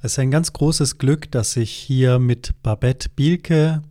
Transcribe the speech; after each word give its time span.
Es 0.00 0.12
ist 0.12 0.18
ein 0.20 0.30
ganz 0.30 0.52
großes 0.52 0.98
Glück, 0.98 1.28
dass 1.32 1.56
ich 1.56 1.72
hier 1.72 2.20
mit 2.20 2.54
Babette 2.62 3.08
Bielke 3.08 3.82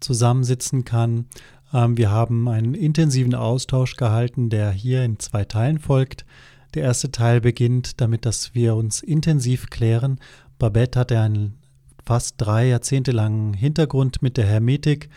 zusammensitzen 0.00 0.84
kann. 0.84 1.26
Ähm, 1.72 1.96
wir 1.96 2.10
haben 2.10 2.48
einen 2.48 2.74
intensiven 2.74 3.34
Austausch 3.36 3.94
gehalten, 3.94 4.50
der 4.50 4.72
hier 4.72 5.04
in 5.04 5.20
zwei 5.20 5.44
Teilen 5.44 5.78
folgt. 5.78 6.26
Der 6.74 6.82
erste 6.82 7.12
Teil 7.12 7.40
beginnt 7.40 8.00
damit, 8.00 8.26
dass 8.26 8.56
wir 8.56 8.74
uns 8.74 9.00
intensiv 9.02 9.70
klären. 9.70 10.18
Babette 10.58 10.98
hatte 10.98 11.20
einen 11.20 11.58
fast 12.04 12.34
drei 12.38 12.66
Jahrzehnte 12.66 13.12
langen 13.12 13.54
Hintergrund 13.54 14.22
mit 14.22 14.36
der 14.38 14.46
Hermetik. 14.46 15.10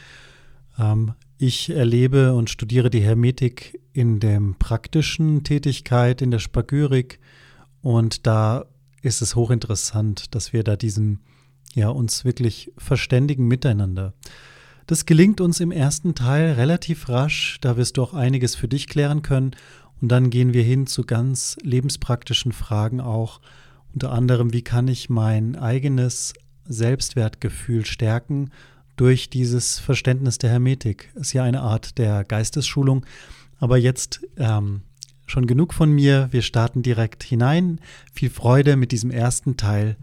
Ähm, 0.77 1.13
ich 1.39 1.71
erlebe 1.71 2.35
und 2.35 2.51
studiere 2.51 2.91
die 2.91 3.01
Hermetik 3.01 3.81
in 3.93 4.19
der 4.19 4.39
praktischen 4.59 5.43
Tätigkeit, 5.43 6.21
in 6.21 6.29
der 6.29 6.39
Spagyrik. 6.39 7.19
Und 7.81 8.27
da 8.27 8.65
ist 9.01 9.21
es 9.21 9.35
hochinteressant, 9.35 10.33
dass 10.35 10.53
wir 10.53 10.63
da 10.63 10.75
diesen, 10.75 11.19
ja, 11.73 11.89
uns 11.89 12.25
wirklich 12.25 12.71
verständigen 12.77 13.47
miteinander. 13.47 14.13
Das 14.87 15.05
gelingt 15.05 15.39
uns 15.39 15.59
im 15.59 15.71
ersten 15.71 16.15
Teil 16.15 16.53
relativ 16.53 17.09
rasch, 17.09 17.59
da 17.61 17.77
wirst 17.77 17.97
du 17.97 18.03
auch 18.03 18.13
einiges 18.13 18.55
für 18.55 18.67
dich 18.67 18.87
klären 18.87 19.21
können. 19.21 19.51
Und 20.01 20.09
dann 20.09 20.29
gehen 20.29 20.53
wir 20.53 20.63
hin 20.63 20.87
zu 20.87 21.03
ganz 21.03 21.57
lebenspraktischen 21.61 22.53
Fragen 22.53 23.01
auch. 23.01 23.41
Unter 23.93 24.11
anderem, 24.11 24.53
wie 24.53 24.61
kann 24.61 24.87
ich 24.87 25.09
mein 25.09 25.55
eigenes 25.55 26.33
Selbstwertgefühl 26.65 27.85
stärken 27.85 28.51
durch 28.95 29.29
dieses 29.29 29.79
Verständnis 29.79 30.37
der 30.37 30.49
Hermetik. 30.49 31.09
Ist 31.15 31.33
ja 31.33 31.43
eine 31.43 31.61
Art 31.61 31.97
der 31.97 32.23
Geistesschulung. 32.23 33.05
Aber 33.57 33.77
jetzt 33.77 34.21
ähm, 34.37 34.81
schon 35.29 35.47
genug 35.47 35.73
von 35.73 35.91
mir. 35.91 36.29
Wir 36.31 36.41
starten 36.41 36.81
direkt 36.81 37.23
hinein. 37.23 37.79
Viel 38.13 38.29
Freude 38.29 38.75
mit 38.75 38.91
diesem 38.91 39.11
ersten 39.11 39.57
Teil. 39.57 39.97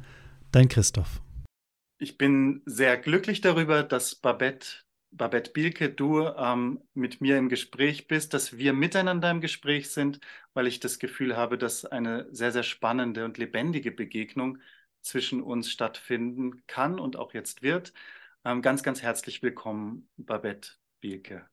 Dein 0.53 0.69
Christoph. 0.69 1.21
Ich 1.99 2.19
bin 2.19 2.63
sehr 2.67 2.97
glücklich 2.97 3.41
darüber, 3.41 3.83
dass 3.83 4.15
Babette, 4.15 4.85
Babette 5.11 5.51
Bielke, 5.53 5.89
du 5.89 6.27
ähm, 6.27 6.81
mit 6.95 7.21
mir 7.21 7.39
im 7.39 7.49
Gespräch 7.49 8.07
bist, 8.07 8.35
dass 8.35 8.59
wir 8.59 8.73
miteinander 8.73 9.31
im 9.31 9.41
Gespräch 9.41 9.91
sind, 9.91 10.21
weil 10.53 10.67
ich 10.67 10.79
das 10.79 10.99
Gefühl 10.99 11.37
habe, 11.37 11.57
dass 11.57 11.85
eine 11.87 12.27
sehr, 12.33 12.53
sehr 12.53 12.63
spannende 12.63 13.25
und 13.25 13.39
lebendige 13.39 13.93
Begegnung 13.93 14.59
zwischen 15.01 15.43
uns 15.43 15.71
stattfinden 15.71 16.67
kann 16.67 16.99
und 16.99 17.17
auch 17.17 17.33
jetzt 17.33 17.63
wird. 17.63 17.93
Ähm, 18.45 18.61
ganz, 18.63 18.83
ganz 18.83 19.03
herzlich 19.03 19.43
willkommen, 19.43 20.09
Babette 20.17 20.73
Bielke. 21.01 21.49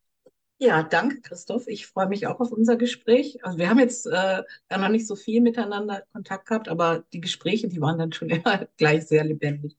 Ja, 0.64 0.82
danke, 0.82 1.20
Christoph. 1.20 1.68
Ich 1.68 1.88
freue 1.88 2.08
mich 2.08 2.26
auch 2.26 2.40
auf 2.40 2.54
unser 2.54 2.78
Gespräch. 2.78 3.44
Also 3.44 3.58
wir 3.58 3.70
haben 3.70 3.80
jetzt 3.80 4.06
äh, 4.06 4.44
noch 4.70 4.88
nicht 4.88 5.06
so 5.06 5.18
viel 5.18 5.42
miteinander 5.42 6.04
Kontakt 6.14 6.48
gehabt, 6.48 6.70
aber 6.70 7.04
die 7.12 7.20
Gespräche, 7.20 7.68
die 7.68 7.82
waren 7.82 8.00
dann 8.00 8.14
schon 8.14 8.30
immer 8.30 8.66
gleich 8.78 9.06
sehr 9.06 9.26
lebendig. 9.26 9.76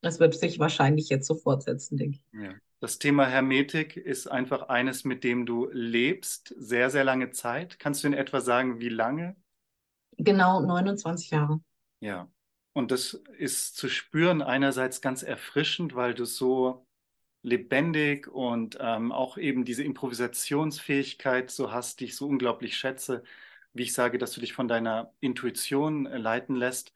Das 0.00 0.20
wird 0.20 0.34
sich 0.34 0.58
wahrscheinlich 0.58 1.10
jetzt 1.10 1.26
so 1.26 1.34
fortsetzen, 1.34 1.98
denke 1.98 2.16
ich. 2.16 2.40
Ja. 2.40 2.54
Das 2.80 2.98
Thema 2.98 3.26
Hermetik 3.26 3.98
ist 3.98 4.26
einfach 4.26 4.70
eines, 4.70 5.04
mit 5.04 5.24
dem 5.24 5.44
du 5.44 5.68
lebst, 5.70 6.54
sehr, 6.56 6.88
sehr 6.88 7.04
lange 7.04 7.30
Zeit. 7.30 7.78
Kannst 7.78 8.02
du 8.02 8.06
in 8.08 8.14
etwa 8.14 8.40
sagen, 8.40 8.80
wie 8.80 8.88
lange? 8.88 9.36
Genau 10.16 10.62
29 10.62 11.32
Jahre. 11.32 11.60
Ja. 12.00 12.30
Und 12.72 12.92
das 12.92 13.22
ist 13.36 13.76
zu 13.76 13.90
spüren 13.90 14.40
einerseits 14.40 15.02
ganz 15.02 15.22
erfrischend, 15.22 15.94
weil 15.94 16.14
du 16.14 16.24
so 16.24 16.83
lebendig 17.44 18.26
und 18.28 18.78
ähm, 18.80 19.12
auch 19.12 19.38
eben 19.38 19.64
diese 19.64 19.84
Improvisationsfähigkeit 19.84 21.50
so 21.50 21.72
hast, 21.72 22.00
die 22.00 22.06
ich 22.06 22.16
so 22.16 22.26
unglaublich 22.26 22.76
schätze, 22.76 23.22
wie 23.74 23.82
ich 23.84 23.92
sage, 23.92 24.18
dass 24.18 24.32
du 24.32 24.40
dich 24.40 24.54
von 24.54 24.68
deiner 24.68 25.12
Intuition 25.20 26.06
äh, 26.06 26.18
leiten 26.18 26.56
lässt. 26.56 26.92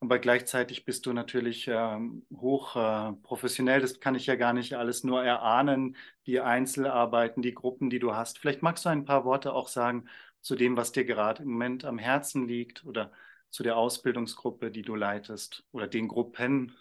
Aber 0.00 0.18
gleichzeitig 0.18 0.84
bist 0.84 1.06
du 1.06 1.12
natürlich 1.14 1.66
ähm, 1.68 2.26
hoch 2.36 2.76
äh, 2.76 3.12
professionell. 3.22 3.80
Das 3.80 3.98
kann 3.98 4.14
ich 4.14 4.26
ja 4.26 4.36
gar 4.36 4.52
nicht 4.52 4.74
alles 4.74 5.04
nur 5.04 5.24
erahnen, 5.24 5.96
die 6.26 6.40
Einzelarbeiten, 6.40 7.42
die 7.42 7.54
Gruppen, 7.54 7.88
die 7.90 7.98
du 7.98 8.14
hast. 8.14 8.38
Vielleicht 8.38 8.62
magst 8.62 8.84
du 8.84 8.90
ein 8.90 9.06
paar 9.06 9.24
Worte 9.24 9.54
auch 9.54 9.68
sagen 9.68 10.08
zu 10.42 10.54
dem, 10.54 10.76
was 10.76 10.92
dir 10.92 11.06
gerade 11.06 11.42
im 11.42 11.50
Moment 11.50 11.86
am 11.86 11.98
Herzen 11.98 12.46
liegt 12.46 12.84
oder 12.84 13.10
zu 13.50 13.62
der 13.62 13.78
Ausbildungsgruppe, 13.78 14.70
die 14.70 14.82
du 14.82 14.94
leitest 14.94 15.64
oder 15.72 15.86
den 15.86 16.08
Gruppen. 16.08 16.76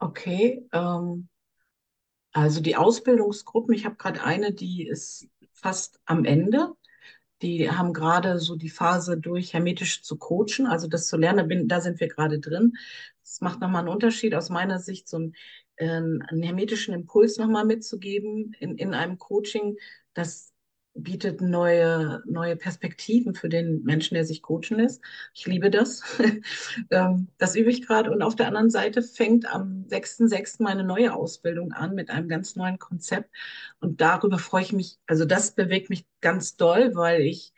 Okay, 0.00 0.66
ähm, 0.72 1.28
also 2.42 2.60
die 2.60 2.76
Ausbildungsgruppen, 2.76 3.74
ich 3.74 3.84
habe 3.84 3.96
gerade 3.96 4.22
eine, 4.22 4.52
die 4.52 4.86
ist 4.86 5.28
fast 5.52 6.00
am 6.04 6.24
Ende. 6.24 6.72
Die 7.42 7.70
haben 7.70 7.92
gerade 7.92 8.38
so 8.38 8.56
die 8.56 8.68
Phase 8.68 9.16
durch, 9.16 9.54
hermetisch 9.54 10.02
zu 10.02 10.16
coachen, 10.16 10.66
also 10.66 10.88
das 10.88 11.06
zu 11.06 11.16
lernen, 11.16 11.46
bin, 11.46 11.68
da 11.68 11.80
sind 11.80 12.00
wir 12.00 12.08
gerade 12.08 12.40
drin. 12.40 12.76
Das 13.22 13.40
macht 13.40 13.60
nochmal 13.60 13.80
einen 13.82 13.92
Unterschied 13.92 14.34
aus 14.34 14.50
meiner 14.50 14.80
Sicht, 14.80 15.08
so 15.08 15.18
einen, 15.18 15.34
äh, 15.76 15.86
einen 15.88 16.42
hermetischen 16.42 16.94
Impuls 16.94 17.38
nochmal 17.38 17.64
mitzugeben 17.64 18.56
in, 18.58 18.76
in 18.76 18.94
einem 18.94 19.18
Coaching, 19.18 19.76
das 20.14 20.52
bietet 21.02 21.40
neue, 21.40 22.22
neue 22.26 22.56
Perspektiven 22.56 23.34
für 23.34 23.48
den 23.48 23.82
Menschen, 23.84 24.14
der 24.14 24.24
sich 24.24 24.42
coachen 24.42 24.78
lässt. 24.78 25.02
Ich 25.34 25.46
liebe 25.46 25.70
das. 25.70 26.02
Ähm, 26.90 27.28
das 27.38 27.56
übe 27.56 27.70
ich 27.70 27.86
gerade. 27.86 28.10
Und 28.10 28.22
auf 28.22 28.36
der 28.36 28.46
anderen 28.46 28.70
Seite 28.70 29.02
fängt 29.02 29.46
am 29.46 29.84
6.6. 29.88 30.62
meine 30.62 30.84
neue 30.84 31.14
Ausbildung 31.14 31.72
an 31.72 31.94
mit 31.94 32.10
einem 32.10 32.28
ganz 32.28 32.56
neuen 32.56 32.78
Konzept. 32.78 33.30
Und 33.80 34.00
darüber 34.00 34.38
freue 34.38 34.62
ich 34.62 34.72
mich, 34.72 34.98
also 35.06 35.24
das 35.24 35.54
bewegt 35.54 35.90
mich 35.90 36.06
ganz 36.20 36.56
doll, 36.56 36.94
weil 36.94 37.22
ich 37.22 37.52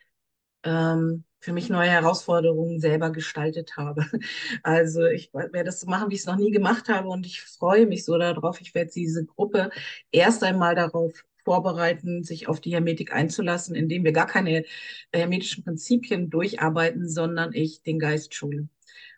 ähm, 0.64 1.24
für 1.40 1.52
mich 1.52 1.70
neue 1.70 1.88
Herausforderungen 1.88 2.80
selber 2.80 3.10
gestaltet 3.10 3.76
habe. 3.76 4.04
Also 4.62 5.06
ich 5.06 5.32
werde 5.32 5.64
das 5.64 5.80
so 5.80 5.86
machen, 5.88 6.10
wie 6.10 6.14
ich 6.14 6.20
es 6.20 6.26
noch 6.26 6.36
nie 6.36 6.50
gemacht 6.50 6.88
habe 6.88 7.08
und 7.08 7.26
ich 7.26 7.42
freue 7.42 7.86
mich 7.86 8.04
so 8.04 8.18
darauf. 8.18 8.60
Ich 8.60 8.74
werde 8.74 8.90
diese 8.94 9.24
Gruppe 9.24 9.70
erst 10.12 10.42
einmal 10.44 10.74
darauf 10.74 11.24
vorbereiten, 11.44 12.22
sich 12.22 12.48
auf 12.48 12.60
die 12.60 12.72
Hermetik 12.72 13.12
einzulassen, 13.12 13.74
indem 13.74 14.04
wir 14.04 14.12
gar 14.12 14.26
keine 14.26 14.64
hermetischen 15.12 15.64
Prinzipien 15.64 16.30
durcharbeiten, 16.30 17.08
sondern 17.08 17.52
ich 17.52 17.82
den 17.82 17.98
Geist 17.98 18.34
schule. 18.34 18.68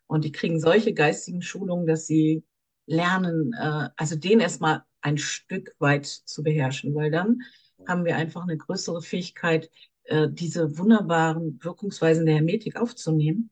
Und 0.06 0.24
die 0.24 0.32
kriegen 0.32 0.60
solche 0.60 0.92
geistigen 0.92 1.42
Schulungen, 1.42 1.86
dass 1.86 2.06
sie 2.06 2.44
lernen, 2.86 3.52
äh, 3.54 3.88
also 3.96 4.16
den 4.16 4.40
erstmal 4.40 4.82
ein 5.00 5.18
Stück 5.18 5.74
weit 5.78 6.06
zu 6.06 6.42
beherrschen, 6.42 6.94
weil 6.94 7.10
dann 7.10 7.40
haben 7.86 8.04
wir 8.04 8.16
einfach 8.16 8.42
eine 8.42 8.56
größere 8.56 9.02
Fähigkeit, 9.02 9.70
äh, 10.04 10.28
diese 10.30 10.78
wunderbaren 10.78 11.58
Wirkungsweisen 11.62 12.26
der 12.26 12.36
Hermetik 12.36 12.76
aufzunehmen. 12.76 13.50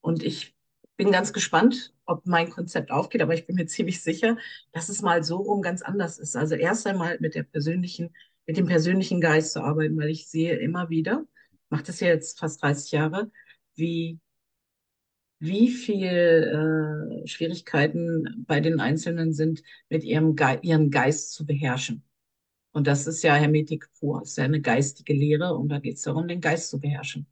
Und 0.00 0.22
ich 0.22 0.54
bin 0.96 1.10
ganz 1.10 1.32
gespannt, 1.32 1.92
ob 2.06 2.26
mein 2.26 2.50
Konzept 2.50 2.90
aufgeht, 2.90 3.22
aber 3.22 3.34
ich 3.34 3.46
bin 3.46 3.56
mir 3.56 3.66
ziemlich 3.66 4.02
sicher, 4.02 4.36
dass 4.72 4.88
es 4.88 5.02
mal 5.02 5.22
so 5.24 5.36
rum 5.36 5.62
ganz 5.62 5.82
anders 5.82 6.18
ist. 6.18 6.36
Also 6.36 6.54
erst 6.54 6.86
einmal 6.86 7.18
mit 7.20 7.34
der 7.34 7.42
persönlichen, 7.42 8.14
mit 8.46 8.56
dem 8.56 8.66
persönlichen 8.66 9.20
Geist 9.20 9.52
zu 9.52 9.62
arbeiten, 9.62 9.96
weil 9.98 10.10
ich 10.10 10.28
sehe 10.28 10.56
immer 10.56 10.88
wieder, 10.90 11.26
mache 11.68 11.84
das 11.84 12.00
ja 12.00 12.08
jetzt 12.08 12.38
fast 12.38 12.62
30 12.62 12.92
Jahre, 12.92 13.30
wie 13.74 14.20
wie 15.38 15.68
viel 15.70 17.22
äh, 17.24 17.26
Schwierigkeiten 17.26 18.44
bei 18.46 18.60
den 18.60 18.80
Einzelnen 18.80 19.32
sind, 19.32 19.62
mit 19.90 20.04
ihrem 20.04 20.34
Ge 20.34 20.58
ihren 20.62 20.90
Geist 20.90 21.32
zu 21.32 21.44
beherrschen. 21.44 22.02
Und 22.72 22.86
das 22.86 23.06
ist 23.06 23.22
ja 23.22 23.34
Hermetik 23.34 23.88
pur, 23.98 24.22
ist 24.22 24.36
ja 24.38 24.44
eine 24.44 24.60
geistige 24.60 25.14
Lehre 25.14 25.54
und 25.54 25.68
da 25.68 25.78
geht 25.78 25.96
es 25.96 26.02
darum, 26.02 26.28
den 26.28 26.40
Geist 26.40 26.70
zu 26.70 26.80
beherrschen. 26.80 27.26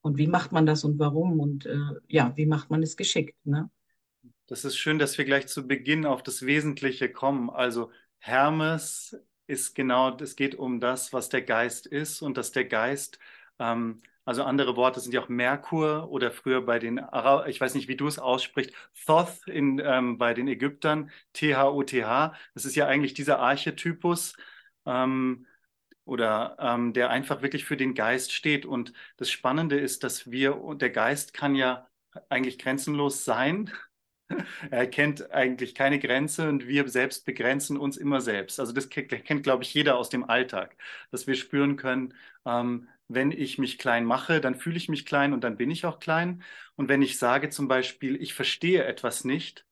Und 0.00 0.18
wie 0.18 0.26
macht 0.26 0.52
man 0.52 0.66
das 0.66 0.84
und 0.84 0.98
warum 0.98 1.40
und 1.40 1.66
äh, 1.66 1.76
ja, 2.08 2.32
wie 2.36 2.46
macht 2.46 2.70
man 2.70 2.82
es 2.82 2.96
geschickt? 2.96 3.36
Ne? 3.44 3.70
Das 4.46 4.64
ist 4.64 4.76
schön, 4.76 4.98
dass 4.98 5.16
wir 5.18 5.24
gleich 5.24 5.46
zu 5.48 5.66
Beginn 5.66 6.04
auf 6.04 6.22
das 6.22 6.44
Wesentliche 6.44 7.10
kommen. 7.10 7.48
Also 7.50 7.90
Hermes 8.18 9.16
ist 9.46 9.74
genau, 9.74 10.16
es 10.18 10.36
geht 10.36 10.54
um 10.54 10.80
das, 10.80 11.12
was 11.12 11.28
der 11.28 11.42
Geist 11.42 11.86
ist 11.86 12.22
und 12.22 12.36
dass 12.36 12.52
der 12.52 12.64
Geist, 12.66 13.18
ähm, 13.58 14.02
also 14.24 14.44
andere 14.44 14.76
Worte 14.76 15.00
sind 15.00 15.12
ja 15.14 15.22
auch 15.22 15.28
Merkur 15.28 16.08
oder 16.10 16.30
früher 16.30 16.62
bei 16.64 16.78
den, 16.78 16.98
Ara 17.00 17.46
ich 17.46 17.60
weiß 17.60 17.74
nicht, 17.74 17.88
wie 17.88 17.96
du 17.96 18.06
es 18.06 18.18
aussprichst, 18.18 18.72
Thoth 19.06 19.46
in, 19.46 19.80
ähm, 19.84 20.18
bei 20.18 20.34
den 20.34 20.48
Ägyptern, 20.48 21.10
T-H-O-T-H. 21.32 22.34
Das 22.54 22.64
ist 22.64 22.76
ja 22.76 22.86
eigentlich 22.86 23.14
dieser 23.14 23.38
Archetypus. 23.40 24.36
Ähm, 24.86 25.46
oder 26.04 26.56
ähm, 26.58 26.92
der 26.92 27.10
einfach 27.10 27.42
wirklich 27.42 27.64
für 27.64 27.76
den 27.76 27.94
Geist 27.94 28.32
steht. 28.32 28.66
Und 28.66 28.92
das 29.16 29.30
Spannende 29.30 29.78
ist, 29.78 30.02
dass 30.04 30.30
wir, 30.30 30.60
der 30.76 30.90
Geist 30.90 31.32
kann 31.34 31.54
ja 31.54 31.88
eigentlich 32.28 32.58
grenzenlos 32.58 33.24
sein. 33.24 33.70
Er 34.70 34.86
kennt 34.86 35.30
eigentlich 35.32 35.74
keine 35.74 35.98
Grenze 35.98 36.48
und 36.48 36.66
wir 36.66 36.88
selbst 36.88 37.24
begrenzen 37.24 37.76
uns 37.76 37.96
immer 37.96 38.20
selbst. 38.20 38.60
Also 38.60 38.72
das 38.72 38.88
kennt, 38.88 39.42
glaube 39.42 39.62
ich, 39.64 39.72
jeder 39.74 39.96
aus 39.96 40.08
dem 40.10 40.24
Alltag, 40.28 40.76
dass 41.10 41.26
wir 41.26 41.34
spüren 41.34 41.76
können, 41.76 42.14
ähm, 42.46 42.88
wenn 43.08 43.30
ich 43.30 43.58
mich 43.58 43.78
klein 43.78 44.04
mache, 44.04 44.40
dann 44.40 44.54
fühle 44.54 44.76
ich 44.76 44.88
mich 44.88 45.04
klein 45.06 45.32
und 45.34 45.42
dann 45.44 45.56
bin 45.56 45.70
ich 45.70 45.84
auch 45.84 45.98
klein. 46.00 46.42
Und 46.76 46.88
wenn 46.88 47.02
ich 47.02 47.18
sage 47.18 47.50
zum 47.50 47.68
Beispiel, 47.68 48.20
ich 48.20 48.32
verstehe 48.34 48.84
etwas 48.84 49.24
nicht, 49.24 49.66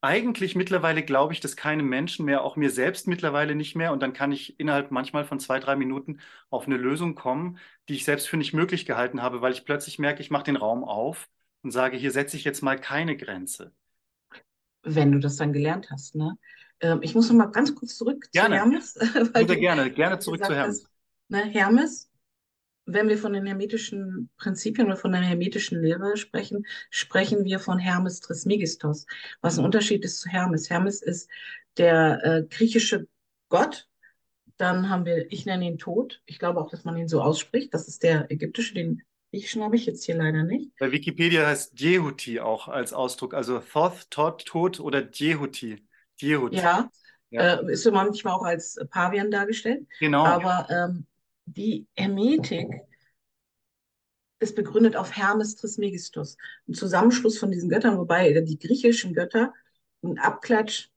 eigentlich 0.00 0.54
mittlerweile 0.56 1.02
glaube 1.04 1.32
ich 1.32 1.40
das 1.40 1.56
keinem 1.56 1.88
Menschen 1.88 2.24
mehr, 2.26 2.42
auch 2.44 2.56
mir 2.56 2.70
selbst 2.70 3.06
mittlerweile 3.06 3.54
nicht 3.54 3.76
mehr. 3.76 3.92
Und 3.92 4.00
dann 4.02 4.12
kann 4.12 4.32
ich 4.32 4.58
innerhalb 4.60 4.90
manchmal 4.90 5.24
von 5.24 5.38
zwei, 5.40 5.60
drei 5.60 5.76
Minuten 5.76 6.20
auf 6.50 6.66
eine 6.66 6.76
Lösung 6.76 7.14
kommen, 7.14 7.58
die 7.88 7.94
ich 7.94 8.04
selbst 8.04 8.28
für 8.28 8.36
nicht 8.36 8.52
möglich 8.54 8.84
gehalten 8.86 9.22
habe, 9.22 9.40
weil 9.42 9.52
ich 9.52 9.64
plötzlich 9.64 9.98
merke, 9.98 10.20
ich 10.22 10.30
mache 10.30 10.44
den 10.44 10.56
Raum 10.56 10.84
auf 10.84 11.28
und 11.62 11.70
sage, 11.70 11.96
hier 11.96 12.10
setze 12.10 12.36
ich 12.36 12.44
jetzt 12.44 12.62
mal 12.62 12.78
keine 12.80 13.16
Grenze. 13.16 13.72
Wenn 14.82 15.12
du 15.12 15.18
das 15.18 15.36
dann 15.36 15.52
gelernt 15.52 15.90
hast, 15.90 16.14
ne? 16.14 16.36
Ähm, 16.80 17.00
ich 17.02 17.14
muss 17.14 17.28
noch 17.28 17.36
mal 17.36 17.46
ganz 17.46 17.74
kurz 17.74 17.96
zurück 17.96 18.28
gerne. 18.32 18.56
zu 18.56 18.60
Hermes. 18.60 18.94
Weil 19.34 19.46
Sehr 19.46 19.56
gerne, 19.56 19.90
gerne 19.90 20.18
zurück 20.18 20.44
zu 20.44 20.54
Hermes. 20.54 20.82
Hast, 20.84 20.90
ne, 21.28 21.44
Hermes 21.44 22.12
wenn 22.86 23.08
wir 23.08 23.18
von 23.18 23.32
den 23.32 23.46
hermetischen 23.46 24.30
Prinzipien 24.36 24.86
oder 24.86 24.96
von 24.96 25.12
der 25.12 25.20
hermetischen 25.20 25.80
Lehre 25.80 26.16
sprechen, 26.16 26.66
sprechen 26.90 27.44
wir 27.44 27.58
von 27.58 27.78
Hermes 27.78 28.20
Trismegistos, 28.20 29.06
was 29.40 29.58
ein 29.58 29.64
Unterschied 29.64 30.04
ist 30.04 30.20
zu 30.20 30.28
Hermes. 30.28 30.70
Hermes 30.70 31.02
ist 31.02 31.30
der 31.76 32.24
äh, 32.24 32.42
griechische 32.42 33.06
Gott. 33.48 33.88
Dann 34.56 34.88
haben 34.88 35.04
wir, 35.04 35.30
ich 35.32 35.46
nenne 35.46 35.66
ihn 35.66 35.78
Tod. 35.78 36.22
Ich 36.26 36.38
glaube 36.38 36.60
auch, 36.60 36.70
dass 36.70 36.84
man 36.84 36.96
ihn 36.96 37.08
so 37.08 37.22
ausspricht. 37.22 37.72
Das 37.72 37.88
ist 37.88 38.02
der 38.02 38.30
ägyptische, 38.30 38.74
den 38.74 39.02
griechischen 39.32 39.62
habe 39.62 39.76
ich 39.76 39.86
jetzt 39.86 40.04
hier 40.04 40.16
leider 40.16 40.44
nicht. 40.44 40.70
Bei 40.78 40.92
Wikipedia 40.92 41.46
heißt 41.46 41.80
Jehuti 41.80 42.38
auch 42.38 42.68
als 42.68 42.92
Ausdruck, 42.92 43.32
also 43.32 43.60
Thoth, 43.60 44.10
Tod, 44.10 44.44
Tod 44.44 44.80
oder 44.80 45.10
Jehuti. 45.10 45.82
Jehuti. 46.18 46.56
Ja, 46.56 46.90
ja. 47.30 47.60
Äh, 47.60 47.72
ist 47.72 47.82
so 47.82 47.90
manchmal 47.92 48.34
auch 48.34 48.44
als 48.44 48.78
Pavian 48.90 49.30
dargestellt. 49.30 49.86
Genau. 50.00 50.24
Aber 50.24 50.68
ähm, 50.68 51.06
die 51.46 51.86
Hermetik 51.96 52.68
ist 54.38 54.54
begründet 54.54 54.96
auf 54.96 55.16
Hermes 55.16 55.56
Trismegistus, 55.56 56.36
ein 56.68 56.74
Zusammenschluss 56.74 57.38
von 57.38 57.50
diesen 57.50 57.70
Göttern, 57.70 57.96
wobei 57.96 58.32
die 58.42 58.58
griechischen 58.58 59.14
Götter 59.14 59.54
ein 60.02 60.18
Abklatsch 60.18 60.90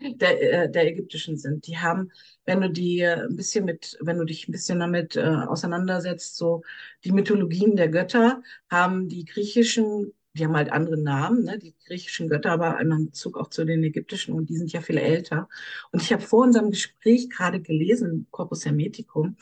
der, 0.00 0.64
äh, 0.64 0.70
der 0.70 0.86
ägyptischen 0.86 1.36
sind. 1.36 1.66
Die 1.66 1.78
haben, 1.78 2.10
wenn 2.44 2.60
du 2.60 2.70
die 2.70 3.04
ein 3.04 3.36
bisschen 3.36 3.64
mit, 3.64 3.96
wenn 4.00 4.18
du 4.18 4.24
dich 4.24 4.48
ein 4.48 4.52
bisschen 4.52 4.80
damit 4.80 5.16
äh, 5.16 5.22
auseinandersetzt, 5.22 6.36
so 6.36 6.62
die 7.04 7.12
Mythologien 7.12 7.76
der 7.76 7.88
Götter 7.88 8.42
haben 8.70 9.08
die 9.08 9.24
griechischen 9.24 10.12
die 10.36 10.44
haben 10.44 10.56
halt 10.56 10.72
andere 10.72 10.96
Namen, 10.96 11.44
ne? 11.44 11.58
die 11.58 11.74
griechischen 11.86 12.28
Götter, 12.28 12.50
aber 12.50 12.76
einmal 12.76 12.98
in 12.98 13.06
Bezug 13.06 13.38
auch 13.38 13.48
zu 13.48 13.64
den 13.64 13.84
ägyptischen 13.84 14.34
und 14.34 14.50
die 14.50 14.56
sind 14.56 14.72
ja 14.72 14.80
viel 14.80 14.98
älter. 14.98 15.48
Und 15.92 16.02
ich 16.02 16.12
habe 16.12 16.22
vor 16.22 16.42
unserem 16.42 16.70
Gespräch 16.70 17.30
gerade 17.30 17.60
gelesen, 17.60 18.26
Corpus 18.30 18.64
Hermeticum, 18.64 19.36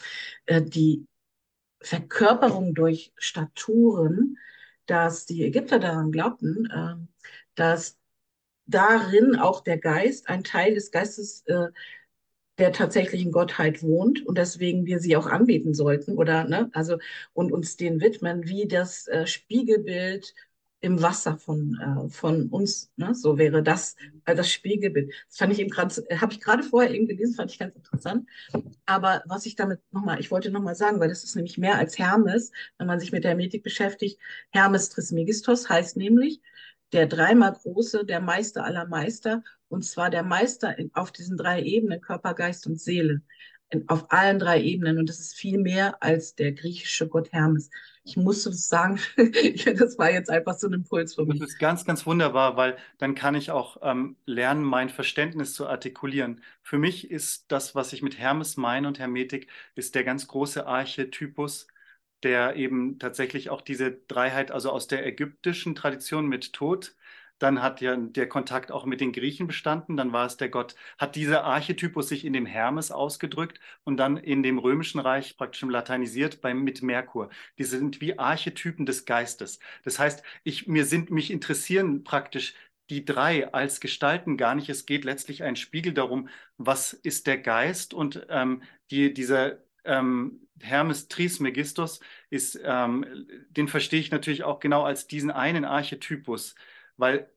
äh, 0.46 0.60
die 0.62 1.06
Verkörperung 1.80 2.74
durch 2.74 3.12
Staturen, 3.16 4.36
dass 4.86 5.26
die 5.26 5.44
Ägypter 5.44 5.78
daran 5.78 6.12
glaubten, 6.12 6.66
äh, 6.70 6.94
dass 7.54 7.98
darin 8.66 9.36
auch 9.36 9.60
der 9.60 9.78
Geist, 9.78 10.28
ein 10.28 10.44
Teil 10.44 10.74
des 10.74 10.90
Geistes 10.90 11.42
äh, 11.46 11.68
der 12.58 12.72
tatsächlichen 12.72 13.32
Gottheit 13.32 13.82
wohnt 13.82 14.24
und 14.26 14.36
deswegen 14.38 14.86
wir 14.86 14.98
sie 15.00 15.16
auch 15.16 15.26
anbeten 15.26 15.74
sollten 15.74 16.16
oder 16.16 16.44
ne, 16.44 16.70
also 16.74 16.98
und 17.32 17.50
uns 17.50 17.76
den 17.76 18.00
widmen, 18.00 18.46
wie 18.46 18.68
das 18.68 19.08
äh, 19.08 19.26
Spiegelbild 19.26 20.34
im 20.82 21.00
Wasser 21.00 21.38
von, 21.38 21.78
äh, 21.80 22.08
von 22.10 22.48
uns. 22.48 22.92
Ne? 22.96 23.14
So 23.14 23.38
wäre 23.38 23.62
das 23.62 23.96
äh, 24.26 24.34
das 24.34 24.50
Spiegelbild. 24.50 25.12
Das 25.28 25.38
fand 25.38 25.52
ich 25.52 25.60
eben 25.60 25.70
gerade, 25.70 25.94
habe 26.20 26.32
ich 26.32 26.40
gerade 26.40 26.62
vorher 26.62 26.92
eben 26.92 27.06
gelesen, 27.06 27.34
fand 27.34 27.52
ich 27.52 27.58
ganz 27.58 27.74
interessant. 27.74 28.28
Aber 28.84 29.22
was 29.26 29.46
ich 29.46 29.54
damit 29.54 29.80
nochmal, 29.92 30.20
ich 30.20 30.30
wollte 30.30 30.50
nochmal 30.50 30.74
sagen, 30.74 30.98
weil 31.00 31.08
das 31.08 31.24
ist 31.24 31.36
nämlich 31.36 31.56
mehr 31.56 31.78
als 31.78 31.98
Hermes, 31.98 32.50
wenn 32.78 32.88
man 32.88 33.00
sich 33.00 33.12
mit 33.12 33.22
der 33.22 33.30
Hermetik 33.30 33.62
beschäftigt. 33.62 34.18
Hermes 34.50 34.88
Trismegistos 34.90 35.68
heißt 35.68 35.96
nämlich 35.96 36.40
der 36.92 37.06
dreimal 37.06 37.52
große, 37.52 38.04
der 38.04 38.20
Meister 38.20 38.64
aller 38.64 38.86
Meister, 38.86 39.42
und 39.68 39.84
zwar 39.84 40.10
der 40.10 40.22
Meister 40.22 40.78
in, 40.78 40.90
auf 40.94 41.12
diesen 41.12 41.36
drei 41.36 41.62
Ebenen, 41.62 42.00
Körper, 42.00 42.34
Geist 42.34 42.66
und 42.66 42.80
Seele. 42.80 43.22
In, 43.70 43.88
auf 43.88 44.12
allen 44.12 44.38
drei 44.38 44.60
Ebenen. 44.60 44.98
Und 44.98 45.08
das 45.08 45.18
ist 45.18 45.34
viel 45.34 45.58
mehr 45.58 46.02
als 46.02 46.34
der 46.34 46.52
griechische 46.52 47.08
Gott 47.08 47.32
Hermes 47.32 47.70
ich 48.04 48.16
das 48.16 48.68
sagen, 48.68 48.98
das 49.16 49.98
war 49.98 50.10
jetzt 50.10 50.28
einfach 50.28 50.54
so 50.58 50.66
ein 50.66 50.72
Impuls 50.72 51.14
für 51.14 51.24
mich. 51.24 51.38
Das 51.38 51.50
ist 51.50 51.58
ganz, 51.58 51.84
ganz 51.84 52.04
wunderbar, 52.04 52.56
weil 52.56 52.76
dann 52.98 53.14
kann 53.14 53.34
ich 53.34 53.50
auch 53.50 53.76
ähm, 53.82 54.16
lernen, 54.26 54.64
mein 54.64 54.88
Verständnis 54.88 55.54
zu 55.54 55.66
artikulieren. 55.68 56.42
Für 56.62 56.78
mich 56.78 57.10
ist 57.10 57.44
das, 57.48 57.74
was 57.74 57.92
ich 57.92 58.02
mit 58.02 58.18
Hermes 58.18 58.56
meine 58.56 58.88
und 58.88 58.98
Hermetik, 58.98 59.48
ist 59.76 59.94
der 59.94 60.04
ganz 60.04 60.26
große 60.26 60.66
Archetypus, 60.66 61.68
der 62.22 62.56
eben 62.56 62.98
tatsächlich 62.98 63.50
auch 63.50 63.60
diese 63.62 63.92
Dreiheit, 64.08 64.50
also 64.50 64.70
aus 64.70 64.86
der 64.88 65.06
ägyptischen 65.06 65.74
Tradition 65.74 66.26
mit 66.28 66.52
Tod, 66.52 66.94
dann 67.38 67.60
hat 67.60 67.80
ja 67.80 67.96
der 67.96 68.28
Kontakt 68.28 68.70
auch 68.70 68.86
mit 68.86 69.00
den 69.00 69.12
Griechen 69.12 69.48
bestanden. 69.48 69.96
Dann 69.96 70.12
war 70.12 70.26
es 70.26 70.36
der 70.36 70.48
Gott, 70.48 70.76
hat 70.98 71.16
dieser 71.16 71.42
Archetypus 71.44 72.08
sich 72.08 72.24
in 72.24 72.32
dem 72.32 72.46
Hermes 72.46 72.92
ausgedrückt 72.92 73.58
und 73.84 73.96
dann 73.96 74.16
in 74.16 74.42
dem 74.44 74.58
Römischen 74.58 75.00
Reich 75.00 75.36
praktisch 75.36 75.62
lateinisiert 75.62 76.40
beim, 76.40 76.62
mit 76.62 76.82
Merkur. 76.82 77.30
Diese 77.58 77.78
sind 77.78 78.00
wie 78.00 78.18
Archetypen 78.18 78.86
des 78.86 79.04
Geistes. 79.06 79.58
Das 79.84 79.98
heißt, 79.98 80.22
ich, 80.44 80.68
mir 80.68 80.84
sind, 80.84 81.10
mich 81.10 81.30
interessieren 81.32 82.04
praktisch 82.04 82.54
die 82.90 83.04
drei 83.04 83.52
als 83.52 83.80
Gestalten 83.80 84.36
gar 84.36 84.54
nicht. 84.54 84.68
Es 84.68 84.86
geht 84.86 85.04
letztlich 85.04 85.42
ein 85.42 85.56
Spiegel 85.56 85.94
darum, 85.94 86.28
was 86.58 86.92
ist 86.92 87.26
der 87.26 87.38
Geist 87.38 87.94
und 87.94 88.24
ähm, 88.28 88.62
die, 88.90 89.12
dieser 89.14 89.58
ähm, 89.84 90.48
Hermes 90.60 91.08
Trismegistos 91.08 92.00
ist, 92.30 92.60
ähm, 92.62 93.04
den 93.50 93.68
verstehe 93.68 94.00
ich 94.00 94.10
natürlich 94.10 94.44
auch 94.44 94.60
genau 94.60 94.82
als 94.84 95.06
diesen 95.06 95.30
einen 95.30 95.64
Archetypus, 95.64 96.54
weil 96.96 97.28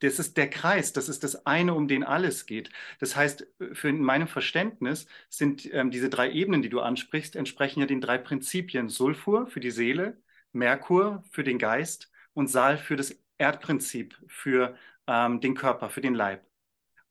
das 0.00 0.18
ist 0.18 0.36
der 0.36 0.50
Kreis, 0.50 0.92
das 0.92 1.08
ist 1.08 1.22
das 1.24 1.46
eine, 1.46 1.74
um 1.74 1.88
den 1.88 2.02
alles 2.04 2.46
geht. 2.46 2.70
Das 2.98 3.16
heißt, 3.16 3.46
für 3.72 3.88
in 3.88 4.00
meinem 4.02 4.28
Verständnis 4.28 5.06
sind 5.28 5.72
ähm, 5.72 5.90
diese 5.90 6.08
drei 6.10 6.30
Ebenen, 6.32 6.62
die 6.62 6.68
du 6.68 6.80
ansprichst, 6.80 7.36
entsprechen 7.36 7.80
ja 7.80 7.86
den 7.86 8.00
drei 8.00 8.18
Prinzipien. 8.18 8.88
Sulfur 8.88 9.46
für 9.46 9.60
die 9.60 9.70
Seele, 9.70 10.16
Merkur 10.52 11.22
für 11.30 11.44
den 11.44 11.58
Geist 11.58 12.10
und 12.34 12.48
Sal 12.48 12.78
für 12.78 12.96
das 12.96 13.16
Erdprinzip, 13.38 14.16
für 14.26 14.76
ähm, 15.06 15.40
den 15.40 15.54
Körper, 15.54 15.90
für 15.90 16.00
den 16.00 16.14
Leib. 16.14 16.49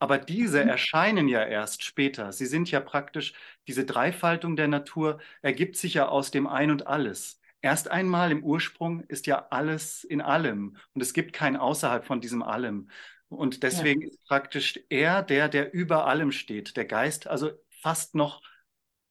Aber 0.00 0.18
diese 0.18 0.64
mhm. 0.64 0.70
erscheinen 0.70 1.28
ja 1.28 1.44
erst 1.44 1.84
später. 1.84 2.32
Sie 2.32 2.46
sind 2.46 2.70
ja 2.70 2.80
praktisch, 2.80 3.34
diese 3.68 3.84
Dreifaltung 3.84 4.56
der 4.56 4.66
Natur 4.66 5.20
ergibt 5.42 5.76
sich 5.76 5.94
ja 5.94 6.08
aus 6.08 6.32
dem 6.32 6.48
Ein 6.48 6.72
und 6.72 6.86
Alles. 6.88 7.38
Erst 7.62 7.90
einmal 7.90 8.32
im 8.32 8.42
Ursprung 8.42 9.02
ist 9.02 9.26
ja 9.26 9.46
alles 9.50 10.02
in 10.02 10.22
allem 10.22 10.78
und 10.94 11.02
es 11.02 11.12
gibt 11.12 11.34
kein 11.34 11.56
außerhalb 11.56 12.06
von 12.06 12.22
diesem 12.22 12.42
allem. 12.42 12.88
Und 13.28 13.62
deswegen 13.62 14.00
ja. 14.00 14.08
ist 14.08 14.24
praktisch 14.24 14.80
er 14.88 15.22
der, 15.22 15.50
der 15.50 15.74
über 15.74 16.06
allem 16.06 16.32
steht, 16.32 16.78
der 16.78 16.86
Geist, 16.86 17.26
also 17.26 17.50
fast 17.68 18.14
noch 18.14 18.42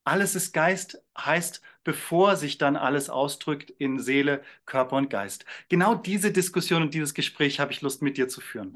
alles 0.04 0.34
ist 0.34 0.54
Geist, 0.54 1.04
heißt, 1.16 1.62
bevor 1.84 2.36
sich 2.36 2.58
dann 2.58 2.76
alles 2.76 3.12
ausdrückt 3.12 3.70
in 3.70 4.00
Seele, 4.00 4.42
Körper 4.66 4.96
und 4.96 5.12
Geist. 5.12 5.46
Genau 5.70 5.94
diese 5.94 6.32
Diskussion 6.32 6.82
und 6.82 6.96
dieses 6.96 7.14
Gespräch 7.14 7.60
habe 7.60 7.72
ich 7.72 7.82
Lust 7.82 8.02
mit 8.02 8.18
dir 8.18 8.28
zu 8.28 8.42
führen. 8.42 8.74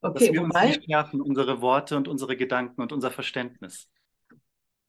Okay, 0.00 0.26
dass 0.26 0.32
wir 0.32 0.42
wobei, 0.42 0.66
uns 0.68 0.84
schärfen, 0.84 1.20
unsere 1.20 1.60
Worte 1.60 1.96
und 1.96 2.08
unsere 2.08 2.36
Gedanken 2.36 2.80
und 2.80 2.92
unser 2.92 3.10
Verständnis. 3.10 3.88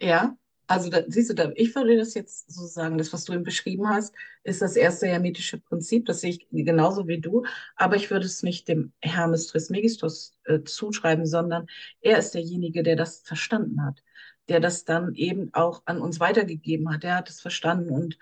Ja, 0.02 0.38
also 0.70 0.92
da, 0.92 1.02
siehst 1.08 1.32
du, 1.32 1.34
da, 1.34 1.52
ich 1.56 1.74
würde 1.74 1.98
das 1.98 2.14
jetzt 2.14 2.52
so 2.52 2.68
sagen, 2.68 3.00
das, 3.00 3.12
was 3.12 3.26
du 3.26 3.34
eben 3.34 3.44
beschrieben 3.44 3.90
hast, 3.90 4.14
ist 4.44 4.62
das 4.62 4.76
erste 4.76 5.08
hermetische 5.08 5.58
Prinzip. 5.58 6.06
Das 6.06 6.22
sehe 6.22 6.30
ich 6.30 6.48
genauso 6.52 7.08
wie 7.08 7.20
du. 7.20 7.44
Aber 7.76 7.96
ich 7.96 8.12
würde 8.12 8.28
es 8.28 8.44
nicht 8.44 8.68
dem 8.68 8.94
Hermes 9.02 9.48
Trismegistus 9.48 10.34
äh, 10.44 10.62
zuschreiben, 10.62 11.26
sondern 11.26 11.66
er 12.02 12.20
ist 12.20 12.36
derjenige, 12.36 12.84
der 12.84 12.96
das 12.96 13.22
verstanden 13.22 13.84
hat, 13.84 14.04
der 14.48 14.60
das 14.60 14.86
dann 14.86 15.16
eben 15.16 15.52
auch 15.54 15.82
an 15.86 16.02
uns 16.02 16.20
weitergegeben 16.20 16.94
hat. 16.94 17.04
Er 17.04 17.16
hat 17.16 17.30
es 17.30 17.42
verstanden 17.42 17.90
und 17.90 18.20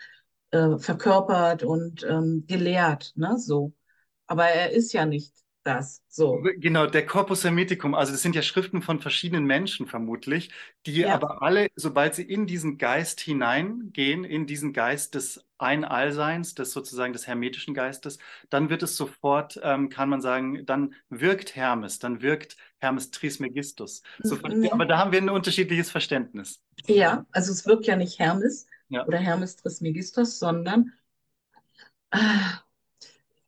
äh, 0.52 0.78
verkörpert 0.78 1.64
und 1.64 2.04
ähm, 2.04 2.46
gelehrt, 2.48 3.12
ne, 3.16 3.38
so. 3.38 3.74
Aber 4.26 4.46
er 4.46 4.72
ist 4.72 4.94
ja 4.94 5.06
nicht 5.06 5.34
das. 5.68 6.02
So. 6.08 6.42
Genau, 6.58 6.88
der 6.88 7.06
Corpus 7.06 7.44
Hermeticum, 7.44 7.94
also 7.94 8.14
das 8.14 8.22
sind 8.22 8.36
ja 8.36 8.42
Schriften 8.42 8.82
von 8.82 9.00
verschiedenen 9.00 9.46
Menschen 9.46 9.86
vermutlich, 9.86 10.50
die 10.86 11.02
ja. 11.02 11.14
aber 11.14 11.42
alle, 11.42 11.68
sobald 11.76 12.16
sie 12.16 12.24
in 12.24 12.48
diesen 12.48 12.78
Geist 12.78 13.20
hineingehen, 13.20 14.24
in 14.24 14.48
diesen 14.48 14.72
Geist 14.72 15.16
des 15.16 15.46
Ein-Allseins, 15.58 16.56
des 16.56 16.72
sozusagen 16.72 17.12
des 17.14 17.28
hermetischen 17.28 17.74
Geistes, 17.74 18.18
dann 18.50 18.70
wird 18.70 18.82
es 18.82 18.96
sofort, 18.96 19.60
ähm, 19.62 19.90
kann 19.90 20.10
man 20.10 20.22
sagen, 20.22 20.66
dann 20.66 20.96
wirkt 21.10 21.56
Hermes, 21.56 22.00
dann 22.00 22.22
wirkt 22.22 22.56
Hermes 22.80 23.12
Trismegistus. 23.12 24.04
So, 24.20 24.36
mhm. 24.36 24.70
Aber 24.72 24.86
da 24.86 24.98
haben 24.98 25.12
wir 25.12 25.22
ein 25.22 25.30
unterschiedliches 25.30 25.92
Verständnis. 25.92 26.62
Ja, 26.86 27.26
also 27.32 27.52
es 27.52 27.66
wirkt 27.66 27.86
ja 27.86 27.98
nicht 27.98 28.20
Hermes 28.20 28.68
ja. 28.88 29.06
oder 29.06 29.18
Hermes 29.18 29.58
Trismegistus, 29.58 30.40
sondern 30.40 30.94
äh, 32.12 32.18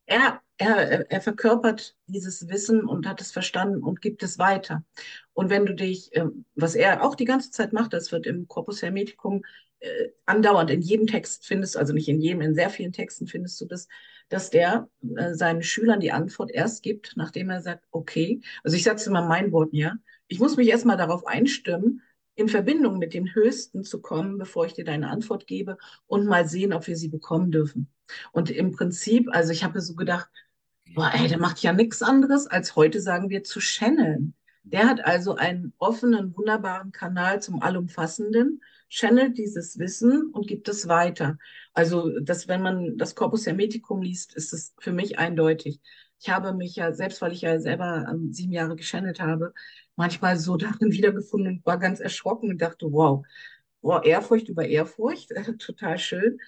er 0.06 0.42
er, 0.60 1.10
er 1.10 1.20
verkörpert 1.22 1.96
dieses 2.06 2.48
Wissen 2.48 2.84
und 2.84 3.08
hat 3.08 3.20
es 3.22 3.32
verstanden 3.32 3.82
und 3.82 4.02
gibt 4.02 4.22
es 4.22 4.38
weiter. 4.38 4.84
Und 5.32 5.48
wenn 5.48 5.64
du 5.64 5.74
dich, 5.74 6.10
ähm, 6.12 6.44
was 6.54 6.74
er 6.74 7.02
auch 7.02 7.14
die 7.14 7.24
ganze 7.24 7.50
Zeit 7.50 7.72
macht, 7.72 7.94
das 7.94 8.12
wird 8.12 8.26
im 8.26 8.46
Corpus 8.46 8.82
Hermeticum 8.82 9.42
äh, 9.78 10.08
andauernd 10.26 10.70
in 10.70 10.82
jedem 10.82 11.06
Text 11.06 11.46
findest, 11.46 11.78
also 11.78 11.94
nicht 11.94 12.08
in 12.08 12.20
jedem, 12.20 12.42
in 12.42 12.54
sehr 12.54 12.68
vielen 12.68 12.92
Texten 12.92 13.26
findest 13.26 13.58
du 13.60 13.64
das, 13.64 13.88
dass 14.28 14.50
der 14.50 14.88
äh, 15.16 15.32
seinen 15.32 15.62
Schülern 15.62 16.00
die 16.00 16.12
Antwort 16.12 16.50
erst 16.50 16.82
gibt, 16.82 17.14
nachdem 17.16 17.48
er 17.48 17.62
sagt, 17.62 17.86
okay, 17.90 18.42
also 18.62 18.76
ich 18.76 18.84
sage 18.84 18.96
es 18.96 19.06
immer 19.06 19.26
mein 19.26 19.52
Worten, 19.52 19.76
ja, 19.76 19.94
ich 20.28 20.40
muss 20.40 20.58
mich 20.58 20.68
erstmal 20.68 20.98
darauf 20.98 21.26
einstimmen, 21.26 22.02
in 22.34 22.48
Verbindung 22.48 22.98
mit 22.98 23.14
dem 23.14 23.34
Höchsten 23.34 23.82
zu 23.82 24.02
kommen, 24.02 24.36
bevor 24.36 24.66
ich 24.66 24.74
dir 24.74 24.84
deine 24.84 25.08
Antwort 25.08 25.46
gebe 25.46 25.78
und 26.06 26.26
mal 26.26 26.46
sehen, 26.46 26.74
ob 26.74 26.86
wir 26.86 26.96
sie 26.96 27.08
bekommen 27.08 27.50
dürfen. 27.50 27.90
Und 28.32 28.50
im 28.50 28.72
Prinzip, 28.72 29.28
also 29.32 29.52
ich 29.52 29.64
habe 29.64 29.80
so 29.80 29.94
gedacht, 29.94 30.28
boah, 30.94 31.10
ey, 31.14 31.28
der 31.28 31.38
macht 31.38 31.62
ja 31.62 31.72
nichts 31.72 32.02
anderes, 32.02 32.46
als 32.46 32.76
heute 32.76 33.00
sagen 33.00 33.30
wir 33.30 33.44
zu 33.44 33.60
channeln. 33.60 34.34
Der 34.62 34.88
hat 34.88 35.04
also 35.04 35.36
einen 35.36 35.72
offenen, 35.78 36.36
wunderbaren 36.36 36.92
Kanal 36.92 37.40
zum 37.40 37.62
Allumfassenden, 37.62 38.62
channelt 38.88 39.38
dieses 39.38 39.78
Wissen 39.78 40.30
und 40.32 40.46
gibt 40.46 40.68
es 40.68 40.88
weiter. 40.88 41.38
Also, 41.72 42.18
dass, 42.20 42.48
wenn 42.48 42.62
man 42.62 42.98
das 42.98 43.14
Corpus 43.14 43.46
Hermeticum 43.46 44.02
liest, 44.02 44.34
ist 44.34 44.52
es 44.52 44.74
für 44.78 44.92
mich 44.92 45.18
eindeutig. 45.18 45.80
Ich 46.20 46.28
habe 46.28 46.52
mich 46.52 46.76
ja, 46.76 46.92
selbst 46.92 47.22
weil 47.22 47.32
ich 47.32 47.40
ja 47.42 47.58
selber 47.60 48.06
ähm, 48.10 48.32
sieben 48.32 48.52
Jahre 48.52 48.76
geschannelt 48.76 49.20
habe, 49.20 49.54
manchmal 49.96 50.38
so 50.38 50.56
darin 50.58 50.92
wiedergefunden 50.92 51.56
und 51.58 51.66
war 51.66 51.78
ganz 51.78 52.00
erschrocken 52.00 52.50
und 52.50 52.60
dachte, 52.60 52.92
wow, 52.92 53.24
wow, 53.82 54.04
Ehrfurcht 54.04 54.48
über 54.48 54.66
Ehrfurcht, 54.66 55.30
total 55.58 55.98
schön. 55.98 56.38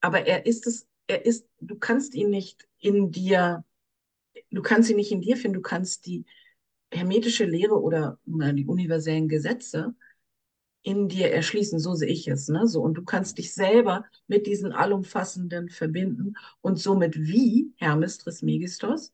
Aber 0.00 0.26
er 0.26 0.46
ist 0.46 0.66
es, 0.66 0.86
er 1.06 1.26
ist, 1.26 1.46
du 1.60 1.76
kannst 1.78 2.14
ihn 2.14 2.30
nicht 2.30 2.66
in 2.78 3.10
dir 3.10 3.64
du 4.50 4.62
kannst 4.62 4.88
sie 4.88 4.94
nicht 4.94 5.12
in 5.12 5.20
dir 5.20 5.36
finden, 5.36 5.56
du 5.56 5.62
kannst 5.62 6.06
die 6.06 6.24
hermetische 6.92 7.44
Lehre 7.44 7.80
oder 7.80 8.18
die 8.26 8.66
universellen 8.66 9.28
Gesetze 9.28 9.94
in 10.82 11.08
dir 11.08 11.30
erschließen, 11.30 11.78
so 11.78 11.94
sehe 11.94 12.08
ich 12.08 12.26
es. 12.28 12.48
Ne? 12.48 12.66
So, 12.66 12.80
und 12.80 12.94
du 12.94 13.04
kannst 13.04 13.38
dich 13.38 13.54
selber 13.54 14.04
mit 14.26 14.46
diesen 14.46 14.72
Allumfassenden 14.72 15.68
verbinden 15.68 16.34
und 16.62 16.78
somit 16.78 17.18
wie 17.18 17.72
Hermes 17.76 18.18
Trismegistos 18.18 19.12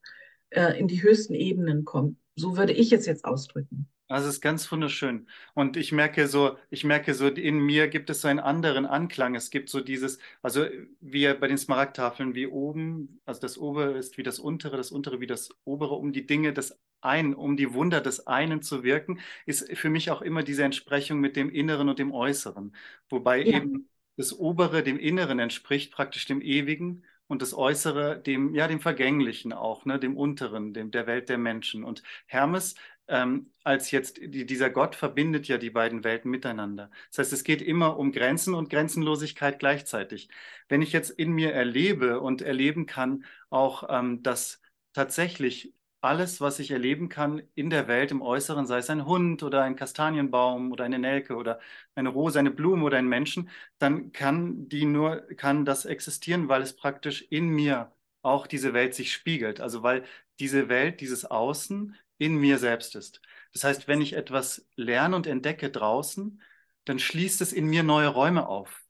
äh, 0.49 0.79
in 0.79 0.87
die 0.87 1.03
höchsten 1.03 1.33
Ebenen 1.33 1.83
kommen. 1.85 2.19
So 2.35 2.57
würde 2.57 2.73
ich 2.73 2.93
es 2.93 3.05
jetzt 3.05 3.25
ausdrücken. 3.25 3.89
Also 4.09 4.29
es 4.29 4.35
ist 4.35 4.41
ganz 4.41 4.71
wunderschön. 4.71 5.27
Und 5.53 5.75
ich 5.75 5.91
merke 5.91 6.27
so, 6.27 6.57
ich 6.69 6.85
merke 6.85 7.13
so, 7.13 7.27
in 7.27 7.59
mir 7.59 7.89
gibt 7.89 8.09
es 8.09 8.21
so 8.21 8.29
einen 8.29 8.39
anderen 8.39 8.85
Anklang. 8.85 9.35
Es 9.35 9.49
gibt 9.49 9.69
so 9.69 9.81
dieses, 9.81 10.17
also 10.41 10.65
wie 11.01 11.33
bei 11.33 11.47
den 11.47 11.57
Smaragdtafeln, 11.57 12.33
wie 12.33 12.47
oben, 12.47 13.19
also 13.25 13.41
das 13.41 13.57
obere 13.57 13.97
ist 13.97 14.17
wie 14.17 14.23
das 14.23 14.39
untere, 14.39 14.77
das 14.77 14.91
untere 14.91 15.19
wie 15.19 15.27
das 15.27 15.49
obere, 15.65 15.95
um 15.95 16.13
die 16.13 16.25
Dinge 16.25 16.53
des 16.53 16.79
einen, 17.01 17.33
um 17.35 17.57
die 17.57 17.73
Wunder 17.73 17.99
des 17.99 18.27
einen 18.27 18.61
zu 18.61 18.83
wirken, 18.83 19.19
ist 19.45 19.69
für 19.77 19.89
mich 19.89 20.09
auch 20.09 20.21
immer 20.21 20.41
diese 20.43 20.63
Entsprechung 20.63 21.19
mit 21.19 21.35
dem 21.35 21.49
Inneren 21.49 21.89
und 21.89 21.99
dem 21.99 22.13
Äußeren. 22.13 22.73
Wobei 23.09 23.43
ja. 23.43 23.57
eben 23.57 23.89
das 24.15 24.37
obere 24.37 24.83
dem 24.83 24.97
Inneren 24.97 25.39
entspricht, 25.39 25.91
praktisch 25.91 26.25
dem 26.25 26.41
Ewigen 26.41 27.03
und 27.27 27.41
das 27.41 27.53
Äußere 27.53 28.19
dem, 28.21 28.55
ja, 28.55 28.67
dem 28.67 28.79
Vergänglichen 28.79 29.53
auch, 29.53 29.85
ne, 29.85 29.99
dem 29.99 30.15
Unteren, 30.17 30.73
dem, 30.73 30.91
der 30.91 31.07
Welt 31.07 31.29
der 31.29 31.37
Menschen. 31.37 31.83
Und 31.83 32.03
Hermes 32.25 32.75
ähm, 33.07 33.51
als 33.63 33.91
jetzt 33.91 34.17
die, 34.17 34.45
dieser 34.45 34.69
Gott 34.69 34.95
verbindet 34.95 35.47
ja 35.47 35.57
die 35.57 35.69
beiden 35.69 36.03
Welten 36.03 36.29
miteinander. 36.31 36.89
Das 37.09 37.19
heißt, 37.19 37.33
es 37.33 37.43
geht 37.43 37.61
immer 37.61 37.97
um 37.97 38.11
Grenzen 38.11 38.53
und 38.53 38.69
Grenzenlosigkeit 38.69 39.59
gleichzeitig. 39.59 40.29
Wenn 40.69 40.81
ich 40.81 40.93
jetzt 40.93 41.09
in 41.11 41.31
mir 41.31 41.53
erlebe 41.53 42.19
und 42.19 42.41
erleben 42.41 42.85
kann, 42.85 43.25
auch 43.49 43.85
ähm, 43.89 44.23
dass 44.23 44.61
tatsächlich 44.93 45.73
alles, 46.01 46.41
was 46.41 46.59
ich 46.59 46.71
erleben 46.71 47.09
kann 47.09 47.41
in 47.55 47.69
der 47.69 47.87
Welt 47.87 48.11
im 48.11 48.21
Äußeren, 48.21 48.67
sei 48.67 48.77
es 48.79 48.89
ein 48.89 49.05
Hund 49.05 49.43
oder 49.43 49.63
ein 49.63 49.75
Kastanienbaum 49.75 50.71
oder 50.71 50.83
eine 50.85 50.99
Nelke 50.99 51.35
oder 51.35 51.59
eine 51.95 52.09
Rose, 52.09 52.39
eine 52.39 52.51
Blume 52.51 52.83
oder 52.85 52.97
ein 52.97 53.07
Menschen, 53.07 53.49
dann 53.79 54.11
kann 54.11 54.69
die 54.69 54.85
nur, 54.85 55.21
kann 55.37 55.65
das 55.65 55.85
existieren, 55.85 56.49
weil 56.49 56.61
es 56.61 56.75
praktisch 56.75 57.23
in 57.29 57.49
mir 57.49 57.91
auch 58.21 58.47
diese 58.47 58.73
Welt 58.73 58.93
sich 58.95 59.11
spiegelt. 59.13 59.59
Also 59.59 59.83
weil 59.83 60.03
diese 60.39 60.69
Welt, 60.69 61.01
dieses 61.01 61.25
Außen 61.25 61.95
in 62.17 62.35
mir 62.35 62.57
selbst 62.57 62.95
ist. 62.95 63.21
Das 63.53 63.63
heißt, 63.63 63.87
wenn 63.87 64.01
ich 64.01 64.13
etwas 64.13 64.67
lerne 64.75 65.15
und 65.15 65.27
entdecke 65.27 65.69
draußen, 65.69 66.41
dann 66.85 66.99
schließt 66.99 67.41
es 67.41 67.53
in 67.53 67.67
mir 67.67 67.83
neue 67.83 68.07
Räume 68.07 68.47
auf. 68.47 68.83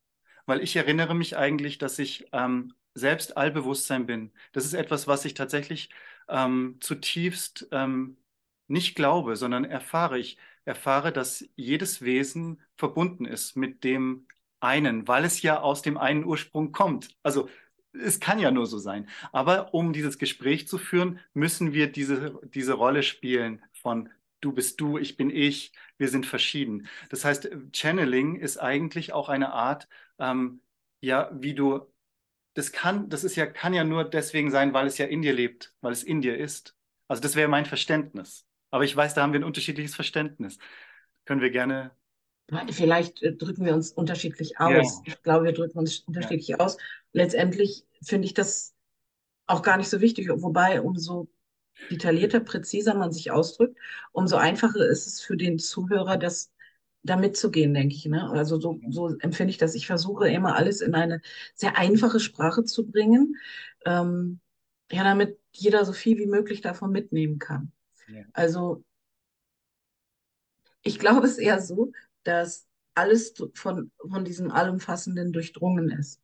Weil 0.46 0.62
ich 0.62 0.76
erinnere 0.76 1.14
mich 1.16 1.38
eigentlich, 1.38 1.78
dass 1.78 2.00
ich 2.00 2.28
ähm, 2.32 2.74
selbst 2.94 3.38
Allbewusstsein 3.38 4.06
bin. 4.06 4.32
Das 4.54 4.66
ist 4.66 4.74
etwas, 4.74 5.08
was 5.08 5.26
ich 5.26 5.34
tatsächlich 5.34 5.90
ähm, 6.30 6.78
zutiefst 6.80 7.68
ähm, 7.72 8.18
nicht 8.68 8.96
glaube, 8.96 9.36
sondern 9.36 9.66
erfahre. 9.66 10.20
Ich 10.20 10.38
erfahre, 10.66 11.12
dass 11.12 11.46
jedes 11.56 12.02
Wesen 12.02 12.62
verbunden 12.76 13.26
ist 13.26 13.56
mit 13.56 13.84
dem 13.84 14.28
einen, 14.60 15.08
weil 15.08 15.26
es 15.26 15.42
ja 15.42 15.60
aus 15.62 15.82
dem 15.82 15.98
einen 15.98 16.26
Ursprung 16.26 16.72
kommt. 16.72 17.16
Also 17.24 17.50
es 17.94 18.20
kann 18.20 18.40
ja 18.40 18.52
nur 18.52 18.68
so 18.68 18.78
sein. 18.78 19.10
Aber 19.32 19.74
um 19.74 19.94
dieses 19.94 20.18
Gespräch 20.18 20.68
zu 20.68 20.78
führen, 20.78 21.20
müssen 21.34 21.74
wir 21.74 21.92
diese, 21.92 22.40
diese 22.44 22.74
Rolle 22.74 23.04
spielen 23.04 23.64
von 23.74 24.10
du 24.42 24.52
bist 24.54 24.80
du, 24.82 24.98
ich 24.98 25.18
bin 25.18 25.30
ich, 25.32 25.72
wir 25.98 26.10
sind 26.10 26.26
verschieden. 26.26 26.88
Das 27.10 27.26
heißt, 27.26 27.50
Channeling 27.74 28.36
ist 28.36 28.58
eigentlich 28.58 29.14
auch 29.14 29.30
eine 29.30 29.52
Art, 29.54 29.88
ähm, 30.20 30.62
ja, 31.02 31.30
wie 31.34 31.56
du, 31.56 31.92
das 32.54 32.72
kann, 32.72 33.10
das 33.10 33.24
ist 33.24 33.36
ja, 33.36 33.46
kann 33.48 33.74
ja 33.74 33.84
nur 33.84 34.04
deswegen 34.06 34.52
sein, 34.52 34.74
weil 34.74 34.88
es 34.88 34.98
ja 34.98 35.06
in 35.08 35.22
dir 35.22 35.34
lebt, 35.34 35.74
weil 35.82 35.94
es 35.94 36.04
in 36.04 36.22
dir 36.22 36.38
ist. 36.38 36.76
Also 37.08 37.22
das 37.22 37.36
wäre 37.36 37.48
mein 37.50 37.66
Verständnis. 37.66 38.48
Aber 38.72 38.84
ich 38.84 38.96
weiß, 38.96 39.14
da 39.14 39.22
haben 39.24 39.34
wir 39.34 39.40
ein 39.40 39.44
unterschiedliches 39.46 39.96
Verständnis. 39.96 40.58
Können 41.26 41.42
wir 41.42 41.52
gerne 41.52 41.92
Vielleicht 42.72 43.22
äh, 43.24 43.34
drücken 43.34 43.66
wir 43.66 43.74
uns 43.74 43.92
unterschiedlich 43.92 44.60
aus. 44.60 45.02
Ja. 45.06 45.14
Ich 45.14 45.24
glaube, 45.24 45.46
wir 45.46 45.54
drücken 45.54 45.78
uns 45.80 46.00
unterschiedlich 46.00 46.48
ja. 46.48 46.58
aus. 46.58 46.78
Letztendlich 47.12 47.86
finde 48.02 48.26
ich 48.26 48.34
das 48.34 48.74
auch 49.48 49.62
gar 49.62 49.78
nicht 49.78 49.90
so 49.90 50.02
wichtig, 50.02 50.30
wobei 50.30 50.82
umso 50.82 51.28
detaillierter, 51.92 52.40
präziser 52.40 52.96
man 52.96 53.12
sich 53.12 53.32
ausdrückt, 53.32 53.78
umso 54.12 54.36
einfacher 54.36 54.86
ist 54.88 55.08
es 55.08 55.22
für 55.22 55.38
den 55.38 55.60
Zuhörer, 55.60 56.18
das 56.18 56.52
da 57.04 57.16
mitzugehen, 57.16 57.74
denke 57.74 57.96
ich. 57.96 58.06
Ne? 58.06 58.30
Also 58.32 58.60
so, 58.60 58.80
so 58.90 59.18
empfinde 59.20 59.52
ich 59.52 59.58
das. 59.58 59.76
Ich 59.76 59.88
versuche 59.88 60.28
immer 60.30 60.56
alles 60.56 60.82
in 60.82 60.96
eine 60.96 61.22
sehr 61.54 61.78
einfache 61.78 62.20
Sprache 62.20 62.64
zu 62.64 62.88
bringen, 62.90 63.36
ähm, 63.86 64.40
ja, 64.92 65.04
damit 65.04 65.40
jeder 65.52 65.86
so 65.86 65.94
viel 65.94 66.18
wie 66.18 66.28
möglich 66.28 66.62
davon 66.62 66.92
mitnehmen 66.92 67.40
kann. 67.40 67.72
Ja. 68.08 68.24
Also 68.34 68.84
ich 70.82 71.00
glaube 71.00 71.28
es 71.28 71.38
eher 71.38 71.62
so, 71.62 71.92
dass 72.28 72.68
alles 72.94 73.34
von, 73.54 73.92
von 74.10 74.26
diesem 74.26 74.52
Allumfassenden 74.52 75.32
durchdrungen 75.32 75.90
ist. 75.90 76.22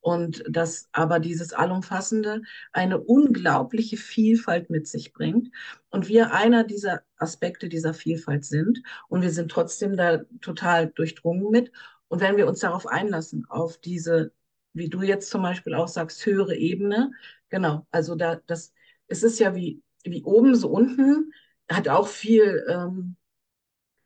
Und 0.00 0.44
dass 0.48 0.88
aber 0.92 1.18
dieses 1.18 1.52
Allumfassende 1.52 2.42
eine 2.72 3.00
unglaubliche 3.00 3.96
Vielfalt 3.96 4.70
mit 4.70 4.86
sich 4.86 5.12
bringt. 5.12 5.48
Und 5.90 6.06
wir 6.08 6.32
einer 6.32 6.62
dieser 6.62 7.02
Aspekte 7.16 7.68
dieser 7.68 7.92
Vielfalt 7.92 8.44
sind. 8.44 8.82
Und 9.08 9.22
wir 9.22 9.30
sind 9.30 9.50
trotzdem 9.50 9.96
da 9.96 10.18
total 10.40 10.88
durchdrungen 10.88 11.50
mit. 11.50 11.72
Und 12.06 12.20
wenn 12.20 12.36
wir 12.36 12.46
uns 12.46 12.60
darauf 12.60 12.86
einlassen, 12.86 13.46
auf 13.48 13.78
diese, 13.78 14.32
wie 14.74 14.88
du 14.88 15.02
jetzt 15.02 15.30
zum 15.30 15.42
Beispiel 15.42 15.74
auch 15.74 15.88
sagst, 15.88 16.24
höhere 16.24 16.54
Ebene, 16.54 17.10
genau, 17.48 17.86
also 17.90 18.14
da, 18.14 18.36
das, 18.46 18.72
es 19.08 19.24
ist 19.24 19.40
ja 19.40 19.56
wie, 19.56 19.82
wie 20.04 20.22
oben, 20.22 20.54
so 20.54 20.68
unten, 20.68 21.32
hat 21.68 21.88
auch 21.88 22.06
viel 22.06 22.64
ähm, 22.68 23.16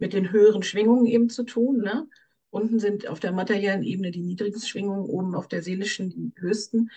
mit 0.00 0.12
den 0.12 0.32
höheren 0.32 0.62
Schwingungen 0.62 1.06
eben 1.06 1.30
zu 1.30 1.44
tun. 1.44 1.78
Ne? 1.78 2.08
Unten 2.50 2.80
sind 2.80 3.06
auf 3.08 3.20
der 3.20 3.32
materiellen 3.32 3.84
Ebene 3.84 4.10
die 4.10 4.22
niedrigsten 4.22 4.68
Schwingungen, 4.68 5.04
oben 5.04 5.34
auf 5.36 5.46
der 5.48 5.62
seelischen 5.62 6.10
die 6.10 6.32
höchsten. 6.36 6.90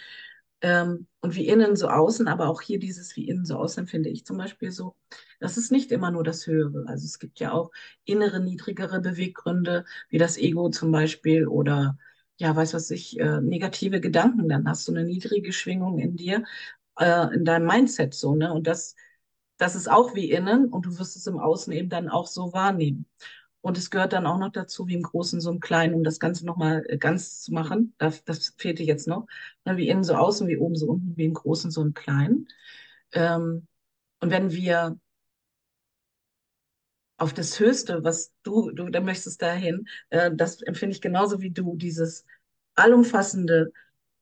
Ähm, 0.62 1.08
und 1.22 1.36
wie 1.36 1.48
innen 1.48 1.76
so 1.76 1.90
außen, 1.90 2.28
aber 2.28 2.48
auch 2.50 2.62
hier 2.62 2.80
dieses 2.80 3.16
wie 3.16 3.28
innen 3.28 3.46
so 3.46 3.58
außen 3.58 3.86
finde 3.86 4.10
ich 4.10 4.26
zum 4.26 4.38
Beispiel 4.38 4.72
so, 4.72 4.96
das 5.40 5.58
ist 5.58 5.72
nicht 5.72 5.92
immer 5.92 6.10
nur 6.10 6.24
das 6.24 6.48
Höhere. 6.48 6.86
Also 6.88 7.06
es 7.06 7.20
gibt 7.20 7.40
ja 7.40 7.52
auch 7.52 7.72
innere, 8.06 8.40
niedrigere 8.40 9.02
Beweggründe, 9.02 9.86
wie 10.10 10.18
das 10.18 10.38
Ego 10.38 10.70
zum 10.70 10.92
Beispiel 10.92 11.48
oder 11.48 11.98
ja, 12.38 12.56
weiß 12.56 12.74
was 12.74 12.90
ich, 12.92 13.20
äh, 13.20 13.42
negative 13.42 14.02
Gedanken. 14.02 14.50
Dann 14.50 14.68
hast 14.68 14.88
du 14.88 14.94
eine 14.94 15.04
niedrige 15.04 15.54
Schwingung 15.54 16.00
in 16.00 16.16
dir, 16.16 16.44
äh, 16.98 17.34
in 17.36 17.46
deinem 17.46 17.68
Mindset 17.68 18.14
so, 18.14 18.36
ne? 18.36 18.54
Und 18.54 18.68
das 18.68 18.96
das 19.64 19.76
ist 19.76 19.90
auch 19.90 20.14
wie 20.14 20.30
innen 20.30 20.68
und 20.68 20.86
du 20.86 21.00
wirst 21.00 21.16
es 21.16 21.26
im 21.26 21.40
Außen 21.40 21.72
eben 21.72 21.88
dann 21.88 22.10
auch 22.10 22.28
so 22.28 22.52
wahrnehmen. 22.52 23.06
Und 23.62 23.78
es 23.78 23.90
gehört 23.90 24.12
dann 24.12 24.26
auch 24.28 24.38
noch 24.38 24.52
dazu, 24.52 24.88
wie 24.90 24.94
im 24.94 25.04
Großen 25.04 25.40
so 25.40 25.50
im 25.52 25.62
Kleinen, 25.62 25.94
um 25.94 26.04
das 26.04 26.20
Ganze 26.20 26.46
nochmal 26.46 26.84
äh, 26.90 26.98
ganz 26.98 27.42
zu 27.42 27.54
machen. 27.54 27.96
Das, 27.98 28.26
das 28.26 28.54
fehlte 28.58 28.84
jetzt 28.84 29.08
noch. 29.08 29.26
Wie 29.64 29.88
innen 29.88 30.04
so 30.04 30.16
außen, 30.16 30.50
wie 30.50 30.58
oben 30.58 30.76
so 30.76 30.88
unten, 30.88 31.16
wie 31.16 31.24
im 31.24 31.34
Großen 31.34 31.72
so 31.72 31.82
im 31.82 31.94
Kleinen. 31.94 32.50
Ähm, 33.14 33.66
und 34.20 34.32
wenn 34.32 34.52
wir 34.52 35.00
auf 37.16 37.34
das 37.34 37.58
Höchste, 37.58 38.04
was 38.04 38.34
du, 38.44 38.72
du 38.72 38.90
da 38.90 39.00
möchtest 39.00 39.42
dahin, 39.42 39.88
äh, 40.10 40.30
das 40.34 40.62
empfinde 40.62 40.94
ich 40.94 41.02
genauso 41.02 41.40
wie 41.40 41.52
du, 41.52 41.78
dieses 41.78 42.26
allumfassende, 42.76 43.72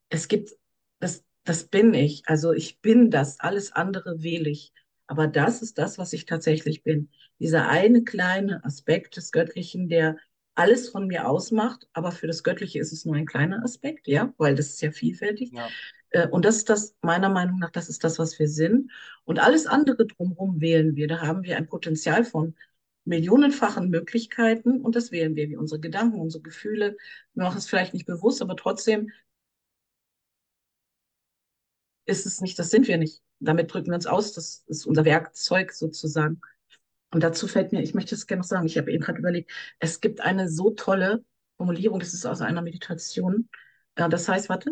es 0.09 0.27
gibt, 0.27 0.51
das, 0.99 1.23
das 1.45 1.63
bin 1.63 1.95
ich. 1.95 2.21
Also 2.27 2.53
ich 2.53 2.79
bin 2.79 3.09
das, 3.09 3.39
alles 3.39 3.71
andere 3.71 4.21
wähle 4.21 4.51
ich. 4.51 4.71
Aber 5.11 5.27
das 5.27 5.61
ist 5.61 5.77
das, 5.77 5.97
was 5.97 6.13
ich 6.13 6.25
tatsächlich 6.25 6.83
bin. 6.83 7.09
Dieser 7.37 7.67
eine 7.67 8.05
kleine 8.05 8.63
Aspekt 8.63 9.17
des 9.17 9.33
Göttlichen, 9.33 9.89
der 9.89 10.15
alles 10.55 10.87
von 10.87 11.05
mir 11.05 11.27
ausmacht, 11.27 11.85
aber 11.91 12.13
für 12.13 12.27
das 12.27 12.43
Göttliche 12.43 12.79
ist 12.79 12.93
es 12.93 13.03
nur 13.03 13.17
ein 13.17 13.25
kleiner 13.25 13.61
Aspekt, 13.61 14.07
ja, 14.07 14.33
weil 14.37 14.55
das 14.55 14.69
ist 14.69 14.81
ja 14.81 14.89
vielfältig. 14.91 15.51
Ja. 15.51 15.67
Äh, 16.11 16.29
und 16.29 16.45
das 16.45 16.55
ist 16.55 16.69
das, 16.69 16.95
meiner 17.01 17.27
Meinung 17.27 17.59
nach, 17.59 17.71
das 17.71 17.89
ist 17.89 18.05
das, 18.05 18.19
was 18.19 18.39
wir 18.39 18.47
sind. 18.47 18.89
Und 19.25 19.39
alles 19.39 19.67
andere 19.67 20.07
drumherum 20.07 20.61
wählen 20.61 20.95
wir. 20.95 21.09
Da 21.09 21.19
haben 21.19 21.43
wir 21.43 21.57
ein 21.57 21.67
Potenzial 21.67 22.23
von 22.23 22.55
millionenfachen 23.03 23.89
Möglichkeiten 23.89 24.79
und 24.79 24.95
das 24.95 25.11
wählen 25.11 25.35
wir, 25.35 25.49
wie 25.49 25.57
unsere 25.57 25.81
Gedanken, 25.81 26.21
unsere 26.21 26.41
Gefühle. 26.41 26.95
Wir 27.33 27.43
machen 27.43 27.57
es 27.57 27.67
vielleicht 27.67 27.93
nicht 27.93 28.05
bewusst, 28.05 28.41
aber 28.41 28.55
trotzdem 28.55 29.11
ist 32.05 32.25
es 32.25 32.39
nicht, 32.39 32.57
das 32.57 32.69
sind 32.69 32.87
wir 32.87 32.97
nicht. 32.97 33.21
Damit 33.41 33.73
drücken 33.73 33.87
wir 33.87 33.95
uns 33.95 34.07
aus, 34.07 34.33
das 34.33 34.63
ist 34.67 34.85
unser 34.85 35.05
Werkzeug 35.05 35.73
sozusagen. 35.73 36.41
Und 37.11 37.23
dazu 37.23 37.47
fällt 37.47 37.73
mir, 37.73 37.81
ich 37.81 37.93
möchte 37.93 38.15
es 38.15 38.27
gerne 38.27 38.41
noch 38.41 38.47
sagen, 38.47 38.65
ich 38.65 38.77
habe 38.77 38.91
eben 38.91 39.03
gerade 39.03 39.19
überlegt, 39.19 39.51
es 39.79 39.99
gibt 39.99 40.21
eine 40.21 40.47
so 40.49 40.71
tolle 40.71 41.25
Formulierung, 41.57 41.99
das 41.99 42.13
ist 42.13 42.25
aus 42.25 42.41
einer 42.41 42.61
Meditation. 42.61 43.49
Äh, 43.95 44.09
das 44.09 44.29
heißt, 44.29 44.47
warte, 44.49 44.71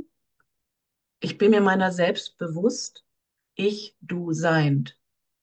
ich 1.20 1.38
bin 1.38 1.52
mir 1.52 1.62
meiner 1.62 1.92
selbst 1.92 2.38
bewusst, 2.38 3.04
ich, 3.56 3.96
du 4.02 4.32
seiend. 4.32 4.98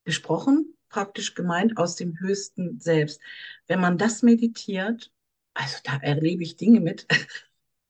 Gesprochen, 0.05 0.73
praktisch 0.89 1.35
gemeint 1.35 1.77
aus 1.77 1.95
dem 1.95 2.19
höchsten 2.19 2.79
Selbst. 2.79 3.21
Wenn 3.67 3.79
man 3.81 3.97
das 3.97 4.23
meditiert, 4.23 5.11
also 5.53 5.77
da 5.83 5.97
erlebe 5.97 6.43
ich 6.43 6.55
Dinge 6.55 6.79
mit. 6.79 7.07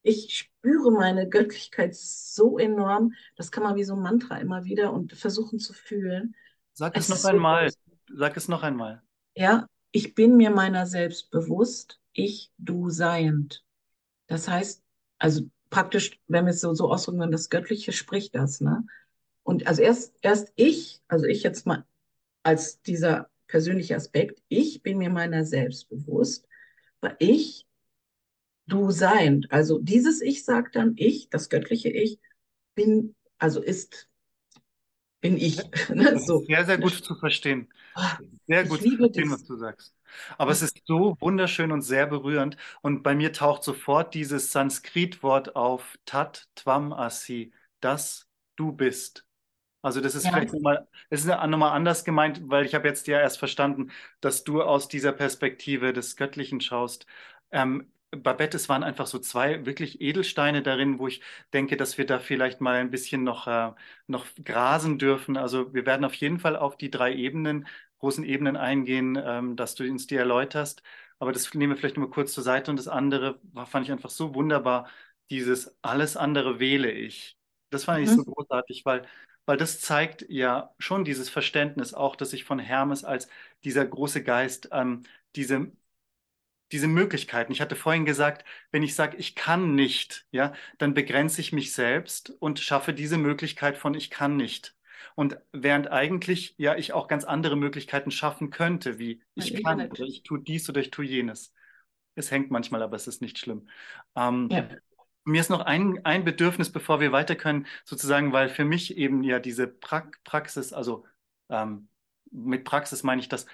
Ich 0.04 0.38
spüre 0.38 0.92
meine 0.92 1.27
Göttlichkeit 1.27 1.96
so 1.96 2.58
enorm. 2.58 3.13
Das 3.36 3.51
kann 3.51 3.63
man 3.63 3.75
wie 3.75 3.84
so 3.84 3.94
ein 3.94 4.01
Mantra 4.01 4.38
immer 4.38 4.63
wieder 4.63 4.94
und 4.94 5.13
versuchen 5.13 5.60
zu 5.60 5.74
fühlen. 5.74 6.36
Sag 6.74 6.96
es, 6.98 7.10
es 7.10 7.24
noch 7.24 7.30
einmal. 7.30 7.70
So 7.70 7.77
Sag 8.16 8.38
es 8.38 8.48
noch 8.48 8.63
einmal. 8.63 9.01
Ja, 9.36 9.68
ich 9.92 10.16
bin 10.16 10.38
mir 10.38 10.50
meiner 10.50 10.86
selbst 10.86 11.30
bewusst, 11.30 12.00
ich, 12.13 12.51
du 12.58 12.89
seiend. 12.89 13.63
Das 14.27 14.48
heißt, 14.48 14.84
also 15.20 15.50
praktisch, 15.70 16.20
wenn 16.27 16.46
wir 16.46 16.51
es 16.51 16.62
so, 16.62 16.74
so 16.74 16.92
ausdrücken, 16.92 17.32
das 17.32 17.50
Göttliche 17.50 17.92
spricht 17.92 18.36
das, 18.36 18.62
ne? 18.62 18.86
Und 19.44 19.68
also 19.68 19.82
erst, 19.82 20.16
erst 20.22 20.51
ich, 20.56 21.01
also 21.08 21.25
ich 21.25 21.44
jetzt 21.44 21.66
mal 21.66 21.86
als 22.44 22.82
dieser 22.82 23.30
persönliche 23.48 23.96
Aspekt, 23.96 24.42
ich 24.48 24.82
bin 24.82 24.98
mir 24.98 25.10
meiner 25.10 25.46
selbst 25.46 25.89
bewusst, 25.89 26.48
weil 27.01 27.16
ich, 27.20 27.66
du 28.67 28.91
seiend. 28.91 29.51
Also 29.51 29.79
dieses 29.79 30.21
Ich 30.21 30.45
sagt 30.45 30.75
dann, 30.75 30.93
ich, 30.95 31.29
das 31.29 31.50
göttliche 31.50 31.89
Ich, 31.89 32.19
bin, 32.75 33.15
also 33.38 33.62
ist 33.62 34.07
bin 35.21 35.38
ich. 35.38 35.59
Ne? 35.89 36.19
So. 36.19 36.43
Sehr, 36.45 36.65
sehr 36.65 36.77
gut 36.77 36.93
zu 36.93 37.15
verstehen. 37.15 37.67
Ah, 37.95 38.17
sehr 38.47 38.65
gut 38.65 38.81
zu 38.81 38.97
verstehen, 38.97 39.29
das. 39.29 39.39
was 39.39 39.43
du 39.45 39.55
sagst. 39.55 39.95
Aber 40.38 40.51
es 40.51 40.62
ist 40.62 40.81
so 40.86 41.17
wunderschön 41.19 41.71
und 41.71 41.81
sehr 41.81 42.07
berührend. 42.07 42.57
Und 42.81 43.03
bei 43.03 43.15
mir 43.15 43.33
taucht 43.33 43.63
sofort 43.63 44.13
dieses 44.13 44.51
Sanskrit-Wort 44.51 45.55
auf, 45.55 45.97
Tat 46.05 46.47
Tvam 46.55 46.93
Asi, 46.93 47.51
das 47.81 48.27
du 48.55 48.71
bist. 48.71 49.25
Also 49.81 50.01
das 50.01 50.15
ist 50.15 50.25
ja. 50.25 50.31
vielleicht 50.31 50.53
nochmal, 50.53 50.88
es 51.09 51.21
ist 51.21 51.27
nochmal 51.27 51.71
anders 51.71 52.03
gemeint, 52.03 52.41
weil 52.45 52.65
ich 52.65 52.75
habe 52.75 52.88
jetzt 52.88 53.07
ja 53.07 53.19
erst 53.19 53.38
verstanden, 53.38 53.91
dass 54.21 54.43
du 54.43 54.62
aus 54.62 54.88
dieser 54.88 55.12
Perspektive 55.13 55.93
des 55.93 56.15
Göttlichen 56.15 56.62
schaust. 56.62 57.05
Ähm, 57.51 57.91
Babette, 58.11 58.55
es 58.55 58.69
waren 58.69 58.83
einfach 58.83 59.05
so 59.05 59.19
zwei 59.19 59.65
wirklich 59.65 59.99
Edelsteine 60.01 60.61
darin, 60.63 60.97
wo 60.97 61.07
ich 61.07 61.21
denke, 61.53 61.75
dass 61.75 61.97
wir 61.97 62.05
da 62.05 62.19
vielleicht 62.19 62.61
mal 62.61 62.75
ein 62.75 62.89
bisschen 62.89 63.23
noch, 63.23 63.47
äh, 63.47 63.73
noch 64.07 64.25
grasen 64.43 64.98
dürfen. 64.98 65.35
Also 65.37 65.74
wir 65.74 65.85
werden 65.85 66.05
auf 66.05 66.13
jeden 66.13 66.39
Fall 66.39 66.55
auf 66.55 66.77
die 66.77 66.89
drei 66.89 67.13
Ebenen, 67.13 67.67
großen 68.00 68.24
Ebenen 68.24 68.55
eingehen, 68.55 69.22
ähm, 69.22 69.55
dass 69.57 69.75
du 69.75 69.83
uns 69.83 70.07
die 70.07 70.15
erläuterst. 70.15 70.83
Aber 71.20 71.31
das 71.33 71.53
nehmen 71.53 71.74
wir 71.74 71.77
vielleicht 71.77 71.98
nur 71.98 72.09
kurz 72.09 72.33
zur 72.33 72.43
Seite. 72.43 72.72
Und 72.72 72.77
das 72.77 72.87
andere 72.87 73.39
war, 73.53 73.65
fand 73.65 73.85
ich 73.85 73.91
einfach 73.91 74.09
so 74.09 74.33
wunderbar, 74.35 74.89
dieses 75.29 75.77
alles 75.81 76.15
andere 76.15 76.59
wähle 76.59 76.91
ich. 76.91 77.37
Das 77.70 77.83
fand 77.85 78.00
mhm. 78.00 78.05
ich 78.05 78.11
so 78.11 78.24
großartig, 78.24 78.85
weil, 78.85 79.05
weil 79.46 79.57
das 79.57 79.81
zeigt 79.81 80.25
ja 80.29 80.74
schon 80.79 81.03
dieses 81.03 81.29
Verständnis, 81.29 81.93
auch 81.93 82.15
dass 82.15 82.33
ich 82.33 82.46
von 82.46 82.59
Hermes 82.59 83.03
als 83.03 83.27
dieser 83.63 83.85
große 83.85 84.24
Geist 84.24 84.70
ähm, 84.72 85.03
diese 85.35 85.72
diese 86.72 86.88
Möglichkeiten. 86.88 87.51
Ich 87.51 87.62
hatte 87.62 87.75
vorhin 87.75 88.06
gesagt, 88.06 88.46
wenn 88.72 88.84
ich 88.84 88.96
sage, 88.96 89.18
ich 89.18 89.36
kann 89.36 89.75
nicht, 89.75 90.25
ja, 90.32 90.53
dann 90.77 90.94
begrenze 90.94 91.42
ich 91.42 91.53
mich 91.53 91.74
selbst 91.74 92.32
und 92.40 92.60
schaffe 92.60 92.94
diese 92.94 93.18
Möglichkeit 93.18 93.77
von 93.77 93.94
ich 93.94 94.10
kann 94.10 94.36
nicht. 94.36 94.75
Und 95.16 95.38
während 95.51 95.92
eigentlich 95.92 96.56
ja 96.58 96.75
ich 96.75 96.94
auch 96.94 97.08
ganz 97.08 97.24
andere 97.24 97.56
Möglichkeiten 97.56 98.12
schaffen 98.12 98.50
könnte, 98.50 99.00
wie 99.00 99.22
ich 99.36 99.50
ja, 99.50 99.60
kann 99.62 99.90
oder 99.90 100.03
ich 100.03 100.24
tue 100.24 100.40
dies 100.40 100.70
oder 100.70 100.82
ich 100.82 100.92
tue 100.92 101.06
jenes. 101.06 101.53
Es 102.16 102.32
hängt 102.32 102.51
manchmal, 102.51 102.82
aber 102.82 102.96
es 102.96 103.08
ist 103.08 103.22
nicht 103.22 103.38
schlimm. 103.38 103.70
Ähm, 104.16 104.50
ja. 104.51 104.68
Mir 105.24 105.42
ist 105.42 105.50
noch 105.50 105.62
ein, 105.62 106.06
ein 106.06 106.24
Bedürfnis, 106.24 106.72
bevor 106.72 107.00
wir 107.00 107.12
weiter 107.12 107.36
können, 107.36 107.68
sozusagen, 107.84 108.32
weil 108.32 108.50
für 108.50 108.64
mich 108.64 108.96
eben 108.98 109.24
ja 109.24 109.40
diese 109.40 109.68
pra 109.68 110.10
Praxis, 110.24 110.72
also 110.72 111.06
ähm, 111.50 111.90
mit 112.32 112.64
Praxis 112.64 113.03
meine 113.03 113.22
ich, 113.22 113.27
dass 113.27 113.46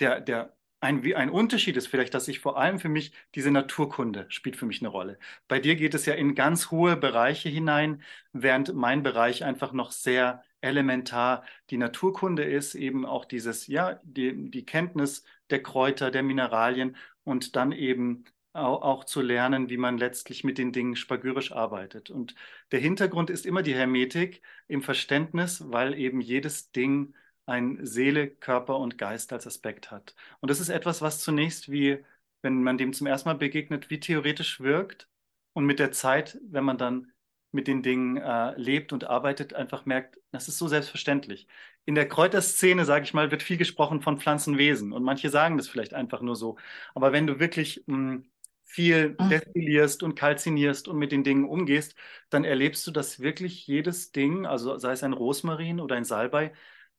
der, 0.00 0.20
der 0.20 0.56
ein, 0.80 1.14
ein 1.14 1.30
Unterschied 1.30 1.76
ist 1.76 1.88
vielleicht, 1.88 2.14
dass 2.14 2.28
ich 2.28 2.40
vor 2.40 2.58
allem 2.58 2.78
für 2.78 2.88
mich 2.88 3.12
diese 3.34 3.50
Naturkunde 3.50 4.26
spielt 4.28 4.56
für 4.56 4.66
mich 4.66 4.80
eine 4.80 4.88
Rolle. 4.88 5.18
Bei 5.48 5.58
dir 5.58 5.76
geht 5.76 5.94
es 5.94 6.06
ja 6.06 6.14
in 6.14 6.34
ganz 6.34 6.70
hohe 6.70 6.96
Bereiche 6.96 7.48
hinein, 7.48 8.02
während 8.32 8.74
mein 8.74 9.02
Bereich 9.02 9.44
einfach 9.44 9.72
noch 9.72 9.90
sehr 9.92 10.42
elementar 10.60 11.44
die 11.70 11.78
Naturkunde 11.78 12.44
ist, 12.44 12.74
eben 12.74 13.06
auch 13.06 13.24
dieses, 13.24 13.66
ja, 13.66 14.00
die, 14.04 14.50
die 14.50 14.64
Kenntnis 14.64 15.24
der 15.50 15.62
Kräuter, 15.62 16.10
der 16.10 16.22
Mineralien 16.22 16.96
und 17.24 17.56
dann 17.56 17.72
eben 17.72 18.24
auch, 18.52 18.82
auch 18.82 19.04
zu 19.04 19.20
lernen, 19.20 19.70
wie 19.70 19.76
man 19.76 19.98
letztlich 19.98 20.44
mit 20.44 20.58
den 20.58 20.72
Dingen 20.72 20.96
spagyrisch 20.96 21.52
arbeitet. 21.52 22.10
Und 22.10 22.34
der 22.72 22.80
Hintergrund 22.80 23.30
ist 23.30 23.46
immer 23.46 23.62
die 23.62 23.74
Hermetik 23.74 24.42
im 24.68 24.82
Verständnis, 24.82 25.64
weil 25.66 25.94
eben 25.94 26.20
jedes 26.20 26.72
Ding 26.72 27.14
ein 27.48 27.84
Seele, 27.86 28.28
Körper 28.28 28.78
und 28.78 28.98
Geist 28.98 29.32
als 29.32 29.46
Aspekt 29.46 29.90
hat. 29.90 30.14
Und 30.40 30.50
das 30.50 30.60
ist 30.60 30.68
etwas, 30.68 31.02
was 31.02 31.20
zunächst 31.20 31.70
wie, 31.70 32.04
wenn 32.42 32.62
man 32.62 32.78
dem 32.78 32.92
zum 32.92 33.06
ersten 33.06 33.28
Mal 33.28 33.34
begegnet, 33.36 33.90
wie 33.90 34.00
theoretisch 34.00 34.60
wirkt 34.60 35.08
und 35.54 35.64
mit 35.66 35.78
der 35.78 35.92
Zeit, 35.92 36.38
wenn 36.42 36.64
man 36.64 36.78
dann 36.78 37.12
mit 37.50 37.66
den 37.66 37.82
Dingen 37.82 38.18
äh, 38.18 38.54
lebt 38.60 38.92
und 38.92 39.04
arbeitet, 39.04 39.54
einfach 39.54 39.86
merkt, 39.86 40.18
das 40.30 40.48
ist 40.48 40.58
so 40.58 40.68
selbstverständlich. 40.68 41.48
In 41.86 41.94
der 41.94 42.06
Kräuterszene, 42.08 42.84
sage 42.84 43.04
ich 43.04 43.14
mal, 43.14 43.30
wird 43.30 43.42
viel 43.42 43.56
gesprochen 43.56 44.02
von 44.02 44.20
Pflanzenwesen 44.20 44.92
und 44.92 45.02
manche 45.02 45.30
sagen 45.30 45.56
das 45.56 45.68
vielleicht 45.68 45.94
einfach 45.94 46.20
nur 46.20 46.36
so. 46.36 46.58
Aber 46.94 47.12
wenn 47.12 47.26
du 47.26 47.40
wirklich 47.40 47.82
mh, 47.86 47.96
hm, 47.96 48.30
viel 48.64 49.16
mhm. 49.18 49.28
destillierst 49.30 50.02
und 50.02 50.14
kalzinierst 50.14 50.88
und 50.88 50.98
mit 50.98 51.10
den 51.12 51.24
Dingen 51.24 51.48
umgehst, 51.48 51.94
dann 52.28 52.44
erlebst 52.44 52.86
du, 52.86 52.90
dass 52.90 53.20
wirklich 53.20 53.66
jedes 53.66 54.12
Ding, 54.12 54.44
also 54.46 54.76
sei 54.76 54.92
es 54.92 55.02
ein 55.02 55.14
Rosmarin 55.14 55.80
oder 55.80 55.96
ein 55.96 56.04
Salbei, 56.04 56.52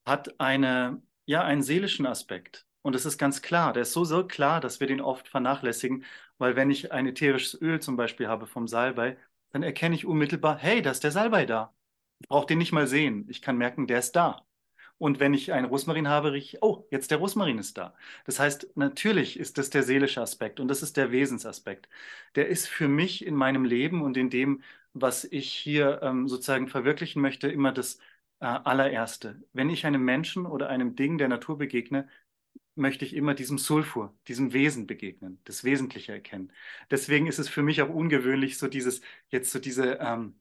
hat 0.06 0.40
eine, 0.40 1.02
ja, 1.26 1.44
einen 1.44 1.62
seelischen 1.62 2.06
Aspekt. 2.06 2.66
Und 2.82 2.96
es 2.96 3.06
ist 3.06 3.18
ganz 3.18 3.42
klar, 3.42 3.74
der 3.74 3.84
ist 3.84 3.94
so, 3.94 4.06
so 4.06 4.26
klar, 4.28 4.62
dass 4.62 4.80
wir 4.80 4.88
den 4.88 5.02
oft 5.02 5.28
vernachlässigen, 5.28 6.06
weil 6.38 6.56
wenn 6.56 6.72
ich 6.72 6.92
ein 6.92 7.08
ätherisches 7.08 7.60
Öl 7.62 7.80
zum 7.82 7.98
Beispiel 7.98 8.28
habe 8.28 8.48
vom 8.48 8.68
Salbei, 8.68 9.18
dann 9.52 9.64
erkenne 9.64 9.96
ich 9.96 10.06
unmittelbar, 10.06 10.58
hey, 10.58 10.82
da 10.82 10.92
ist 10.92 11.04
der 11.04 11.12
Salbei 11.12 11.46
da. 11.46 11.74
Ich 12.20 12.28
brauche 12.30 12.48
den 12.48 12.58
nicht 12.60 12.72
mal 12.72 12.88
sehen. 12.88 13.26
Ich 13.30 13.42
kann 13.42 13.58
merken, 13.58 13.88
der 13.88 14.00
ist 14.00 14.14
da. 14.16 14.46
Und 14.98 15.20
wenn 15.20 15.34
ich 15.34 15.54
einen 15.54 15.66
Rosmarin 15.68 16.08
habe, 16.10 16.34
rieche 16.34 16.58
ich, 16.58 16.64
oh, 16.64 16.86
jetzt 16.92 17.10
der 17.12 17.20
Rosmarin 17.20 17.58
ist 17.58 17.78
da. 17.78 17.96
Das 18.26 18.40
heißt, 18.40 18.76
natürlich 18.76 19.40
ist 19.40 19.58
das 19.58 19.70
der 19.70 19.84
seelische 19.84 20.22
Aspekt 20.22 20.60
und 20.60 20.68
das 20.68 20.84
ist 20.84 20.98
der 20.98 21.12
Wesensaspekt. 21.12 21.88
Der 22.36 22.48
ist 22.48 22.68
für 22.68 22.88
mich 22.90 23.26
in 23.26 23.36
meinem 23.36 23.64
Leben 23.66 24.02
und 24.02 24.18
in 24.18 24.30
dem, 24.30 24.62
was 24.94 25.24
ich 25.24 25.52
hier 25.54 26.02
ähm, 26.04 26.28
sozusagen 26.28 26.68
verwirklichen 26.68 27.22
möchte, 27.22 27.48
immer 27.50 27.72
das 27.72 28.00
allererste. 28.40 29.44
Wenn 29.54 29.70
ich 29.70 29.86
einem 29.86 30.04
Menschen 30.04 30.46
oder 30.46 30.70
einem 30.70 30.96
Ding 30.96 31.18
der 31.18 31.28
Natur 31.28 31.58
begegne, 31.58 32.08
möchte 32.76 33.06
ich 33.06 33.16
immer 33.16 33.34
diesem 33.36 33.58
Sulfur, 33.58 34.18
diesem 34.28 34.54
Wesen 34.54 34.88
begegnen, 34.88 35.42
das 35.44 35.64
Wesentliche 35.64 36.14
erkennen. 36.14 36.54
Deswegen 36.92 37.28
ist 37.28 37.40
es 37.40 37.50
für 37.50 37.64
mich 37.64 37.82
auch 37.82 37.90
ungewöhnlich, 37.90 38.58
so 38.58 38.68
dieses, 38.68 39.02
jetzt 39.30 39.52
so 39.52 39.60
diese 39.60 40.00
ähm, 40.00 40.40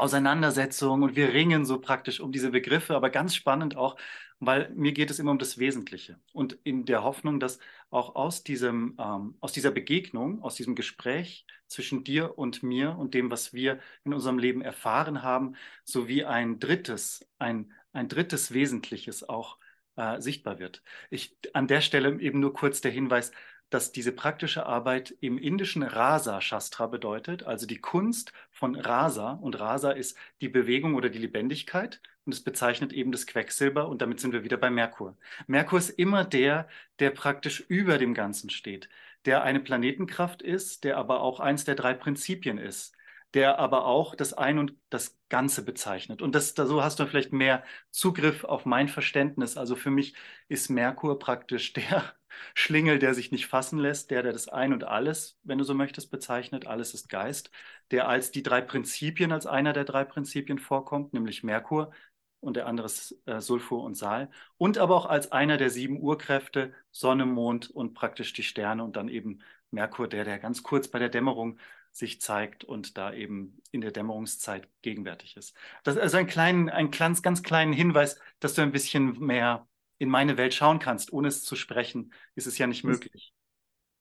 Auseinandersetzung 0.00 1.02
und 1.02 1.16
wir 1.16 1.32
ringen 1.32 1.64
so 1.64 1.80
praktisch 1.80 2.20
um 2.20 2.32
diese 2.32 2.50
Begriffe, 2.50 2.94
aber 2.96 3.10
ganz 3.10 3.34
spannend 3.34 3.76
auch, 3.76 3.96
weil 4.40 4.70
mir 4.74 4.92
geht 4.92 5.10
es 5.10 5.18
immer 5.18 5.32
um 5.32 5.38
das 5.38 5.58
Wesentliche 5.58 6.20
und 6.32 6.58
in 6.64 6.84
der 6.84 7.02
Hoffnung, 7.02 7.40
dass 7.40 7.58
auch 7.90 8.14
aus 8.14 8.44
diesem, 8.44 8.96
ähm, 8.98 9.36
aus 9.40 9.52
dieser 9.52 9.70
Begegnung, 9.70 10.42
aus 10.42 10.54
diesem 10.54 10.74
Gespräch 10.74 11.46
zwischen 11.66 12.04
dir 12.04 12.38
und 12.38 12.62
mir 12.62 12.96
und 12.96 13.14
dem, 13.14 13.30
was 13.30 13.52
wir 13.52 13.80
in 14.04 14.14
unserem 14.14 14.38
Leben 14.38 14.62
erfahren 14.62 15.22
haben, 15.22 15.54
sowie 15.84 16.24
ein 16.24 16.58
drittes, 16.60 17.28
ein, 17.38 17.72
ein 17.92 18.08
drittes 18.08 18.52
Wesentliches 18.52 19.28
auch 19.28 19.58
äh, 19.96 20.20
sichtbar 20.20 20.58
wird. 20.58 20.82
Ich, 21.10 21.36
an 21.52 21.66
der 21.66 21.80
Stelle 21.80 22.20
eben 22.20 22.40
nur 22.40 22.52
kurz 22.54 22.80
der 22.80 22.92
Hinweis, 22.92 23.32
dass 23.70 23.92
diese 23.92 24.12
praktische 24.12 24.66
Arbeit 24.66 25.14
im 25.20 25.38
indischen 25.38 25.82
Rasa 25.82 26.40
Shastra 26.40 26.86
bedeutet, 26.86 27.42
also 27.42 27.66
die 27.66 27.80
Kunst 27.80 28.32
von 28.50 28.74
Rasa. 28.74 29.32
Und 29.32 29.58
Rasa 29.58 29.90
ist 29.92 30.16
die 30.40 30.48
Bewegung 30.48 30.94
oder 30.94 31.08
die 31.08 31.18
Lebendigkeit 31.18 32.00
und 32.24 32.32
es 32.34 32.42
bezeichnet 32.42 32.92
eben 32.92 33.12
das 33.12 33.26
Quecksilber 33.26 33.88
und 33.88 34.02
damit 34.02 34.20
sind 34.20 34.32
wir 34.32 34.44
wieder 34.44 34.56
bei 34.56 34.70
Merkur. 34.70 35.16
Merkur 35.46 35.78
ist 35.78 35.90
immer 35.90 36.24
der, 36.24 36.68
der 36.98 37.10
praktisch 37.10 37.60
über 37.68 37.98
dem 37.98 38.14
Ganzen 38.14 38.50
steht, 38.50 38.88
der 39.24 39.42
eine 39.42 39.60
Planetenkraft 39.60 40.42
ist, 40.42 40.84
der 40.84 40.96
aber 40.96 41.20
auch 41.20 41.40
eins 41.40 41.64
der 41.64 41.74
drei 41.74 41.94
Prinzipien 41.94 42.58
ist 42.58 42.97
der 43.34 43.58
aber 43.58 43.84
auch 43.84 44.14
das 44.14 44.32
Ein 44.32 44.58
und 44.58 44.74
das 44.90 45.18
Ganze 45.28 45.64
bezeichnet. 45.64 46.22
Und 46.22 46.34
das, 46.34 46.54
da, 46.54 46.66
so 46.66 46.82
hast 46.82 46.98
du 46.98 47.06
vielleicht 47.06 47.32
mehr 47.32 47.62
Zugriff 47.90 48.44
auf 48.44 48.64
mein 48.64 48.88
Verständnis. 48.88 49.56
Also 49.56 49.76
für 49.76 49.90
mich 49.90 50.14
ist 50.48 50.70
Merkur 50.70 51.18
praktisch 51.18 51.72
der 51.74 52.14
Schlingel, 52.54 52.98
der 52.98 53.14
sich 53.14 53.30
nicht 53.30 53.46
fassen 53.46 53.78
lässt, 53.78 54.10
der, 54.10 54.22
der 54.22 54.32
das 54.32 54.48
Ein 54.48 54.72
und 54.72 54.84
Alles, 54.84 55.38
wenn 55.42 55.58
du 55.58 55.64
so 55.64 55.74
möchtest, 55.74 56.10
bezeichnet. 56.10 56.66
Alles 56.66 56.94
ist 56.94 57.08
Geist, 57.08 57.50
der 57.90 58.08
als 58.08 58.30
die 58.30 58.42
drei 58.42 58.60
Prinzipien, 58.60 59.32
als 59.32 59.46
einer 59.46 59.72
der 59.72 59.84
drei 59.84 60.04
Prinzipien 60.04 60.58
vorkommt, 60.58 61.12
nämlich 61.12 61.42
Merkur, 61.42 61.92
und 62.40 62.56
der 62.56 62.66
andere 62.66 62.86
ist 62.86 63.16
äh, 63.26 63.40
Sulfur 63.40 63.82
und 63.82 63.96
Sal. 63.96 64.30
Und 64.56 64.78
aber 64.78 64.96
auch 64.96 65.06
als 65.06 65.32
einer 65.32 65.56
der 65.56 65.70
sieben 65.70 66.00
Urkräfte, 66.00 66.72
Sonne, 66.90 67.26
Mond 67.26 67.70
und 67.70 67.94
praktisch 67.94 68.32
die 68.32 68.42
Sterne 68.42 68.84
und 68.84 68.96
dann 68.96 69.08
eben 69.08 69.40
Merkur, 69.70 70.08
der, 70.08 70.24
der 70.24 70.38
ganz 70.38 70.62
kurz 70.62 70.88
bei 70.88 70.98
der 70.98 71.08
Dämmerung 71.08 71.58
sich 71.90 72.20
zeigt 72.20 72.64
und 72.64 72.96
da 72.96 73.12
eben 73.12 73.60
in 73.70 73.80
der 73.80 73.90
Dämmerungszeit 73.90 74.68
gegenwärtig 74.82 75.36
ist. 75.36 75.54
Das 75.82 75.96
ist 75.96 76.00
also 76.02 76.16
ein 76.18 76.26
kleinen, 76.26 76.68
ein 76.68 76.90
ganz, 76.90 77.22
ganz 77.22 77.42
kleinen 77.42 77.72
Hinweis, 77.72 78.18
dass 78.40 78.54
du 78.54 78.62
ein 78.62 78.72
bisschen 78.72 79.18
mehr 79.18 79.66
in 79.98 80.08
meine 80.08 80.36
Welt 80.36 80.54
schauen 80.54 80.78
kannst. 80.78 81.12
Ohne 81.12 81.28
es 81.28 81.42
zu 81.44 81.56
sprechen, 81.56 82.12
ist 82.34 82.46
es 82.46 82.58
ja 82.58 82.66
nicht 82.66 82.84
möglich. 82.84 83.32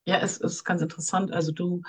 Ja, 0.05 0.19
es 0.19 0.37
ist 0.37 0.63
ganz 0.63 0.81
interessant. 0.81 1.31
Also 1.31 1.51
du, 1.51 1.81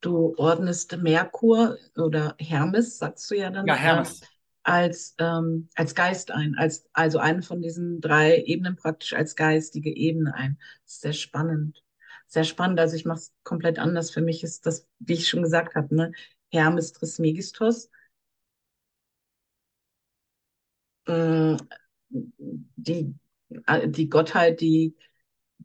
du 0.00 0.34
ordnest 0.36 0.96
Merkur 0.96 1.76
oder 1.96 2.34
Hermes, 2.38 2.98
sagst 2.98 3.30
du 3.30 3.36
ja 3.36 3.50
dann. 3.50 3.66
Ja, 3.66 3.74
Hermes. 3.74 4.22
Als, 4.62 5.14
ähm, 5.18 5.68
als 5.74 5.94
Geist 5.94 6.30
ein, 6.30 6.54
als, 6.58 6.88
also 6.92 7.18
einen 7.18 7.42
von 7.42 7.62
diesen 7.62 8.00
drei 8.00 8.42
Ebenen 8.42 8.76
praktisch 8.76 9.14
als 9.14 9.36
geistige 9.36 9.94
Ebene 9.94 10.34
ein. 10.34 10.58
Das 10.84 10.94
ist 10.94 11.00
sehr 11.00 11.12
spannend 11.12 11.82
sehr 12.30 12.44
spannend. 12.44 12.80
Also 12.80 12.96
ich 12.96 13.04
mache 13.04 13.18
es 13.18 13.34
komplett 13.42 13.78
anders. 13.78 14.10
Für 14.10 14.22
mich 14.22 14.42
ist 14.42 14.64
das, 14.64 14.86
wie 15.00 15.14
ich 15.14 15.28
schon 15.28 15.42
gesagt 15.42 15.74
habe, 15.74 15.94
ne, 15.94 16.12
Hermes 16.52 16.92
Trismegistos. 16.92 17.90
Mm, 21.06 21.56
die, 22.08 23.14
äh, 23.66 23.88
die 23.88 24.08
Gottheit, 24.08 24.60
die 24.60 24.96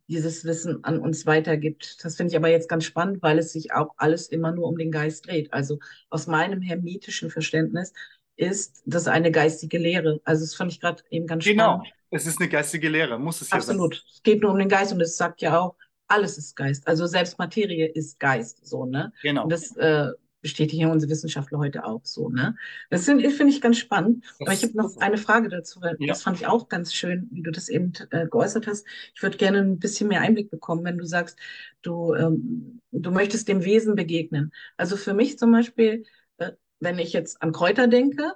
dieses 0.08 0.44
Wissen 0.44 0.84
an 0.84 1.00
uns 1.00 1.26
weitergibt. 1.26 2.04
Das 2.04 2.16
finde 2.16 2.32
ich 2.32 2.38
aber 2.38 2.50
jetzt 2.50 2.70
ganz 2.70 2.86
spannend, 2.86 3.22
weil 3.22 3.40
es 3.40 3.54
sich 3.54 3.72
auch 3.72 3.94
alles 3.98 4.28
immer 4.28 4.52
nur 4.52 4.68
um 4.68 4.78
den 4.78 4.92
Geist 4.92 5.28
dreht. 5.28 5.54
Also 5.54 5.80
aus 6.10 6.28
meinem 6.28 6.62
hermetischen 6.62 7.30
Verständnis 7.30 7.94
ist 8.36 8.84
das 8.86 9.08
eine 9.08 9.32
geistige 9.32 9.78
Lehre. 9.78 10.20
Also 10.26 10.44
das 10.44 10.56
fand 10.56 10.72
ich 10.72 10.82
gerade 10.82 11.04
eben 11.10 11.28
ganz 11.28 11.44
genau. 11.44 11.64
spannend. 11.64 11.86
Genau, 11.86 11.96
es 12.12 12.28
ist 12.28 12.40
eine 12.40 12.50
geistige 12.50 12.90
Lehre, 12.90 13.20
muss 13.20 13.42
es 13.42 13.50
ja 13.50 13.58
Absolut. 13.58 13.96
Sein. 13.96 14.04
Es 14.14 14.24
geht 14.24 14.42
nur 14.42 14.52
um 14.52 14.60
den 14.60 14.70
Geist 14.70 14.92
und 14.92 15.02
es 15.02 15.16
sagt 15.16 15.42
ja 15.42 15.60
auch, 15.60 15.76
alles 16.08 16.38
ist 16.38 16.56
Geist. 16.56 16.88
Also 16.88 17.06
selbst 17.06 17.38
Materie 17.40 17.88
ist 17.88 18.20
Geist, 18.20 18.66
so, 18.66 18.86
ne? 18.86 19.12
Genau. 19.22 19.44
Und 19.44 19.52
das 19.52 19.76
äh, 19.78 20.12
bestätigen 20.46 20.92
unsere 20.92 21.12
Wissenschaftler 21.12 21.58
heute 21.58 21.86
auch 21.86 22.02
so, 22.04 22.30
ne? 22.30 22.56
Das 22.92 23.06
finde 23.06 23.26
ich 23.28 23.62
ganz 23.62 23.80
spannend. 23.80 24.24
Das 24.24 24.42
Aber 24.42 24.54
ich 24.54 24.62
habe 24.62 24.78
noch 24.78 24.96
eine 24.98 25.18
Frage 25.18 25.50
dazu, 25.50 25.82
weil 25.82 25.96
ja. 25.98 26.08
das 26.08 26.22
fand 26.22 26.40
ich 26.40 26.46
auch 26.46 26.70
ganz 26.70 26.94
schön, 26.94 27.28
wie 27.32 27.42
du 27.42 27.50
das 27.50 27.68
eben 27.68 27.94
äh, 28.12 28.28
geäußert 28.28 28.68
hast. 28.68 28.86
Ich 29.16 29.24
würde 29.24 29.38
gerne 29.38 29.58
ein 29.58 29.80
bisschen 29.80 30.08
mehr 30.08 30.22
Einblick 30.22 30.52
bekommen, 30.52 30.86
wenn 30.86 31.00
du 31.00 31.06
sagst, 31.06 31.40
du, 31.82 32.14
ähm, 32.14 32.82
du 32.92 33.10
möchtest 33.10 33.48
dem 33.48 33.66
Wesen 33.66 33.96
begegnen. 33.96 34.52
Also 34.78 34.98
für 34.98 35.16
mich 35.16 35.40
zum 35.40 35.52
Beispiel, 35.52 36.06
äh, 36.38 36.52
wenn 36.80 37.00
ich 37.00 37.12
jetzt 37.12 37.42
an 37.42 37.52
Kräuter 37.52 37.88
denke, 37.88 38.34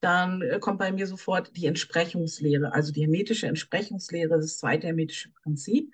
dann 0.00 0.42
äh, 0.42 0.58
kommt 0.58 0.80
bei 0.80 0.90
mir 0.90 1.06
sofort 1.06 1.56
die 1.56 1.66
Entsprechungslehre, 1.66 2.74
also 2.74 2.92
die 2.92 3.02
hermetische 3.02 3.46
Entsprechungslehre, 3.46 4.30
das 4.30 4.58
zweite 4.58 4.88
hermetische 4.88 5.30
Prinzip. 5.30 5.92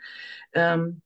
Ähm, 0.54 1.02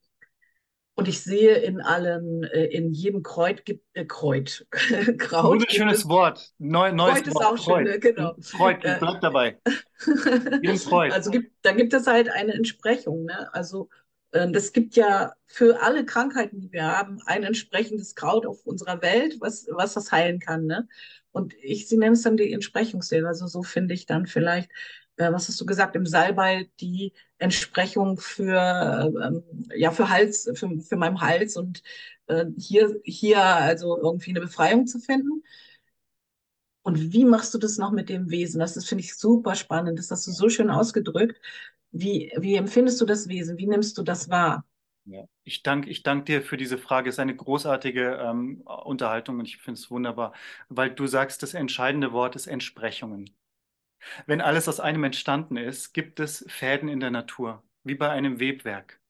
und 0.96 1.08
ich 1.08 1.22
sehe 1.22 1.56
in 1.56 1.80
allen, 1.80 2.44
äh, 2.44 2.66
in 2.66 2.92
jedem 2.92 3.22
Kreuz 3.22 3.64
gibt 3.64 3.84
äh, 3.94 4.04
Kreuz. 4.04 4.64
Kraut. 5.18 5.60
Wunderschönes 5.60 6.08
Wort. 6.08 6.52
Neu, 6.58 6.92
neues 6.92 7.22
Kreuz 7.22 7.26
ist 7.26 7.36
auch 7.36 7.58
schön, 7.58 7.84
ne? 7.84 7.98
genau. 7.98 8.34
Kreuz, 8.56 8.80
bleib 8.80 9.20
dabei. 9.20 9.58
Kreuz. 9.98 11.12
Also 11.12 11.30
gibt, 11.30 11.52
da 11.62 11.72
gibt 11.72 11.94
es 11.94 12.06
halt 12.06 12.28
eine 12.28 12.54
Entsprechung. 12.54 13.24
Ne? 13.24 13.52
Also 13.52 13.88
äh, 14.30 14.48
das 14.50 14.72
gibt 14.72 14.94
ja 14.94 15.32
für 15.46 15.82
alle 15.82 16.04
Krankheiten, 16.04 16.60
die 16.60 16.70
wir 16.70 16.84
haben, 16.84 17.20
ein 17.26 17.42
entsprechendes 17.42 18.14
Kraut 18.14 18.46
auf 18.46 18.64
unserer 18.64 19.02
Welt, 19.02 19.36
was, 19.40 19.66
was 19.70 19.94
das 19.94 20.12
heilen 20.12 20.38
kann. 20.38 20.66
Ne? 20.66 20.86
Und 21.32 21.54
ich, 21.60 21.88
sie 21.88 21.96
nennen 21.96 22.14
es 22.14 22.22
dann 22.22 22.36
die 22.36 22.52
Entsprechungslehre. 22.52 23.26
Also 23.26 23.48
so 23.48 23.64
finde 23.64 23.94
ich 23.94 24.06
dann 24.06 24.26
vielleicht 24.26 24.70
äh, 25.16 25.32
was 25.32 25.48
hast 25.48 25.60
du 25.60 25.66
gesagt, 25.66 25.96
im 25.96 26.06
Salbei 26.06 26.70
die 26.80 27.12
Entsprechung 27.38 28.18
für, 28.18 29.12
ähm, 29.22 29.44
ja, 29.76 29.90
für 29.90 30.08
Hals, 30.08 30.50
für, 30.54 30.80
für 30.80 30.96
meinen 30.96 31.20
Hals 31.20 31.56
und 31.56 31.82
äh, 32.26 32.46
hier, 32.58 33.00
hier 33.04 33.42
also 33.44 33.96
irgendwie 33.98 34.30
eine 34.30 34.40
Befreiung 34.40 34.86
zu 34.86 34.98
finden. 34.98 35.42
Und 36.82 37.12
wie 37.12 37.24
machst 37.24 37.54
du 37.54 37.58
das 37.58 37.78
noch 37.78 37.92
mit 37.92 38.08
dem 38.08 38.30
Wesen? 38.30 38.60
Das 38.60 38.76
ist, 38.76 38.88
finde 38.88 39.02
ich, 39.04 39.16
super 39.16 39.54
spannend. 39.54 39.98
Das 39.98 40.10
hast 40.10 40.26
du 40.26 40.32
so 40.32 40.48
schön 40.50 40.70
ausgedrückt. 40.70 41.40
Wie, 41.92 42.32
wie 42.38 42.56
empfindest 42.56 43.00
du 43.00 43.06
das 43.06 43.28
Wesen? 43.28 43.56
Wie 43.58 43.66
nimmst 43.66 43.96
du 43.98 44.02
das 44.02 44.28
wahr? 44.28 44.64
Ja, 45.06 45.24
ich 45.44 45.62
danke 45.62 45.90
ich 45.90 46.02
dank 46.02 46.24
dir 46.26 46.42
für 46.42 46.56
diese 46.56 46.78
Frage. 46.78 47.08
Es 47.10 47.16
ist 47.16 47.18
eine 47.18 47.36
großartige 47.36 48.16
ähm, 48.22 48.62
Unterhaltung 48.62 49.38
und 49.38 49.46
ich 49.46 49.58
finde 49.58 49.78
es 49.78 49.90
wunderbar, 49.90 50.32
weil 50.68 50.94
du 50.94 51.06
sagst, 51.06 51.42
das 51.42 51.52
entscheidende 51.54 52.12
Wort 52.12 52.36
ist 52.36 52.46
Entsprechungen. 52.46 53.30
Wenn 54.26 54.40
alles 54.40 54.68
aus 54.68 54.80
einem 54.80 55.04
entstanden 55.04 55.56
ist, 55.56 55.92
gibt 55.94 56.20
es 56.20 56.44
Fäden 56.48 56.88
in 56.88 57.00
der 57.00 57.10
Natur, 57.10 57.62
wie 57.84 57.94
bei 57.94 58.10
einem 58.10 58.40
Webwerk. 58.40 59.00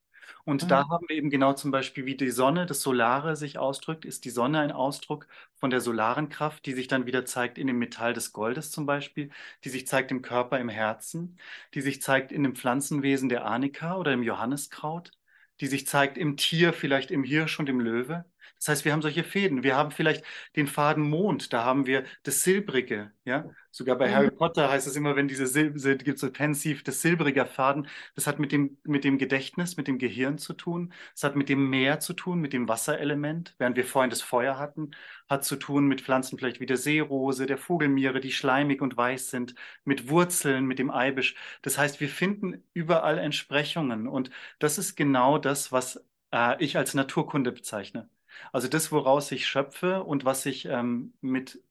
Und 0.44 0.64
mhm. 0.64 0.68
da 0.68 0.88
haben 0.88 1.06
wir 1.08 1.16
eben 1.16 1.30
genau 1.30 1.54
zum 1.54 1.70
Beispiel, 1.70 2.06
wie 2.06 2.16
die 2.16 2.30
Sonne, 2.30 2.66
das 2.66 2.82
Solare 2.82 3.36
sich 3.36 3.58
ausdrückt, 3.58 4.04
ist 4.04 4.24
die 4.24 4.30
Sonne 4.30 4.60
ein 4.60 4.72
Ausdruck 4.72 5.26
von 5.56 5.70
der 5.70 5.80
solaren 5.80 6.28
Kraft, 6.28 6.66
die 6.66 6.72
sich 6.74 6.88
dann 6.88 7.06
wieder 7.06 7.24
zeigt 7.24 7.58
in 7.58 7.66
dem 7.66 7.78
Metall 7.78 8.12
des 8.12 8.32
Goldes 8.32 8.70
zum 8.70 8.86
Beispiel, 8.86 9.30
die 9.64 9.70
sich 9.70 9.86
zeigt 9.86 10.10
im 10.10 10.22
Körper, 10.22 10.58
im 10.58 10.68
Herzen, 10.68 11.38
die 11.74 11.80
sich 11.80 12.02
zeigt 12.02 12.32
in 12.32 12.42
dem 12.42 12.54
Pflanzenwesen 12.56 13.28
der 13.28 13.46
Anika 13.46 13.96
oder 13.96 14.12
im 14.12 14.22
Johanniskraut, 14.22 15.12
die 15.60 15.66
sich 15.66 15.86
zeigt 15.86 16.18
im 16.18 16.36
Tier, 16.36 16.72
vielleicht 16.72 17.10
im 17.10 17.24
Hirsch 17.24 17.58
und 17.58 17.68
im 17.68 17.80
Löwe. 17.80 18.24
Das 18.58 18.68
heißt, 18.68 18.84
wir 18.84 18.92
haben 18.92 19.02
solche 19.02 19.24
Fäden. 19.24 19.62
Wir 19.62 19.76
haben 19.76 19.90
vielleicht 19.90 20.24
den 20.56 20.66
Faden 20.66 21.02
Mond, 21.08 21.52
da 21.52 21.64
haben 21.64 21.86
wir 21.86 22.04
das 22.22 22.42
Silbrige, 22.42 23.12
ja. 23.24 23.44
Sogar 23.70 23.98
bei 23.98 24.08
mhm. 24.08 24.14
Harry 24.14 24.30
Potter 24.30 24.70
heißt 24.70 24.86
es 24.86 24.94
immer, 24.94 25.16
wenn 25.16 25.26
diese 25.26 25.48
Sil 25.50 25.74
gibt 25.74 26.18
so 26.20 26.30
pensiv, 26.30 26.84
das 26.84 27.02
silbrige 27.02 27.44
Faden, 27.44 27.88
das 28.14 28.28
hat 28.28 28.38
mit 28.38 28.52
dem, 28.52 28.78
mit 28.84 29.02
dem 29.02 29.18
Gedächtnis, 29.18 29.76
mit 29.76 29.88
dem 29.88 29.98
Gehirn 29.98 30.38
zu 30.38 30.52
tun, 30.52 30.92
das 31.12 31.24
hat 31.24 31.34
mit 31.34 31.48
dem 31.48 31.68
Meer 31.70 31.98
zu 31.98 32.12
tun, 32.12 32.40
mit 32.40 32.52
dem 32.52 32.68
Wasserelement, 32.68 33.56
während 33.58 33.76
wir 33.76 33.84
vorhin 33.84 34.10
das 34.10 34.22
Feuer 34.22 34.58
hatten, 34.60 34.92
hat 35.28 35.44
zu 35.44 35.56
tun 35.56 35.86
mit 35.86 36.02
Pflanzen 36.02 36.38
vielleicht 36.38 36.60
wie 36.60 36.66
der 36.66 36.76
Seerose, 36.76 37.46
der 37.46 37.58
Vogelmiere, 37.58 38.20
die 38.20 38.30
schleimig 38.32 38.80
und 38.80 38.96
weiß 38.96 39.30
sind, 39.30 39.56
mit 39.84 40.08
Wurzeln, 40.08 40.66
mit 40.66 40.78
dem 40.78 40.90
Eibisch. 40.90 41.34
Das 41.62 41.76
heißt, 41.76 42.00
wir 42.00 42.08
finden 42.08 42.62
überall 42.74 43.18
Entsprechungen 43.18 44.06
und 44.06 44.30
das 44.60 44.78
ist 44.78 44.94
genau 44.96 45.38
das, 45.38 45.72
was 45.72 46.04
äh, 46.32 46.62
ich 46.62 46.76
als 46.76 46.94
Naturkunde 46.94 47.50
bezeichne. 47.52 48.08
Also 48.52 48.68
das, 48.68 48.92
woraus 48.92 49.30
ich 49.32 49.46
schöpfe 49.46 50.02
und 50.04 50.24
was 50.24 50.46
ich 50.46 50.66
ähm, 50.66 51.14
mit 51.20 51.62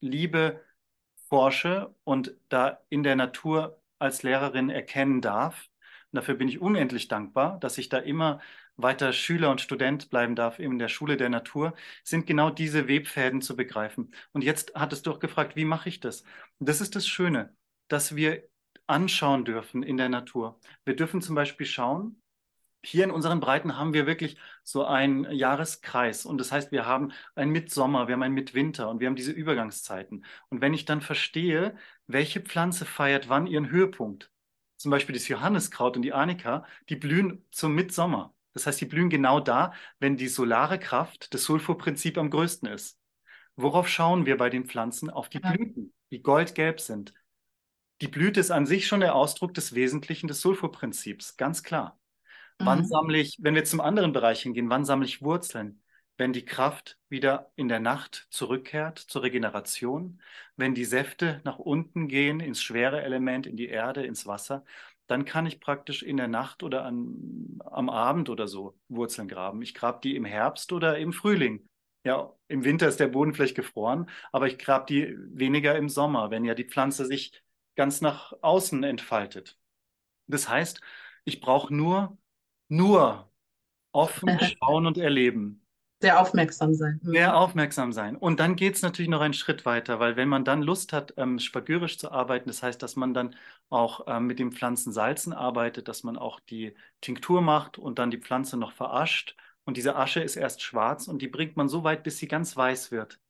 Liebe 0.00 0.64
forsche 1.28 1.94
und 2.04 2.34
da 2.48 2.80
in 2.88 3.02
der 3.02 3.16
Natur 3.16 3.80
als 3.98 4.22
Lehrerin 4.22 4.70
erkennen 4.70 5.20
darf. 5.20 5.70
Und 6.12 6.16
dafür 6.16 6.34
bin 6.34 6.48
ich 6.48 6.60
unendlich 6.60 7.08
dankbar, 7.08 7.58
dass 7.60 7.78
ich 7.78 7.88
da 7.88 7.98
immer 7.98 8.40
weiter 8.76 9.12
Schüler 9.12 9.50
und 9.50 9.60
Student 9.60 10.10
bleiben 10.10 10.34
darf 10.34 10.58
in 10.58 10.78
der 10.78 10.88
Schule 10.88 11.16
der 11.16 11.28
Natur, 11.28 11.74
sind 12.04 12.26
genau 12.26 12.50
diese 12.50 12.88
Webfäden 12.88 13.42
zu 13.42 13.56
begreifen. 13.56 14.14
Und 14.32 14.44
jetzt 14.44 14.74
hattest 14.74 15.06
du 15.06 15.12
auch 15.12 15.18
gefragt, 15.20 15.56
wie 15.56 15.64
mache 15.64 15.88
ich 15.88 16.00
das? 16.00 16.24
Das 16.58 16.80
ist 16.80 16.96
das 16.96 17.06
Schöne, 17.06 17.54
dass 17.88 18.16
wir 18.16 18.42
anschauen 18.86 19.44
dürfen 19.44 19.82
in 19.82 19.96
der 19.96 20.08
Natur. 20.08 20.58
Wir 20.84 20.96
dürfen 20.96 21.22
zum 21.22 21.34
Beispiel 21.34 21.66
schauen, 21.66 22.21
hier 22.84 23.04
in 23.04 23.10
unseren 23.10 23.40
Breiten 23.40 23.76
haben 23.78 23.94
wir 23.94 24.06
wirklich 24.06 24.36
so 24.64 24.84
einen 24.84 25.30
Jahreskreis. 25.30 26.26
Und 26.26 26.38
das 26.38 26.52
heißt, 26.52 26.72
wir 26.72 26.86
haben 26.86 27.12
einen 27.34 27.52
Mitsommer, 27.52 28.08
wir 28.08 28.14
haben 28.14 28.22
einen 28.22 28.34
Mitwinter 28.34 28.88
und 28.88 29.00
wir 29.00 29.06
haben 29.06 29.16
diese 29.16 29.32
Übergangszeiten. 29.32 30.24
Und 30.48 30.60
wenn 30.60 30.74
ich 30.74 30.84
dann 30.84 31.00
verstehe, 31.00 31.76
welche 32.06 32.40
Pflanze 32.40 32.84
feiert 32.84 33.28
wann 33.28 33.46
ihren 33.46 33.70
Höhepunkt, 33.70 34.30
zum 34.76 34.90
Beispiel 34.90 35.14
das 35.14 35.28
Johanniskraut 35.28 35.96
und 35.96 36.02
die 36.02 36.12
Anika, 36.12 36.66
die 36.88 36.96
blühen 36.96 37.46
zum 37.52 37.74
Mitsommer. 37.74 38.34
Das 38.52 38.66
heißt, 38.66 38.80
die 38.80 38.86
blühen 38.86 39.10
genau 39.10 39.40
da, 39.40 39.72
wenn 40.00 40.16
die 40.16 40.28
solare 40.28 40.78
Kraft, 40.78 41.32
das 41.34 41.44
Sulfurprinzip 41.44 42.18
am 42.18 42.30
größten 42.30 42.68
ist. 42.68 42.98
Worauf 43.56 43.88
schauen 43.88 44.26
wir 44.26 44.36
bei 44.36 44.50
den 44.50 44.66
Pflanzen? 44.66 45.08
Auf 45.08 45.28
die 45.28 45.38
Blüten, 45.38 45.94
die 46.10 46.22
goldgelb 46.22 46.80
sind. 46.80 47.14
Die 48.00 48.08
Blüte 48.08 48.40
ist 48.40 48.50
an 48.50 48.66
sich 48.66 48.86
schon 48.88 49.00
der 49.00 49.14
Ausdruck 49.14 49.54
des 49.54 49.74
Wesentlichen 49.74 50.26
des 50.26 50.40
Sulfurprinzips, 50.40 51.36
ganz 51.36 51.62
klar. 51.62 52.01
Wann 52.64 52.84
Mhm. 52.84 52.88
sammle 52.88 53.18
ich, 53.18 53.36
wenn 53.40 53.54
wir 53.54 53.64
zum 53.64 53.80
anderen 53.80 54.12
Bereich 54.12 54.42
hingehen, 54.42 54.70
wann 54.70 54.84
sammle 54.84 55.06
ich 55.06 55.22
Wurzeln? 55.22 55.82
Wenn 56.16 56.32
die 56.32 56.44
Kraft 56.44 56.98
wieder 57.08 57.50
in 57.56 57.68
der 57.68 57.80
Nacht 57.80 58.26
zurückkehrt 58.30 58.98
zur 58.98 59.22
Regeneration, 59.22 60.20
wenn 60.56 60.74
die 60.74 60.84
Säfte 60.84 61.40
nach 61.44 61.58
unten 61.58 62.06
gehen 62.08 62.38
ins 62.40 62.62
schwere 62.62 63.02
Element, 63.02 63.46
in 63.46 63.56
die 63.56 63.68
Erde, 63.68 64.04
ins 64.06 64.26
Wasser, 64.26 64.64
dann 65.06 65.24
kann 65.24 65.46
ich 65.46 65.60
praktisch 65.60 66.02
in 66.02 66.16
der 66.16 66.28
Nacht 66.28 66.62
oder 66.62 66.84
an, 66.84 67.58
am 67.64 67.90
Abend 67.90 68.28
oder 68.30 68.46
so 68.46 68.78
Wurzeln 68.88 69.28
graben. 69.28 69.62
Ich 69.62 69.74
grabe 69.74 70.00
die 70.02 70.14
im 70.16 70.24
Herbst 70.24 70.72
oder 70.72 70.98
im 70.98 71.12
Frühling. 71.12 71.68
Ja, 72.04 72.32
im 72.48 72.64
Winter 72.64 72.88
ist 72.88 73.00
der 73.00 73.08
Boden 73.08 73.34
vielleicht 73.34 73.54
gefroren, 73.56 74.08
aber 74.32 74.46
ich 74.46 74.58
grabe 74.58 74.86
die 74.88 75.16
weniger 75.38 75.76
im 75.76 75.88
Sommer, 75.88 76.30
wenn 76.30 76.44
ja 76.44 76.54
die 76.54 76.64
Pflanze 76.64 77.06
sich 77.06 77.42
ganz 77.76 78.00
nach 78.00 78.32
außen 78.42 78.82
entfaltet. 78.84 79.58
Das 80.26 80.48
heißt, 80.48 80.80
ich 81.24 81.40
brauche 81.40 81.74
nur, 81.74 82.18
nur 82.72 83.30
offen 83.92 84.38
schauen 84.58 84.86
und 84.86 84.98
erleben. 84.98 85.58
Sehr 86.00 86.20
aufmerksam 86.20 86.74
sein. 86.74 87.00
Mhm. 87.02 87.10
Sehr 87.12 87.36
aufmerksam 87.36 87.92
sein. 87.92 88.16
Und 88.16 88.40
dann 88.40 88.56
geht 88.56 88.74
es 88.74 88.82
natürlich 88.82 89.08
noch 89.10 89.20
einen 89.20 89.34
Schritt 89.34 89.64
weiter, 89.64 90.00
weil 90.00 90.16
wenn 90.16 90.28
man 90.28 90.44
dann 90.44 90.62
Lust 90.62 90.92
hat, 90.92 91.14
ähm, 91.16 91.38
spagyrisch 91.38 91.98
zu 91.98 92.10
arbeiten, 92.10 92.48
das 92.48 92.62
heißt, 92.62 92.82
dass 92.82 92.96
man 92.96 93.14
dann 93.14 93.36
auch 93.68 94.06
ähm, 94.08 94.26
mit 94.26 94.40
den 94.40 94.50
Pflanzen 94.50 94.92
Salzen 94.92 95.32
arbeitet, 95.32 95.86
dass 95.86 96.02
man 96.02 96.16
auch 96.16 96.40
die 96.40 96.74
Tinktur 97.00 97.40
macht 97.40 97.78
und 97.78 98.00
dann 98.00 98.10
die 98.10 98.18
Pflanze 98.18 98.56
noch 98.56 98.72
verascht. 98.72 99.36
Und 99.64 99.76
diese 99.76 99.94
Asche 99.94 100.20
ist 100.20 100.34
erst 100.34 100.62
schwarz 100.62 101.06
und 101.06 101.22
die 101.22 101.28
bringt 101.28 101.56
man 101.56 101.68
so 101.68 101.84
weit, 101.84 102.02
bis 102.02 102.18
sie 102.18 102.26
ganz 102.26 102.56
weiß 102.56 102.90
wird. 102.90 103.20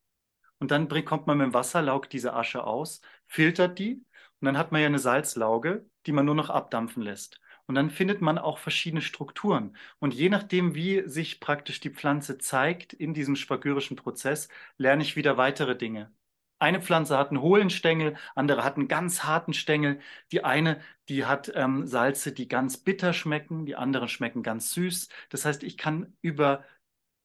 Und 0.59 0.71
dann 0.71 0.89
bringt, 0.89 1.07
kommt 1.07 1.27
man 1.27 1.37
mit 1.37 1.49
dem 1.49 1.55
Wasser, 1.55 1.83
laugt 1.83 2.13
diese 2.15 2.33
Asche 2.33 2.65
aus, 2.65 3.03
filtert 3.27 3.79
die 3.79 4.03
und 4.41 4.47
dann 4.47 4.57
hat 4.57 4.73
man 4.73 4.81
ja 4.81 4.87
eine 4.87 4.99
Salzlauge, 4.99 5.85
die 6.07 6.13
man 6.13 6.25
nur 6.25 6.35
noch 6.35 6.49
abdampfen 6.49 7.03
lässt. 7.03 7.41
Und 7.67 7.75
dann 7.75 7.91
findet 7.91 8.21
man 8.21 8.39
auch 8.39 8.59
verschiedene 8.59 9.03
Strukturen. 9.03 9.77
Und 9.99 10.15
je 10.15 10.29
nachdem, 10.29 10.75
wie 10.75 11.09
sich 11.09 11.41
praktisch 11.41 11.81
die 11.81 11.91
Pflanze 11.91 12.39
zeigt 12.39 12.93
in 12.93 13.15
diesem 13.15 13.37
spagyrischen 13.37 13.97
Prozess, 13.97 14.49
lerne 14.79 15.03
ich 15.03 15.17
wieder 15.17 15.37
weitere 15.37 15.77
Dinge. 15.77 16.13
Eine 16.59 16.81
Pflanze 16.81 17.19
hat 17.19 17.31
einen 17.31 17.43
hohlen 17.43 17.71
Stängel, 17.71 18.17
andere 18.37 18.63
hat 18.63 18.77
einen 18.77 18.87
ganz 18.89 19.25
harten 19.25 19.53
Stängel. 19.53 20.01
Die 20.31 20.45
eine, 20.45 20.81
die 21.09 21.25
hat 21.25 21.51
ähm, 21.57 21.87
Salze, 21.89 22.33
die 22.33 22.47
ganz 22.47 22.77
bitter 22.79 23.13
schmecken, 23.13 23.67
die 23.67 23.75
anderen 23.75 24.09
schmecken 24.09 24.43
ganz 24.45 24.73
süß. 24.73 25.09
Das 25.29 25.45
heißt, 25.45 25.65
ich 25.65 25.77
kann 25.77 26.17
über 26.21 26.65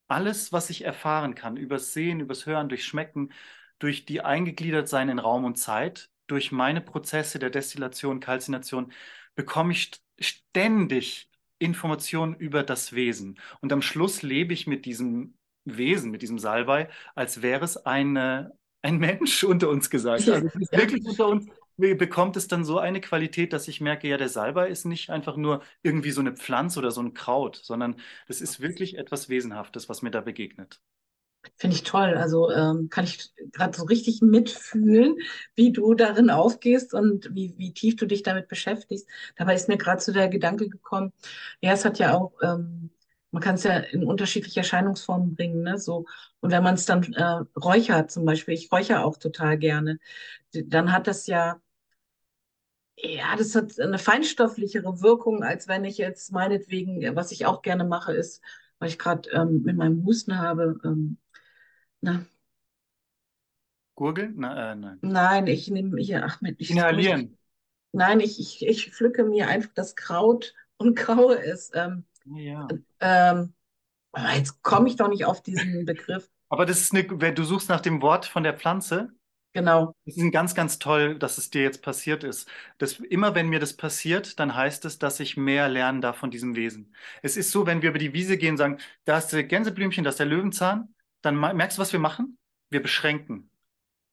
alles, 0.07 0.53
was 0.53 0.69
ich 0.69 0.83
erfahren 0.85 1.35
kann, 1.35 1.57
übers 1.57 1.93
Sehen, 1.93 2.19
übers 2.19 2.45
Hören, 2.45 2.69
durch 2.69 2.85
Schmecken, 2.85 3.31
durch 3.79 4.05
die 4.05 4.21
eingegliedert 4.21 4.87
sein 4.89 5.09
in 5.09 5.19
Raum 5.19 5.45
und 5.45 5.57
Zeit, 5.57 6.09
durch 6.27 6.51
meine 6.51 6.81
Prozesse 6.81 7.39
der 7.39 7.49
Destillation, 7.49 8.19
Kalzination, 8.19 8.91
bekomme 9.37 9.73
ich 9.73 9.91
ständig 10.19 11.29
Informationen 11.59 12.35
über 12.35 12.63
das 12.63 12.93
Wesen. 12.93 13.39
Und 13.61 13.73
am 13.73 13.81
Schluss 13.83 14.23
lebe 14.23 14.53
ich 14.53 14.67
mit 14.67 14.85
diesem 14.85 15.35
Wesen, 15.65 16.11
mit 16.11 16.23
diesem 16.23 16.39
Salbei, 16.39 16.89
als 17.15 17.41
wäre 17.43 17.65
es 17.65 17.77
eine, 17.85 18.57
ein 18.83 18.97
Mensch 18.99 19.43
unter 19.45 19.69
uns 19.69 19.89
gesagt. 19.89 20.29
Also 20.29 20.47
es 20.47 20.55
ist 20.55 20.73
Ja. 20.73 20.79
wirklich 20.79 21.05
unter 21.05 21.27
uns 21.29 21.47
bekommt 21.79 22.35
es 22.37 22.47
dann 22.49 22.65
so 22.65 22.79
eine 22.79 23.01
Qualität, 23.01 23.53
dass 23.53 23.67
ich 23.67 23.81
merke, 23.81 24.07
ja, 24.07 24.17
der 24.17 24.29
Salbei 24.29 24.67
ist 24.69 24.85
nicht 24.85 25.11
einfach 25.11 25.37
nur 25.37 25.63
irgendwie 25.83 26.11
so 26.11 26.21
eine 26.21 26.33
Pflanze 26.35 26.79
oder 26.79 26.91
so 26.91 27.01
ein 27.01 27.13
Kraut, 27.13 27.57
sondern 27.63 27.99
das 28.27 28.41
ist 28.41 28.59
wirklich 28.59 28.97
etwas 28.97 29.29
Wesenhaftes, 29.29 29.87
was 29.89 30.01
mir 30.01 30.11
da 30.11 30.21
begegnet. 30.21 30.81
Finde 31.55 31.75
ich 31.75 31.83
toll. 31.83 32.15
Also 32.15 32.51
ähm, 32.51 32.89
kann 32.89 33.05
ich 33.05 33.31
gerade 33.53 33.75
so 33.77 33.83
richtig 33.85 34.21
mitfühlen, 34.21 35.17
wie 35.55 35.71
du 35.71 35.93
darin 35.93 36.29
aufgehst 36.29 36.93
und 36.93 37.33
wie, 37.33 37.55
wie 37.57 37.73
tief 37.73 37.95
du 37.95 38.05
dich 38.05 38.23
damit 38.23 38.47
beschäftigst. 38.47 39.07
Dabei 39.37 39.55
ist 39.55 39.67
mir 39.67 39.77
gerade 39.77 40.01
so 40.01 40.11
der 40.11 40.27
Gedanke 40.29 40.69
gekommen, 40.69 41.13
ja, 41.61 41.71
es 41.73 41.85
hat 41.85 41.99
ja 41.99 42.13
auch, 42.15 42.33
ähm, 42.41 42.89
man 43.31 43.41
kann 43.43 43.55
es 43.55 43.63
ja 43.63 43.77
in 43.77 44.03
unterschiedliche 44.05 44.59
Erscheinungsformen 44.61 45.35
bringen, 45.35 45.61
ne? 45.63 45.77
So, 45.77 46.05
und 46.39 46.51
wenn 46.51 46.63
man 46.63 46.75
es 46.75 46.85
dann 46.85 47.03
äh, 47.13 47.23
räuchert 47.59 48.11
zum 48.11 48.25
Beispiel, 48.25 48.53
ich 48.53 48.71
räuchere 48.71 49.03
auch 49.03 49.17
total 49.17 49.57
gerne, 49.57 49.99
dann 50.53 50.91
hat 50.91 51.07
das 51.07 51.27
ja, 51.27 51.59
ja, 52.97 53.35
das 53.37 53.55
hat 53.55 53.79
eine 53.79 53.99
feinstofflichere 53.99 55.01
Wirkung, 55.01 55.43
als 55.43 55.67
wenn 55.67 55.85
ich 55.85 55.97
jetzt 55.97 56.31
meinetwegen, 56.31 57.15
was 57.15 57.31
ich 57.31 57.45
auch 57.45 57.61
gerne 57.61 57.83
mache, 57.85 58.13
ist, 58.13 58.41
weil 58.79 58.89
ich 58.89 58.97
gerade 58.99 59.29
ähm, 59.31 59.61
mit 59.63 59.77
meinem 59.77 60.03
Husten 60.05 60.37
habe, 60.39 60.79
ähm, 60.83 61.17
na, 62.01 62.25
Gurgeln? 63.95 64.35
Na, 64.37 64.71
äh, 64.71 64.75
nein. 64.75 65.01
Nein, 65.01 65.47
ich 65.47 65.69
nehme 65.69 65.99
hier, 66.01 66.23
ach, 66.25 66.41
Mensch, 66.41 66.57
ich, 66.59 66.69
Inhalieren. 66.69 67.37
nein, 67.91 68.19
ich, 68.19 68.39
ich, 68.39 68.65
ich 68.67 68.91
pflücke 68.93 69.23
mir 69.23 69.47
einfach 69.47 69.71
das 69.75 69.95
Kraut 69.95 70.53
und 70.77 70.95
graue 70.95 71.39
es. 71.43 71.71
Ähm, 71.73 72.05
Ja. 72.25 72.77
ähm, 73.01 73.53
aber 74.13 74.33
jetzt 74.35 74.61
komme 74.63 74.89
ich 74.89 74.97
doch 74.97 75.09
nicht 75.09 75.25
auf 75.25 75.43
diesen 75.43 75.85
Begriff. 75.85 76.29
Aber 76.49 76.65
das 76.65 76.81
ist 76.81 76.93
eine, 76.93 77.05
wenn 77.21 77.35
du 77.35 77.43
suchst 77.43 77.69
nach 77.69 77.81
dem 77.81 78.01
Wort 78.01 78.25
von 78.25 78.43
der 78.43 78.53
Pflanze, 78.57 79.13
Genau. 79.53 79.95
das 80.05 80.17
ist 80.17 80.31
ganz, 80.31 80.55
ganz 80.55 80.79
toll, 80.79 81.19
dass 81.19 81.37
es 81.37 81.49
dir 81.51 81.63
jetzt 81.63 81.81
passiert 81.83 82.23
ist. 82.23 82.49
Das, 82.79 82.93
immer 82.99 83.35
wenn 83.35 83.49
mir 83.49 83.59
das 83.59 83.75
passiert, 83.77 84.39
dann 84.39 84.55
heißt 84.55 84.85
es, 84.85 84.99
dass 84.99 85.19
ich 85.19 85.37
mehr 85.37 85.69
lernen 85.69 86.01
darf 86.01 86.17
von 86.17 86.31
diesem 86.31 86.55
Wesen. 86.55 86.95
Es 87.23 87.37
ist 87.37 87.51
so, 87.51 87.65
wenn 87.67 87.81
wir 87.81 87.89
über 87.91 87.99
die 87.99 88.13
Wiese 88.13 88.37
gehen 88.37 88.51
und 88.53 88.57
sagen, 88.57 88.79
da 89.05 89.17
ist 89.19 89.27
der 89.29 89.43
Gänseblümchen, 89.45 90.03
da 90.05 90.11
ist 90.11 90.19
der 90.19 90.27
Löwenzahn, 90.27 90.95
dann 91.21 91.35
merkst 91.37 91.77
du, 91.77 91.81
was 91.81 91.91
wir 91.93 91.99
machen? 91.99 92.37
Wir 92.69 92.81
beschränken 92.81 93.49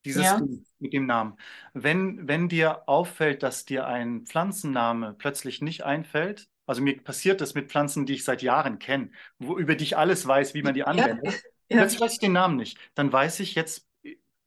dieses 0.05 0.25
Ja. 0.25 0.39
Ding 0.39 0.65
mit 0.79 0.93
dem 0.93 1.07
Namen. 1.07 1.37
Wenn, 1.73 2.29
wenn 2.29 2.49
dir 2.49 2.89
auffällt, 2.89 3.43
dass 3.43 3.65
dir 3.65 3.87
ein 3.87 4.27
Pflanzenname 4.27 5.15
plötzlich 5.17 5.63
nicht 5.63 5.83
einfällt, 5.85 6.49
also 6.67 6.83
mir 6.83 7.03
passiert 7.03 7.41
das 7.41 7.55
mit 7.55 7.71
Pflanzen, 7.71 8.07
die 8.07 8.15
ich 8.15 8.25
seit 8.25 8.43
Jahren 8.43 8.79
kenne, 8.79 9.11
wo, 9.39 9.59
über 9.59 9.75
die 9.75 9.85
ich 9.85 9.97
alles 9.97 10.27
weiß, 10.27 10.55
wie 10.55 10.63
man 10.63 10.75
die 10.75 10.81
Ja, 10.81 10.87
anwendet. 10.87 11.25
ja. 11.69 11.79
Plötzlich 11.79 12.01
weiß 12.01 12.13
ich 12.15 12.19
den 12.21 12.33
Namen 12.33 12.57
nicht. 12.57 12.79
Dann 12.95 13.13
weiß 13.13 13.41
ich, 13.41 13.55
jetzt, 13.55 13.87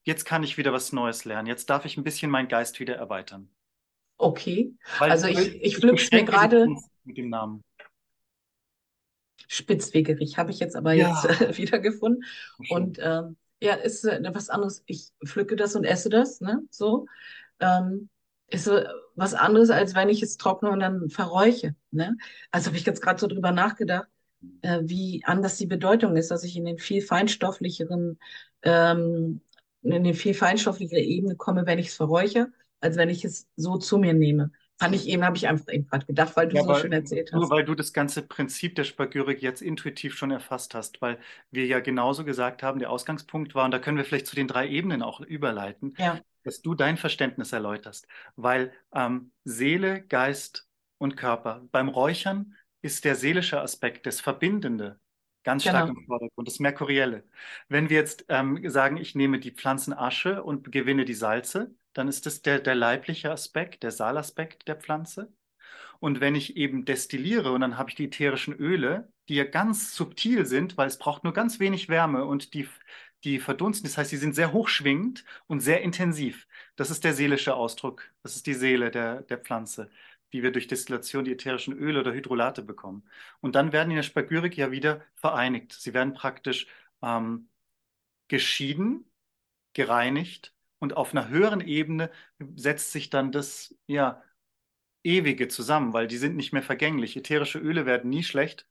jetzt 0.03 0.25
kann 0.25 0.43
ich 0.43 0.57
wieder 0.57 0.73
was 0.73 0.93
Neues 0.93 1.25
lernen. 1.25 1.47
Jetzt 1.47 1.69
darf 1.69 1.85
ich 1.85 1.97
ein 1.97 2.03
bisschen 2.03 2.31
meinen 2.31 2.47
Geist 2.47 2.79
wieder 2.79 2.95
erweitern. 2.95 3.49
Okay. 4.19 4.73
Weil 4.99 5.11
Also 5.11 5.27
ich- 5.27 5.61
ich 5.61 5.77
pflück's 5.77 6.11
mir 6.11 6.23
gerade- 6.23 6.67
mit 7.03 7.17
dem 7.17 7.29
Namen. 7.29 7.63
Spitzwegerich 9.47 10.37
habe 10.37 10.51
ich 10.51 10.59
jetzt 10.59 10.75
aber 10.75 10.93
Ja. 10.93 11.09
jetzt 11.23 11.41
äh, 11.41 11.57
wiedergefunden. 11.57 12.23
Und 12.67 12.99
ähm, 13.01 13.37
ja, 13.61 13.73
ist 13.75 14.03
äh, 14.05 14.21
was 14.33 14.49
anderes. 14.49 14.83
Ich 14.87 15.11
pflücke 15.25 15.55
das 15.55 15.75
und 15.75 15.83
esse 15.85 16.09
das, 16.09 16.41
ne? 16.41 16.61
So. 16.69 17.07
Ähm, 17.59 18.09
ist 18.49 18.65
so 18.65 18.79
was 19.15 19.33
anderes, 19.33 19.69
als 19.69 19.93
wenn 19.95 20.09
ich 20.09 20.23
es 20.23 20.37
trockne 20.37 20.69
und 20.71 20.79
dann 20.79 21.09
verräuche. 21.09 21.75
Ne? 21.91 22.17
Also 22.51 22.67
habe 22.67 22.77
ich 22.77 22.85
jetzt 22.85 23.01
gerade 23.01 23.19
so 23.19 23.27
drüber 23.27 23.51
nachgedacht, 23.51 24.07
äh, 24.61 24.79
wie 24.83 25.21
anders 25.25 25.57
die 25.57 25.65
Bedeutung 25.65 26.15
ist, 26.15 26.31
dass 26.31 26.43
ich 26.43 26.55
in 26.55 26.65
den 26.65 26.77
viel 26.77 27.01
feinstofflicheren, 27.01 28.19
ähm, 28.61 29.41
in 29.81 30.03
den 30.03 30.13
viel 30.13 30.33
feinstofflichere 30.33 30.99
Ebene 31.01 31.35
komme, 31.35 31.65
wenn 31.65 31.79
ich 31.79 31.87
es 31.87 31.95
verräuche, 31.95 32.51
als 32.79 32.95
wenn 32.97 33.09
ich 33.09 33.25
es 33.25 33.47
so 33.55 33.77
zu 33.77 33.97
mir 33.97 34.13
nehme. 34.13 34.51
Fand 34.79 34.95
ich 34.95 35.07
eben, 35.07 35.23
habe 35.23 35.37
ich 35.37 35.47
einfach 35.47 35.71
eben 35.73 35.87
gerade 35.87 36.05
gedacht, 36.05 36.35
weil 36.35 36.47
du 36.49 36.55
Ja, 36.55 36.61
so 36.63 36.73
aber 36.73 36.75
schön 36.75 36.91
erzählt 36.93 37.31
Nur 37.31 37.49
hast. 37.49 37.49
weil 37.49 37.65
du 37.65 37.75
das 37.75 37.91
ganze 37.93 38.21
Prinzip 38.25 38.75
der 38.75 38.85
Spagyrik 38.85 39.41
jetzt 39.41 39.61
intuitiv 39.61 40.15
schon 40.17 40.31
erfasst 40.31 40.73
hast, 40.73 41.01
weil 41.01 41.19
wir 41.51 41.65
ja 41.65 41.79
genauso 41.81 42.23
gesagt 42.23 42.63
haben, 42.63 42.79
der 42.79 42.89
Ausgangspunkt 42.89 43.53
war, 43.53 43.65
und 43.65 43.71
da 43.71 43.79
können 43.79 43.97
wir 43.97 44.05
vielleicht 44.05 44.27
zu 44.27 44.35
den 44.35 44.47
drei 44.47 44.67
Ebenen 44.69 45.01
auch 45.03 45.19
überleiten, 45.19 45.97
Ja, 45.97 46.21
dass 46.43 46.61
du 46.61 46.73
dein 46.73 46.95
Verständnis 46.97 47.51
erläuterst. 47.51 48.07
Weil 48.37 48.71
ähm, 48.93 49.31
Seele, 49.43 50.01
Geist 50.03 50.67
und 50.99 51.17
Körper, 51.17 51.67
beim 51.71 51.89
Räuchern 51.89 52.55
ist 52.81 53.03
der 53.03 53.15
seelische 53.15 53.59
Aspekt, 53.61 54.05
das 54.05 54.21
Verbindende, 54.21 54.99
ganz 55.43 55.65
stark 55.65 55.87
Genau. 55.87 55.89
im 55.89 56.05
Vordergrund, 56.05 56.47
das 56.47 56.59
Merkurielle. 56.59 57.25
Wenn 57.67 57.89
wir 57.89 57.97
jetzt 57.97 58.25
ähm, 58.29 58.59
sagen, 58.69 58.95
ich 58.97 59.15
nehme 59.15 59.39
die 59.39 59.51
Pflanzenasche 59.51 60.43
und 60.43 60.71
gewinne 60.71 61.03
die 61.05 61.13
Salze, 61.13 61.75
dann 61.97 62.07
ist 62.07 62.25
das 62.27 62.41
der, 62.43 62.59
der 62.59 62.75
leibliche 62.75 63.31
Aspekt, 63.31 63.83
der 63.83 63.91
Saalaspekt 63.91 64.67
der 64.67 64.75
Pflanze. 64.75 65.33
Und 65.99 66.21
wenn 66.21 66.35
ich 66.35 66.57
eben 66.57 66.85
destilliere 66.85 67.51
und 67.51 67.61
dann 67.61 67.77
habe 67.77 67.89
ich 67.89 67.95
die 67.95 68.05
ätherischen 68.05 68.53
Öle, 68.55 69.11
die 69.29 69.35
ja 69.35 69.45
ganz 69.45 69.95
subtil 69.95 70.45
sind, 70.45 70.77
weil 70.77 70.87
es 70.87 70.99
braucht 70.99 71.23
nur 71.23 71.33
ganz 71.33 71.59
wenig 71.59 71.89
Wärme 71.89 72.25
und 72.25 72.53
die, 72.53 72.67
die 73.23 73.39
verdunsten. 73.39 73.89
Das 73.89 73.97
heißt, 73.97 74.11
sie 74.11 74.17
sind 74.17 74.35
sehr 74.35 74.53
hochschwingend 74.53 75.25
und 75.47 75.61
sehr 75.61 75.81
intensiv. 75.81 76.47
Das 76.75 76.91
ist 76.91 77.03
der 77.03 77.13
seelische 77.13 77.55
Ausdruck. 77.55 78.03
Das 78.23 78.35
ist 78.35 78.45
die 78.47 78.53
Seele 78.53 78.91
der, 78.91 79.23
der 79.23 79.39
Pflanze, 79.39 79.89
die 80.33 80.43
wir 80.43 80.51
durch 80.51 80.67
Destillation 80.67 81.25
die 81.25 81.33
ätherischen 81.33 81.73
Öle 81.73 82.01
oder 82.01 82.13
Hydrolate 82.13 82.61
bekommen. 82.61 83.09
Und 83.41 83.55
dann 83.55 83.71
werden 83.73 83.89
in 83.89 83.95
der 83.97 84.03
Spagyrik 84.03 84.55
ja 84.57 84.71
wieder 84.71 85.03
vereinigt. 85.15 85.73
Sie 85.73 85.93
werden 85.95 86.13
praktisch 86.13 86.67
ähm, 87.01 87.49
geschieden, 88.27 89.09
gereinigt 89.73 90.53
und 90.79 90.95
auf 90.95 91.11
einer 91.11 91.29
höheren 91.29 91.61
Ebene 91.61 92.11
setzt 92.55 92.91
sich 92.91 93.09
dann 93.09 93.31
das, 93.31 93.75
ja, 93.87 94.21
Ewige 95.03 95.47
zusammen, 95.47 95.93
weil 95.93 96.07
die 96.07 96.17
sind 96.17 96.35
nicht 96.35 96.51
mehr 96.51 96.63
vergänglich. 96.63 97.15
Ätherische 97.15 97.59
Öle 97.59 97.85
werden 97.85 98.09
nie 98.09 98.23
schlecht, 98.23 98.67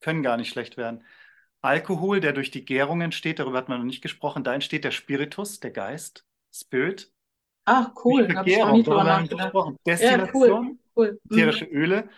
können 0.00 0.22
gar 0.22 0.36
nicht 0.36 0.50
schlecht 0.50 0.76
werden. 0.76 1.02
Alkohol, 1.60 2.20
der 2.20 2.32
durch 2.32 2.50
die 2.50 2.64
Gärung 2.64 3.00
entsteht, 3.00 3.40
darüber 3.40 3.58
hat 3.58 3.68
man 3.68 3.78
noch 3.78 3.84
nicht 3.84 4.02
gesprochen, 4.02 4.44
da 4.44 4.54
entsteht 4.54 4.84
der 4.84 4.92
Spiritus, 4.92 5.58
der 5.60 5.72
Geist, 5.72 6.24
Spirit. 6.54 7.12
Ach, 7.64 7.90
cool, 8.04 8.22
habe 8.22 8.30
ich 8.30 8.34
noch 8.34 8.44
Vergärung, 8.44 8.72
nie 8.72 8.82
drüber 8.84 9.04
nachgedacht. 9.04 9.44
gesprochen. 9.44 9.76
Ja, 9.86 9.92
Destillation, 9.92 10.66
cool, 10.66 10.78
cool. 10.96 11.20
Mhm. 11.24 11.36
ätherische 11.36 11.64
Öle 11.66 12.08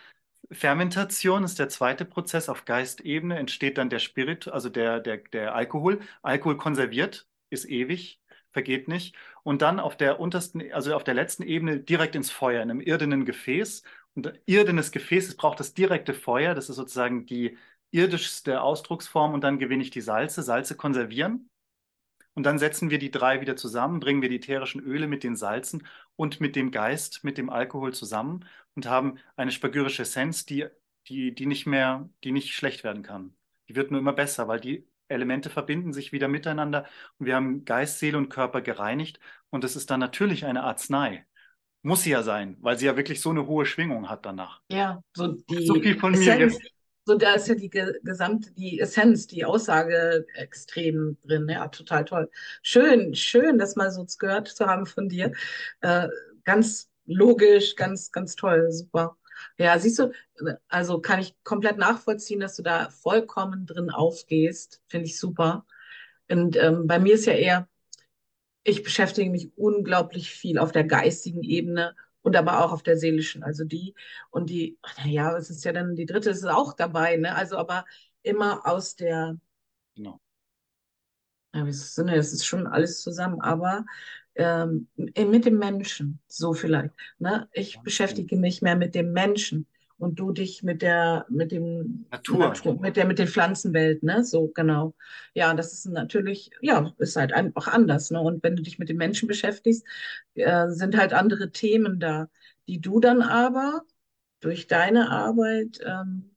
Fermentation 0.52 1.44
ist 1.44 1.58
der 1.58 1.68
zweite 1.68 2.04
Prozess. 2.04 2.48
Auf 2.48 2.64
Geistebene 2.64 3.38
entsteht 3.38 3.78
dann 3.78 3.88
der 3.90 3.98
Spirit, 3.98 4.48
also 4.48 4.68
der, 4.68 5.00
der, 5.00 5.18
der 5.18 5.54
Alkohol. 5.54 6.00
Alkohol 6.22 6.56
konserviert, 6.56 7.26
ist 7.50 7.64
ewig, 7.64 8.20
vergeht 8.52 8.88
nicht. 8.88 9.16
Und 9.42 9.62
dann 9.62 9.80
auf 9.80 9.96
der 9.96 10.20
untersten, 10.20 10.72
also 10.72 10.94
auf 10.94 11.04
der 11.04 11.14
letzten 11.14 11.42
Ebene 11.42 11.80
direkt 11.80 12.14
ins 12.14 12.30
Feuer, 12.30 12.62
in 12.62 12.70
einem 12.70 12.80
irdenen 12.80 13.24
Gefäß. 13.24 13.82
Und 14.14 14.32
irdenes 14.46 14.92
Gefäß, 14.92 15.28
es 15.28 15.36
braucht 15.36 15.60
das 15.60 15.74
direkte 15.74 16.14
Feuer, 16.14 16.54
das 16.54 16.68
ist 16.68 16.76
sozusagen 16.76 17.26
die 17.26 17.56
irdischste 17.90 18.62
Ausdrucksform. 18.62 19.34
Und 19.34 19.42
dann 19.42 19.58
gewinne 19.58 19.82
ich 19.82 19.90
die 19.90 20.00
Salze. 20.00 20.42
Salze 20.42 20.76
konservieren. 20.76 21.48
Und 22.34 22.44
dann 22.44 22.58
setzen 22.58 22.90
wir 22.90 22.98
die 22.98 23.10
drei 23.10 23.40
wieder 23.40 23.56
zusammen, 23.56 24.00
bringen 24.00 24.22
wir 24.22 24.28
die 24.28 24.36
ätherischen 24.36 24.80
Öle 24.80 25.06
mit 25.06 25.22
den 25.22 25.36
Salzen 25.36 25.86
und 26.16 26.40
mit 26.40 26.56
dem 26.56 26.70
Geist, 26.70 27.24
mit 27.24 27.36
dem 27.38 27.50
Alkohol 27.50 27.92
zusammen 27.92 28.46
und 28.74 28.86
haben 28.86 29.18
eine 29.36 29.52
spagyrische 29.52 30.02
Essenz, 30.02 30.46
die, 30.46 30.66
die, 31.08 31.34
die 31.34 31.46
nicht 31.46 31.66
mehr, 31.66 32.08
die 32.24 32.32
nicht 32.32 32.54
schlecht 32.54 32.84
werden 32.84 33.02
kann. 33.02 33.34
Die 33.68 33.76
wird 33.76 33.90
nur 33.90 34.00
immer 34.00 34.14
besser, 34.14 34.48
weil 34.48 34.60
die 34.60 34.86
Elemente 35.12 35.50
verbinden 35.50 35.92
sich 35.92 36.12
wieder 36.12 36.28
miteinander 36.28 36.86
und 37.18 37.26
wir 37.26 37.36
haben 37.36 37.64
Geist, 37.64 37.98
Seele 37.98 38.18
und 38.18 38.28
Körper 38.28 38.60
gereinigt 38.60 39.20
und 39.50 39.64
es 39.64 39.76
ist 39.76 39.90
dann 39.90 40.00
natürlich 40.00 40.44
eine 40.44 40.64
Arznei. 40.64 41.26
Muss 41.82 42.02
sie 42.02 42.10
ja 42.10 42.22
sein, 42.22 42.56
weil 42.60 42.78
sie 42.78 42.86
ja 42.86 42.96
wirklich 42.96 43.20
so 43.20 43.30
eine 43.30 43.46
hohe 43.46 43.66
Schwingung 43.66 44.08
hat 44.08 44.24
danach. 44.24 44.60
Ja, 44.70 45.02
so 45.14 45.28
die 45.28 45.66
so 45.66 45.74
viel 45.74 45.98
von 45.98 46.14
Essenz, 46.14 46.38
mir 46.38 46.46
jetzt. 46.46 46.60
So, 47.04 47.16
da 47.16 47.34
ist 47.34 47.48
ja 47.48 47.56
die 47.56 47.68
gesamte, 47.68 48.52
die 48.52 48.78
Essenz, 48.78 49.26
die 49.26 49.44
Aussage 49.44 50.24
extrem 50.34 51.16
drin. 51.24 51.48
Ja, 51.48 51.66
total 51.66 52.04
toll. 52.04 52.30
Schön, 52.62 53.14
schön, 53.16 53.58
das 53.58 53.74
mal 53.74 53.90
so 53.90 54.06
gehört 54.18 54.46
zu 54.46 54.66
haben 54.66 54.86
von 54.86 55.08
dir. 55.08 55.32
Äh, 55.80 56.06
ganz 56.44 56.88
logisch, 57.04 57.74
ganz, 57.74 58.12
ganz 58.12 58.36
toll, 58.36 58.70
super. 58.70 59.16
Ja, 59.62 59.78
siehst 59.78 59.98
du, 59.98 60.12
also 60.68 61.00
kann 61.00 61.20
ich 61.20 61.36
komplett 61.44 61.78
nachvollziehen, 61.78 62.40
dass 62.40 62.56
du 62.56 62.62
da 62.62 62.90
vollkommen 62.90 63.66
drin 63.66 63.90
aufgehst. 63.90 64.82
Finde 64.88 65.06
ich 65.06 65.18
super. 65.18 65.66
Und 66.28 66.56
ähm, 66.56 66.86
bei 66.86 66.98
mir 66.98 67.14
ist 67.14 67.26
ja 67.26 67.34
eher, 67.34 67.68
ich 68.64 68.82
beschäftige 68.82 69.30
mich 69.30 69.56
unglaublich 69.58 70.30
viel 70.30 70.58
auf 70.58 70.72
der 70.72 70.84
geistigen 70.84 71.42
Ebene 71.44 71.96
und 72.22 72.36
aber 72.36 72.64
auch 72.64 72.72
auf 72.72 72.82
der 72.82 72.96
seelischen. 72.98 73.42
Also 73.44 73.64
die 73.64 73.94
und 74.30 74.50
die, 74.50 74.78
naja, 74.98 75.36
es 75.36 75.50
ist 75.50 75.64
ja 75.64 75.72
dann 75.72 75.96
die 75.96 76.06
dritte, 76.06 76.30
ist 76.30 76.44
auch 76.46 76.74
dabei, 76.74 77.16
ne? 77.16 77.34
Also 77.36 77.56
aber 77.58 77.84
immer 78.22 78.66
aus 78.66 78.96
der, 78.96 79.38
genau. 79.96 80.21
Ja, 81.54 81.66
es 81.66 81.98
ist 82.32 82.46
schon 82.46 82.66
alles 82.66 83.02
zusammen, 83.02 83.40
aber 83.40 83.84
ähm, 84.34 84.88
mit 84.96 85.44
dem 85.44 85.58
Menschen, 85.58 86.20
so 86.26 86.54
vielleicht. 86.54 86.94
Ne? 87.18 87.48
Ich 87.52 87.80
beschäftige 87.80 88.36
mich 88.36 88.62
mehr 88.62 88.76
mit 88.76 88.94
dem 88.94 89.12
Menschen 89.12 89.66
und 89.98 90.18
du 90.18 90.32
dich 90.32 90.62
mit 90.62 90.82
der 90.82 91.26
mit 91.28 91.52
dem 91.52 92.06
Natur, 92.10 92.38
Natur 92.38 92.80
mit 92.80 92.96
der 92.96 93.06
mit 93.06 93.18
den 93.18 93.28
Pflanzenwelt, 93.28 94.02
ne? 94.02 94.24
So 94.24 94.48
genau. 94.48 94.94
Ja, 95.32 95.54
das 95.54 95.72
ist 95.72 95.86
natürlich 95.86 96.50
ja 96.60 96.92
ist 96.98 97.14
halt 97.14 97.32
einfach 97.32 97.68
anders, 97.68 98.10
ne? 98.10 98.20
Und 98.20 98.42
wenn 98.42 98.56
du 98.56 98.62
dich 98.62 98.80
mit 98.80 98.88
den 98.88 98.96
Menschen 98.96 99.28
beschäftigst, 99.28 99.86
äh, 100.34 100.70
sind 100.70 100.96
halt 100.96 101.12
andere 101.12 101.52
Themen 101.52 102.00
da, 102.00 102.28
die 102.66 102.80
du 102.80 102.98
dann 102.98 103.22
aber 103.22 103.82
durch 104.40 104.66
deine 104.66 105.10
Arbeit 105.10 105.78
ähm, 105.84 106.32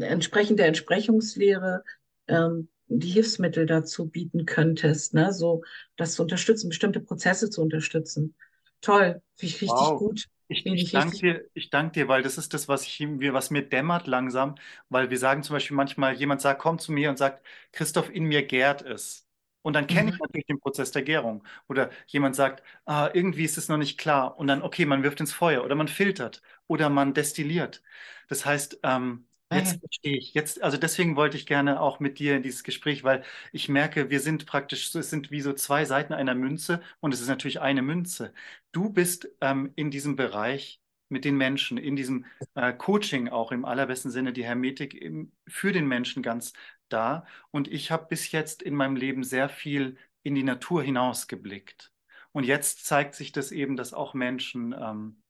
entsprechend 0.00 0.58
der 0.58 0.68
Entsprechungslehre 0.68 1.84
ähm, 2.28 2.68
die 2.88 3.10
Hilfsmittel 3.10 3.66
dazu 3.66 4.08
bieten 4.08 4.46
könntest, 4.46 5.14
ne? 5.14 5.32
so 5.32 5.62
das 5.96 6.14
zu 6.14 6.22
unterstützen, 6.22 6.68
bestimmte 6.68 7.00
Prozesse 7.00 7.50
zu 7.50 7.62
unterstützen. 7.62 8.34
Toll, 8.80 9.22
finde 9.36 9.54
ich 9.54 9.62
richtig 9.62 9.78
wow. 9.78 9.98
gut. 9.98 10.26
Ich, 10.48 10.66
ich, 10.66 10.92
danke 10.92 11.16
dir, 11.16 11.44
ich 11.54 11.70
danke 11.70 11.92
dir, 11.92 12.08
weil 12.08 12.22
das 12.22 12.36
ist 12.36 12.52
das, 12.52 12.68
was, 12.68 12.84
ich, 12.84 13.00
was 13.00 13.50
mir 13.50 13.62
dämmert 13.62 14.06
langsam, 14.06 14.56
weil 14.90 15.08
wir 15.08 15.18
sagen 15.18 15.42
zum 15.42 15.54
Beispiel 15.54 15.76
manchmal, 15.76 16.14
jemand 16.14 16.42
sagt, 16.42 16.60
kommt 16.60 16.82
zu 16.82 16.92
mir 16.92 17.08
und 17.08 17.16
sagt, 17.16 17.42
Christoph, 17.72 18.10
in 18.10 18.24
mir 18.24 18.44
gärt 18.44 18.82
es. 18.82 19.26
Und 19.62 19.72
dann 19.72 19.86
kenne 19.86 20.10
ich 20.10 20.16
mhm. 20.16 20.20
natürlich 20.20 20.46
den 20.46 20.60
Prozess 20.60 20.90
der 20.90 21.02
Gärung. 21.02 21.42
Oder 21.68 21.90
jemand 22.06 22.36
sagt, 22.36 22.62
ah, 22.84 23.08
irgendwie 23.14 23.44
ist 23.44 23.56
es 23.56 23.68
noch 23.70 23.78
nicht 23.78 23.96
klar. 23.98 24.38
Und 24.38 24.46
dann, 24.46 24.60
okay, 24.60 24.84
man 24.84 25.02
wirft 25.02 25.20
ins 25.20 25.32
Feuer 25.32 25.64
oder 25.64 25.74
man 25.74 25.88
filtert 25.88 26.42
oder 26.66 26.90
man 26.90 27.14
destilliert. 27.14 27.82
Das 28.28 28.44
heißt, 28.44 28.80
ähm, 28.82 29.26
Jetzt 29.54 29.78
verstehe 29.78 30.16
ich. 30.18 30.34
Jetzt, 30.34 30.62
also 30.62 30.76
deswegen 30.76 31.16
wollte 31.16 31.36
ich 31.36 31.46
gerne 31.46 31.80
auch 31.80 32.00
mit 32.00 32.18
dir 32.18 32.36
in 32.36 32.42
dieses 32.42 32.64
Gespräch, 32.64 33.04
weil 33.04 33.22
ich 33.52 33.68
merke, 33.68 34.10
wir 34.10 34.20
sind 34.20 34.46
praktisch, 34.46 34.94
es 34.94 35.10
sind 35.10 35.30
wie 35.30 35.40
so 35.40 35.52
zwei 35.52 35.84
Seiten 35.84 36.12
einer 36.12 36.34
Münze 36.34 36.82
und 37.00 37.14
es 37.14 37.20
ist 37.20 37.28
natürlich 37.28 37.60
eine 37.60 37.82
Münze. 37.82 38.32
Du 38.72 38.90
bist 38.90 39.28
ähm, 39.40 39.72
in 39.76 39.90
diesem 39.90 40.16
Bereich 40.16 40.80
mit 41.08 41.24
den 41.24 41.36
Menschen, 41.36 41.78
in 41.78 41.94
diesem 41.96 42.24
äh, 42.54 42.72
Coaching 42.72 43.28
auch 43.28 43.52
im 43.52 43.64
allerbesten 43.64 44.10
Sinne, 44.10 44.32
die 44.32 44.44
Hermetik 44.44 44.94
im, 44.94 45.32
für 45.46 45.72
den 45.72 45.86
Menschen 45.86 46.22
ganz 46.22 46.52
da. 46.88 47.26
Und 47.50 47.68
ich 47.68 47.90
habe 47.90 48.06
bis 48.08 48.32
jetzt 48.32 48.62
in 48.62 48.74
meinem 48.74 48.96
Leben 48.96 49.22
sehr 49.22 49.48
viel 49.48 49.96
in 50.24 50.34
die 50.34 50.42
Natur 50.42 50.82
hinausgeblickt. 50.82 51.92
Und 52.32 52.44
jetzt 52.44 52.84
zeigt 52.86 53.14
sich 53.14 53.30
das 53.30 53.52
eben, 53.52 53.76
dass 53.76 53.92
auch 53.94 54.14
Menschen, 54.14 54.72
ähm, 54.76 55.22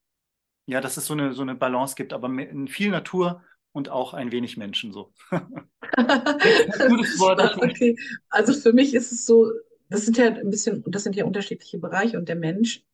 ja, 0.66 0.80
dass 0.80 0.96
es 0.96 1.06
so 1.06 1.14
eine, 1.14 1.32
so 1.34 1.42
eine 1.42 1.54
Balance 1.54 1.94
gibt, 1.96 2.12
aber 2.12 2.28
in 2.28 2.68
viel 2.68 2.90
Natur 2.90 3.42
und 3.74 3.90
auch 3.90 4.14
ein 4.14 4.32
wenig 4.32 4.56
Menschen 4.56 4.92
so. 4.92 5.12
Gutes 5.30 7.18
Wort. 7.18 7.56
okay. 7.56 7.98
Also 8.30 8.54
für 8.54 8.72
mich 8.72 8.94
ist 8.94 9.12
es 9.12 9.26
so, 9.26 9.50
das 9.90 10.04
sind 10.04 10.16
ja 10.16 10.26
ein 10.26 10.48
bisschen, 10.48 10.82
das 10.86 11.02
sind 11.02 11.16
ja 11.16 11.24
unterschiedliche 11.24 11.78
Bereiche 11.78 12.16
und 12.16 12.28
der 12.28 12.36
Mensch 12.36 12.84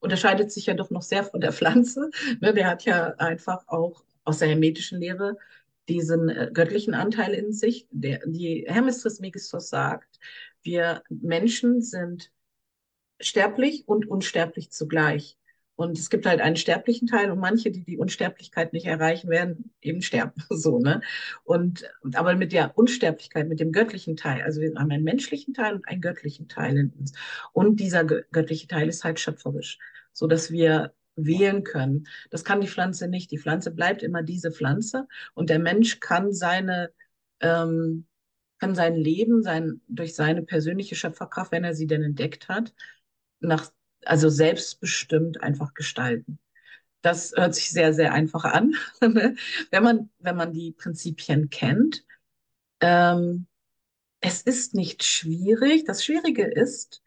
unterscheidet 0.00 0.52
sich 0.52 0.66
ja 0.66 0.74
doch 0.74 0.90
noch 0.90 1.02
sehr 1.02 1.24
von 1.24 1.40
der 1.40 1.52
Pflanze. 1.52 2.10
Ne, 2.40 2.52
der 2.52 2.66
hat 2.66 2.84
ja 2.84 3.14
einfach 3.18 3.66
auch 3.68 4.04
aus 4.24 4.38
der 4.38 4.48
hermetischen 4.48 5.00
Lehre 5.00 5.36
diesen 5.88 6.28
äh, 6.28 6.50
göttlichen 6.52 6.94
Anteil 6.94 7.32
in 7.32 7.52
sich. 7.52 7.86
Der, 7.90 8.20
die 8.26 8.66
Hermes 8.68 9.00
Trismegistos 9.00 9.68
sagt, 9.68 10.18
wir 10.62 11.02
Menschen 11.08 11.80
sind 11.80 12.32
sterblich 13.20 13.86
und 13.86 14.06
unsterblich 14.06 14.70
zugleich. 14.72 15.37
Und 15.78 15.96
es 15.96 16.10
gibt 16.10 16.26
halt 16.26 16.40
einen 16.40 16.56
sterblichen 16.56 17.06
Teil 17.06 17.30
und 17.30 17.38
manche, 17.38 17.70
die 17.70 17.84
die 17.84 17.98
Unsterblichkeit 17.98 18.72
nicht 18.72 18.86
erreichen, 18.86 19.30
werden 19.30 19.70
eben 19.80 20.02
sterben. 20.02 20.32
So, 20.50 20.80
ne? 20.80 21.02
Und, 21.44 21.88
aber 22.14 22.34
mit 22.34 22.50
der 22.52 22.76
Unsterblichkeit, 22.76 23.48
mit 23.48 23.60
dem 23.60 23.70
göttlichen 23.70 24.16
Teil, 24.16 24.42
also 24.42 24.60
wir 24.60 24.74
haben 24.74 24.90
einen 24.90 25.04
menschlichen 25.04 25.54
Teil 25.54 25.76
und 25.76 25.86
einen 25.86 26.00
göttlichen 26.00 26.48
Teil 26.48 26.76
in 26.76 26.90
uns. 26.90 27.12
Und 27.52 27.78
dieser 27.78 28.04
göttliche 28.04 28.66
Teil 28.66 28.88
ist 28.88 29.04
halt 29.04 29.20
schöpferisch, 29.20 29.78
so 30.12 30.26
dass 30.26 30.50
wir 30.50 30.94
wählen 31.14 31.62
können. 31.62 32.08
Das 32.30 32.42
kann 32.42 32.60
die 32.60 32.66
Pflanze 32.66 33.06
nicht. 33.06 33.30
Die 33.30 33.38
Pflanze 33.38 33.70
bleibt 33.70 34.02
immer 34.02 34.24
diese 34.24 34.50
Pflanze 34.50 35.06
und 35.34 35.48
der 35.48 35.60
Mensch 35.60 36.00
kann 36.00 36.32
seine, 36.32 36.90
ähm, 37.38 38.04
kann 38.58 38.74
sein 38.74 38.96
Leben 38.96 39.44
sein, 39.44 39.80
durch 39.86 40.16
seine 40.16 40.42
persönliche 40.42 40.96
Schöpferkraft, 40.96 41.52
wenn 41.52 41.62
er 41.62 41.74
sie 41.74 41.86
denn 41.86 42.02
entdeckt 42.02 42.48
hat, 42.48 42.74
nach 43.38 43.70
also 44.08 44.28
selbstbestimmt 44.28 45.42
einfach 45.42 45.74
gestalten. 45.74 46.38
Das 47.02 47.32
hört 47.36 47.54
sich 47.54 47.70
sehr, 47.70 47.92
sehr 47.92 48.12
einfach 48.12 48.44
an, 48.44 48.74
wenn, 49.00 49.82
man, 49.82 50.10
wenn 50.18 50.36
man 50.36 50.52
die 50.52 50.72
Prinzipien 50.72 51.50
kennt. 51.50 52.04
Ähm, 52.80 53.46
es 54.20 54.42
ist 54.42 54.74
nicht 54.74 55.04
schwierig. 55.04 55.84
Das 55.84 56.04
Schwierige 56.04 56.44
ist, 56.44 57.02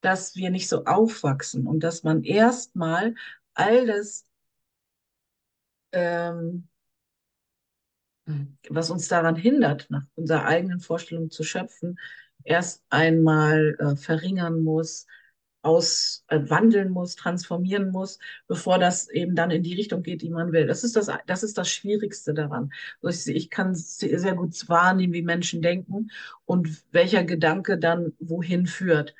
dass 0.00 0.36
wir 0.36 0.50
nicht 0.50 0.68
so 0.68 0.84
aufwachsen 0.84 1.66
und 1.66 1.80
dass 1.80 2.04
man 2.04 2.22
erstmal 2.22 3.14
all 3.54 3.86
das, 3.86 4.26
ähm, 5.92 6.68
was 8.68 8.90
uns 8.90 9.08
daran 9.08 9.36
hindert, 9.36 9.90
nach 9.90 10.04
unserer 10.14 10.44
eigenen 10.44 10.80
Vorstellung 10.80 11.30
zu 11.30 11.42
schöpfen, 11.42 11.98
erst 12.44 12.82
einmal 12.90 13.76
äh, 13.78 13.96
verringern 13.96 14.62
muss, 14.62 15.06
auswandeln 15.64 16.88
äh, 16.88 16.90
muss, 16.90 17.16
transformieren 17.16 17.90
muss, 17.90 18.18
bevor 18.46 18.78
das 18.78 19.08
eben 19.08 19.34
dann 19.34 19.50
in 19.50 19.62
die 19.62 19.74
Richtung 19.74 20.02
geht, 20.02 20.22
die 20.22 20.30
man 20.30 20.52
will. 20.52 20.66
Das 20.66 20.84
ist 20.84 20.96
das, 20.96 21.10
das, 21.26 21.42
ist 21.42 21.58
das 21.58 21.70
Schwierigste 21.70 22.34
daran. 22.34 22.72
Also 23.02 23.30
ich, 23.30 23.36
ich 23.36 23.50
kann 23.50 23.74
sehr 23.74 24.34
gut 24.34 24.68
wahrnehmen, 24.68 25.12
wie 25.12 25.22
Menschen 25.22 25.62
denken 25.62 26.10
und 26.44 26.84
welcher 26.92 27.24
Gedanke 27.24 27.78
dann 27.78 28.12
wohin 28.20 28.66
führt. 28.66 29.14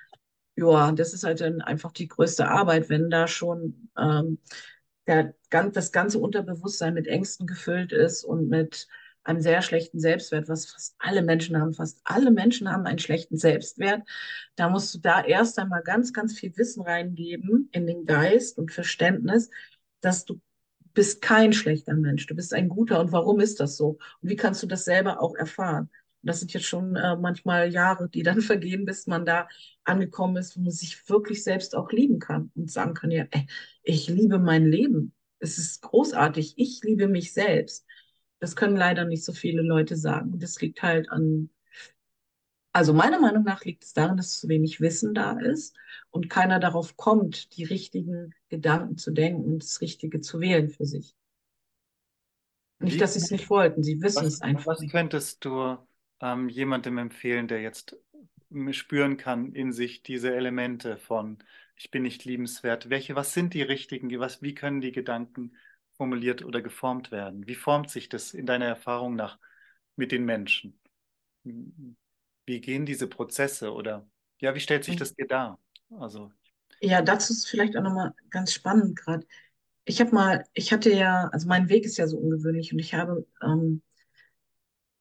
Ja, 0.56 0.92
das 0.92 1.14
ist 1.14 1.24
halt 1.24 1.40
dann 1.40 1.60
einfach 1.62 1.92
die 1.92 2.08
größte 2.08 2.48
Arbeit, 2.48 2.88
wenn 2.88 3.10
da 3.10 3.26
schon 3.26 3.90
ähm, 3.98 4.38
der, 5.06 5.34
das 5.50 5.92
ganze 5.92 6.18
Unterbewusstsein 6.18 6.94
mit 6.94 7.06
Ängsten 7.06 7.46
gefüllt 7.46 7.92
ist 7.92 8.24
und 8.24 8.48
mit 8.48 8.88
einem 9.24 9.40
sehr 9.40 9.62
schlechten 9.62 9.98
Selbstwert, 9.98 10.48
was 10.48 10.66
fast 10.66 10.94
alle 10.98 11.22
Menschen 11.22 11.58
haben. 11.60 11.74
Fast 11.74 12.00
alle 12.04 12.30
Menschen 12.30 12.70
haben 12.70 12.86
einen 12.86 12.98
schlechten 12.98 13.36
Selbstwert. 13.36 14.02
Da 14.56 14.68
musst 14.68 14.94
du 14.94 14.98
da 14.98 15.24
erst 15.24 15.58
einmal 15.58 15.82
ganz, 15.82 16.12
ganz 16.12 16.38
viel 16.38 16.56
Wissen 16.56 16.82
reingeben 16.82 17.68
in 17.72 17.86
den 17.86 18.06
Geist 18.06 18.58
und 18.58 18.72
Verständnis, 18.72 19.50
dass 20.00 20.24
du 20.24 20.40
bist 20.92 21.22
kein 21.22 21.52
schlechter 21.52 21.94
Mensch, 21.94 22.26
du 22.26 22.36
bist 22.36 22.54
ein 22.54 22.68
guter. 22.68 23.00
Und 23.00 23.10
warum 23.12 23.40
ist 23.40 23.58
das 23.58 23.76
so? 23.76 23.98
Und 24.20 24.28
wie 24.28 24.36
kannst 24.36 24.62
du 24.62 24.66
das 24.66 24.84
selber 24.84 25.20
auch 25.20 25.34
erfahren? 25.34 25.90
Und 26.22 26.28
das 26.28 26.38
sind 26.38 26.52
jetzt 26.52 26.66
schon 26.66 26.94
äh, 26.94 27.16
manchmal 27.16 27.72
Jahre, 27.72 28.08
die 28.08 28.22
dann 28.22 28.40
vergehen, 28.42 28.84
bis 28.84 29.06
man 29.06 29.26
da 29.26 29.48
angekommen 29.84 30.36
ist, 30.36 30.56
wo 30.56 30.60
man 30.60 30.70
sich 30.70 31.08
wirklich 31.08 31.42
selbst 31.42 31.74
auch 31.74 31.90
lieben 31.90 32.20
kann 32.20 32.52
und 32.54 32.70
sagen 32.70 32.94
kann, 32.94 33.10
ja, 33.10 33.24
ey, 33.30 33.46
ich 33.82 34.08
liebe 34.08 34.38
mein 34.38 34.66
Leben 34.66 35.12
es 35.44 35.58
ist 35.58 35.82
großartig. 35.82 36.54
Ich 36.56 36.80
liebe 36.82 37.06
mich 37.06 37.32
selbst. 37.32 37.86
Das 38.44 38.56
können 38.56 38.76
leider 38.76 39.06
nicht 39.06 39.24
so 39.24 39.32
viele 39.32 39.62
Leute 39.62 39.96
sagen. 39.96 40.38
Das 40.38 40.60
liegt 40.60 40.82
halt 40.82 41.08
an, 41.10 41.48
also 42.72 42.92
meiner 42.92 43.18
Meinung 43.18 43.42
nach 43.42 43.64
liegt 43.64 43.84
es 43.84 43.94
daran, 43.94 44.18
dass 44.18 44.38
zu 44.38 44.48
wenig 44.50 44.82
Wissen 44.82 45.14
da 45.14 45.40
ist 45.40 45.74
und 46.10 46.28
keiner 46.28 46.60
darauf 46.60 46.98
kommt, 46.98 47.56
die 47.56 47.64
richtigen 47.64 48.34
Gedanken 48.50 48.98
zu 48.98 49.12
denken 49.12 49.44
und 49.44 49.62
das 49.62 49.80
Richtige 49.80 50.20
zu 50.20 50.40
wählen 50.40 50.68
für 50.68 50.84
sich. 50.84 51.16
Nicht, 52.80 53.00
dass 53.00 53.14
sie 53.14 53.20
es 53.20 53.30
nicht 53.30 53.48
wollten, 53.48 53.82
sie 53.82 54.02
wissen 54.02 54.26
Was, 54.26 54.34
es 54.34 54.42
einfach 54.42 54.78
was 54.78 54.90
könntest 54.90 55.42
du 55.46 55.78
ähm, 56.20 56.50
jemandem 56.50 56.98
empfehlen, 56.98 57.48
der 57.48 57.62
jetzt 57.62 57.96
spüren 58.72 59.16
kann 59.16 59.54
in 59.54 59.72
sich 59.72 60.02
diese 60.02 60.34
Elemente 60.34 60.98
von 60.98 61.38
ich 61.76 61.90
bin 61.90 62.02
nicht 62.02 62.26
liebenswert? 62.26 62.90
Welche, 62.90 63.16
was 63.16 63.32
sind 63.32 63.54
die 63.54 63.62
richtigen, 63.62 64.10
was, 64.20 64.42
wie 64.42 64.54
können 64.54 64.82
die 64.82 64.92
Gedanken 64.92 65.52
formuliert 65.96 66.44
oder 66.44 66.62
geformt 66.62 67.10
werden? 67.12 67.46
Wie 67.46 67.54
formt 67.54 67.90
sich 67.90 68.08
das 68.08 68.34
in 68.34 68.46
deiner 68.46 68.66
Erfahrung 68.66 69.16
nach 69.16 69.38
mit 69.96 70.12
den 70.12 70.24
Menschen? 70.24 70.80
Wie 72.46 72.60
gehen 72.60 72.86
diese 72.86 73.06
Prozesse 73.08 73.72
oder 73.72 74.08
ja, 74.40 74.54
wie 74.54 74.60
stellt 74.60 74.84
sich 74.84 74.96
das 74.96 75.14
dir 75.14 75.26
dar? 75.26 75.58
Also, 75.98 76.32
Ja, 76.80 77.02
dazu 77.02 77.32
ist 77.32 77.46
vielleicht 77.48 77.76
auch 77.76 77.82
nochmal 77.82 78.14
ganz 78.30 78.52
spannend 78.52 78.96
gerade. 78.96 79.26
Ich 79.84 80.00
habe 80.00 80.12
mal, 80.14 80.44
ich 80.54 80.72
hatte 80.72 80.90
ja, 80.92 81.28
also 81.32 81.48
mein 81.48 81.68
Weg 81.68 81.84
ist 81.84 81.96
ja 81.98 82.06
so 82.06 82.18
ungewöhnlich 82.18 82.72
und 82.72 82.78
ich 82.78 82.94
habe 82.94 83.26
ähm, 83.42 83.82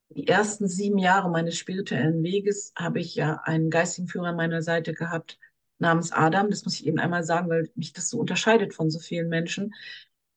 die 0.09 0.27
ersten 0.27 0.67
sieben 0.67 0.97
Jahre 0.97 1.29
meines 1.29 1.57
spirituellen 1.57 2.23
Weges 2.23 2.71
habe 2.75 2.99
ich 2.99 3.15
ja 3.15 3.41
einen 3.43 3.69
geistigen 3.69 4.07
Führer 4.07 4.27
an 4.27 4.35
meiner 4.35 4.61
Seite 4.61 4.93
gehabt, 4.93 5.39
namens 5.79 6.11
Adam. 6.11 6.49
Das 6.49 6.63
muss 6.65 6.75
ich 6.79 6.85
eben 6.87 6.99
einmal 6.99 7.23
sagen, 7.23 7.49
weil 7.49 7.69
mich 7.75 7.93
das 7.93 8.09
so 8.09 8.19
unterscheidet 8.19 8.73
von 8.73 8.89
so 8.91 8.99
vielen 8.99 9.27
Menschen, 9.29 9.73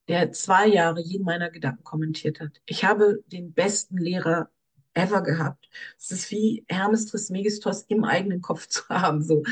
der 0.08 0.32
zwei 0.32 0.66
Jahre 0.68 1.00
jeden 1.00 1.24
meiner 1.24 1.50
Gedanken 1.50 1.84
kommentiert 1.84 2.40
hat. 2.40 2.60
Ich 2.66 2.84
habe 2.84 3.22
den 3.26 3.52
besten 3.52 3.98
Lehrer 3.98 4.50
ever 4.94 5.22
gehabt. 5.22 5.68
Es 5.98 6.10
ist 6.10 6.30
wie 6.30 6.64
Hermes 6.68 7.06
Trismegistos 7.06 7.82
im 7.88 8.04
eigenen 8.04 8.40
Kopf 8.40 8.66
zu 8.68 8.88
haben. 8.88 9.22
So. 9.22 9.42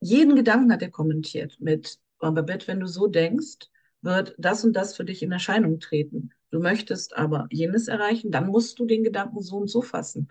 Jeden 0.00 0.36
Gedanken 0.36 0.72
hat 0.72 0.82
er 0.82 0.90
kommentiert 0.90 1.56
mit, 1.60 1.98
Babette, 2.18 2.68
wenn 2.68 2.80
du 2.80 2.86
so 2.86 3.08
denkst, 3.08 3.68
wird 4.00 4.34
das 4.38 4.64
und 4.64 4.74
das 4.74 4.96
für 4.96 5.04
dich 5.04 5.22
in 5.22 5.32
Erscheinung 5.32 5.80
treten. 5.80 6.30
Du 6.50 6.60
möchtest 6.60 7.16
aber 7.16 7.46
jenes 7.50 7.88
erreichen, 7.88 8.30
dann 8.30 8.48
musst 8.48 8.78
du 8.78 8.86
den 8.86 9.04
Gedanken 9.04 9.40
so 9.40 9.56
und 9.56 9.68
so 9.68 9.82
fassen. 9.82 10.28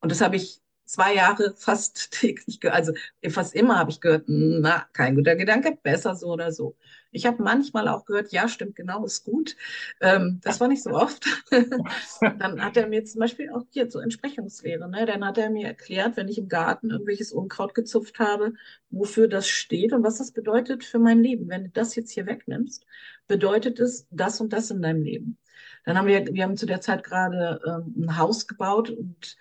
Und 0.00 0.10
das 0.10 0.20
habe 0.20 0.36
ich 0.36 0.60
zwei 0.90 1.14
Jahre 1.14 1.54
fast 1.56 2.10
täglich, 2.20 2.58
also 2.70 2.92
fast 3.28 3.54
immer 3.54 3.78
habe 3.78 3.90
ich 3.90 4.00
gehört, 4.00 4.24
na, 4.26 4.86
kein 4.92 5.14
guter 5.14 5.36
Gedanke, 5.36 5.78
besser 5.82 6.14
so 6.16 6.28
oder 6.28 6.52
so. 6.52 6.76
Ich 7.12 7.26
habe 7.26 7.42
manchmal 7.42 7.88
auch 7.88 8.04
gehört, 8.04 8.32
ja, 8.32 8.48
stimmt, 8.48 8.76
genau, 8.76 9.04
ist 9.04 9.24
gut. 9.24 9.56
Ähm, 10.00 10.40
das 10.42 10.60
war 10.60 10.68
nicht 10.68 10.82
so 10.82 10.90
oft. 10.90 11.24
Dann 12.20 12.64
hat 12.64 12.76
er 12.76 12.86
mir 12.86 13.04
zum 13.04 13.20
Beispiel 13.20 13.50
auch 13.50 13.64
hier 13.70 13.88
zur 13.88 14.02
Entsprechungslehre, 14.02 14.88
ne? 14.88 15.06
Dann 15.06 15.24
hat 15.24 15.38
er 15.38 15.50
mir 15.50 15.66
erklärt, 15.66 16.16
wenn 16.16 16.28
ich 16.28 16.38
im 16.38 16.48
Garten 16.48 16.90
irgendwelches 16.90 17.32
Unkraut 17.32 17.74
gezupft 17.74 18.20
habe, 18.20 18.52
wofür 18.90 19.26
das 19.26 19.48
steht 19.48 19.92
und 19.92 20.04
was 20.04 20.18
das 20.18 20.30
bedeutet 20.32 20.84
für 20.84 21.00
mein 21.00 21.20
Leben. 21.20 21.48
Wenn 21.48 21.64
du 21.64 21.70
das 21.70 21.96
jetzt 21.96 22.12
hier 22.12 22.26
wegnimmst, 22.26 22.86
bedeutet 23.26 23.80
es 23.80 24.06
das 24.10 24.40
und 24.40 24.52
das 24.52 24.70
in 24.70 24.82
deinem 24.82 25.02
Leben. 25.02 25.38
Dann 25.84 25.98
haben 25.98 26.06
wir, 26.06 26.26
wir 26.26 26.44
haben 26.44 26.56
zu 26.56 26.66
der 26.66 26.80
Zeit 26.80 27.02
gerade 27.04 27.60
ähm, 27.66 28.04
ein 28.04 28.18
Haus 28.18 28.46
gebaut 28.46 28.90
und 28.90 29.36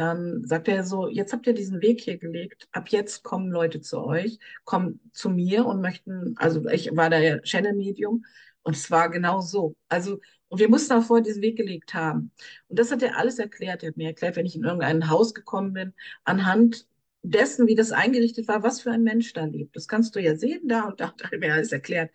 dann 0.00 0.44
sagt 0.44 0.68
er 0.68 0.84
so, 0.84 1.08
jetzt 1.08 1.32
habt 1.32 1.46
ihr 1.46 1.54
diesen 1.54 1.82
Weg 1.82 2.00
hier 2.00 2.18
gelegt, 2.18 2.68
ab 2.72 2.88
jetzt 2.88 3.22
kommen 3.22 3.50
Leute 3.50 3.80
zu 3.80 4.02
euch, 4.02 4.38
kommen 4.64 5.00
zu 5.12 5.30
mir 5.30 5.66
und 5.66 5.80
möchten, 5.82 6.34
also 6.38 6.66
ich 6.68 6.96
war 6.96 7.10
da 7.10 7.18
ja 7.18 7.38
Channel-Medium 7.40 8.24
und 8.62 8.76
es 8.76 8.90
war 8.90 9.10
genau 9.10 9.40
so. 9.40 9.76
Also, 9.88 10.20
und 10.48 10.58
wir 10.58 10.68
mussten 10.68 11.00
vorher 11.02 11.22
diesen 11.22 11.42
Weg 11.42 11.56
gelegt 11.56 11.94
haben. 11.94 12.32
Und 12.68 12.78
das 12.78 12.90
hat 12.90 13.02
er 13.02 13.18
alles 13.18 13.38
erklärt. 13.38 13.82
Er 13.82 13.90
hat 13.90 13.96
mir 13.96 14.08
erklärt, 14.08 14.36
wenn 14.36 14.46
ich 14.46 14.56
in 14.56 14.64
irgendein 14.64 15.08
Haus 15.10 15.34
gekommen 15.34 15.74
bin, 15.74 15.94
anhand 16.24 16.86
dessen, 17.22 17.66
wie 17.66 17.74
das 17.74 17.92
eingerichtet 17.92 18.48
war, 18.48 18.62
was 18.62 18.80
für 18.80 18.90
ein 18.90 19.02
Mensch 19.02 19.32
da 19.34 19.44
lebt. 19.44 19.76
Das 19.76 19.86
kannst 19.86 20.16
du 20.16 20.20
ja 20.20 20.36
sehen 20.36 20.66
da 20.66 20.84
und 20.84 21.00
da 21.00 21.08
hat 21.08 21.32
er 21.32 21.38
mir 21.38 21.52
alles 21.52 21.72
erklärt. 21.72 22.10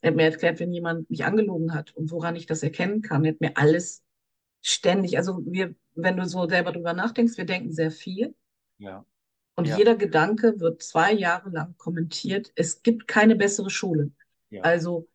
Er 0.00 0.10
hat 0.10 0.16
mir 0.16 0.24
erklärt, 0.24 0.60
wenn 0.60 0.72
jemand 0.72 1.10
mich 1.10 1.24
angelogen 1.24 1.74
hat 1.74 1.94
und 1.94 2.10
woran 2.10 2.36
ich 2.36 2.46
das 2.46 2.62
erkennen 2.62 3.02
kann. 3.02 3.24
Er 3.24 3.32
hat 3.32 3.40
mir 3.40 3.56
alles 3.56 4.02
ständig, 4.62 5.18
also 5.18 5.42
wir, 5.44 5.74
wenn 5.96 6.16
du 6.16 6.24
so 6.26 6.48
selber 6.48 6.72
drüber 6.72 6.92
nachdenkst, 6.92 7.36
wir 7.36 7.46
denken 7.46 7.72
sehr 7.72 7.90
viel. 7.90 8.34
ja. 8.78 9.04
Und 9.58 9.68
Ja. 9.68 9.78
jeder 9.78 9.96
Gedanke 9.96 10.60
wird 10.60 10.82
zwei 10.82 11.12
Jahre 11.14 11.48
lang 11.48 11.74
kommentiert. 11.78 12.52
Es 12.56 12.82
gibt 12.82 13.08
keine 13.08 13.36
bessere 13.36 13.70
Schule. 13.70 14.10
Ja. 14.50 14.62
Also 14.62 15.08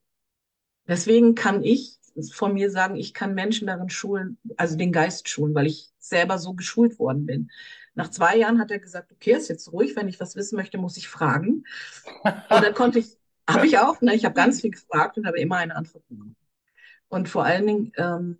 deswegen 0.87 1.35
kann 1.35 1.63
ich 1.63 1.99
von 2.33 2.53
mir 2.53 2.71
sagen, 2.71 2.95
ich 2.95 3.13
kann 3.13 3.35
Menschen 3.35 3.67
darin 3.67 3.89
schulen, 3.89 4.37
also 4.57 4.75
den 4.75 4.91
Geist 4.91 5.29
schulen, 5.29 5.53
weil 5.53 5.67
ich 5.67 5.91
selber 5.99 6.39
so 6.39 6.53
geschult 6.53 6.97
worden 6.99 7.27
bin. 7.27 7.51
Nach 7.93 8.09
zwei 8.09 8.35
Jahren 8.35 8.59
hat 8.59 8.71
er 8.71 8.79
gesagt, 8.79 9.11
okay, 9.11 9.33
ist 9.33 9.47
jetzt 9.47 9.71
ruhig, 9.71 9.95
wenn 9.95 10.07
ich 10.07 10.19
was 10.19 10.35
wissen 10.35 10.55
möchte, 10.55 10.77
muss 10.79 10.97
ich 10.97 11.07
fragen. 11.07 11.63
Und 12.25 12.63
dann 12.63 12.73
konnte 12.73 12.99
ich, 12.99 13.17
habe 13.47 13.67
ich 13.67 13.77
auch, 13.77 14.01
ne, 14.01 14.15
ich 14.15 14.25
habe 14.25 14.33
ganz 14.35 14.61
viel 14.61 14.71
gefragt 14.71 15.17
und 15.17 15.25
habe 15.27 15.39
immer 15.39 15.57
eine 15.57 15.75
Antwort 15.75 16.07
bekommen. 16.07 16.35
Und 17.09 17.27
vor 17.29 17.43
allen 17.43 17.67
Dingen 17.67 17.91
ähm, 17.97 18.39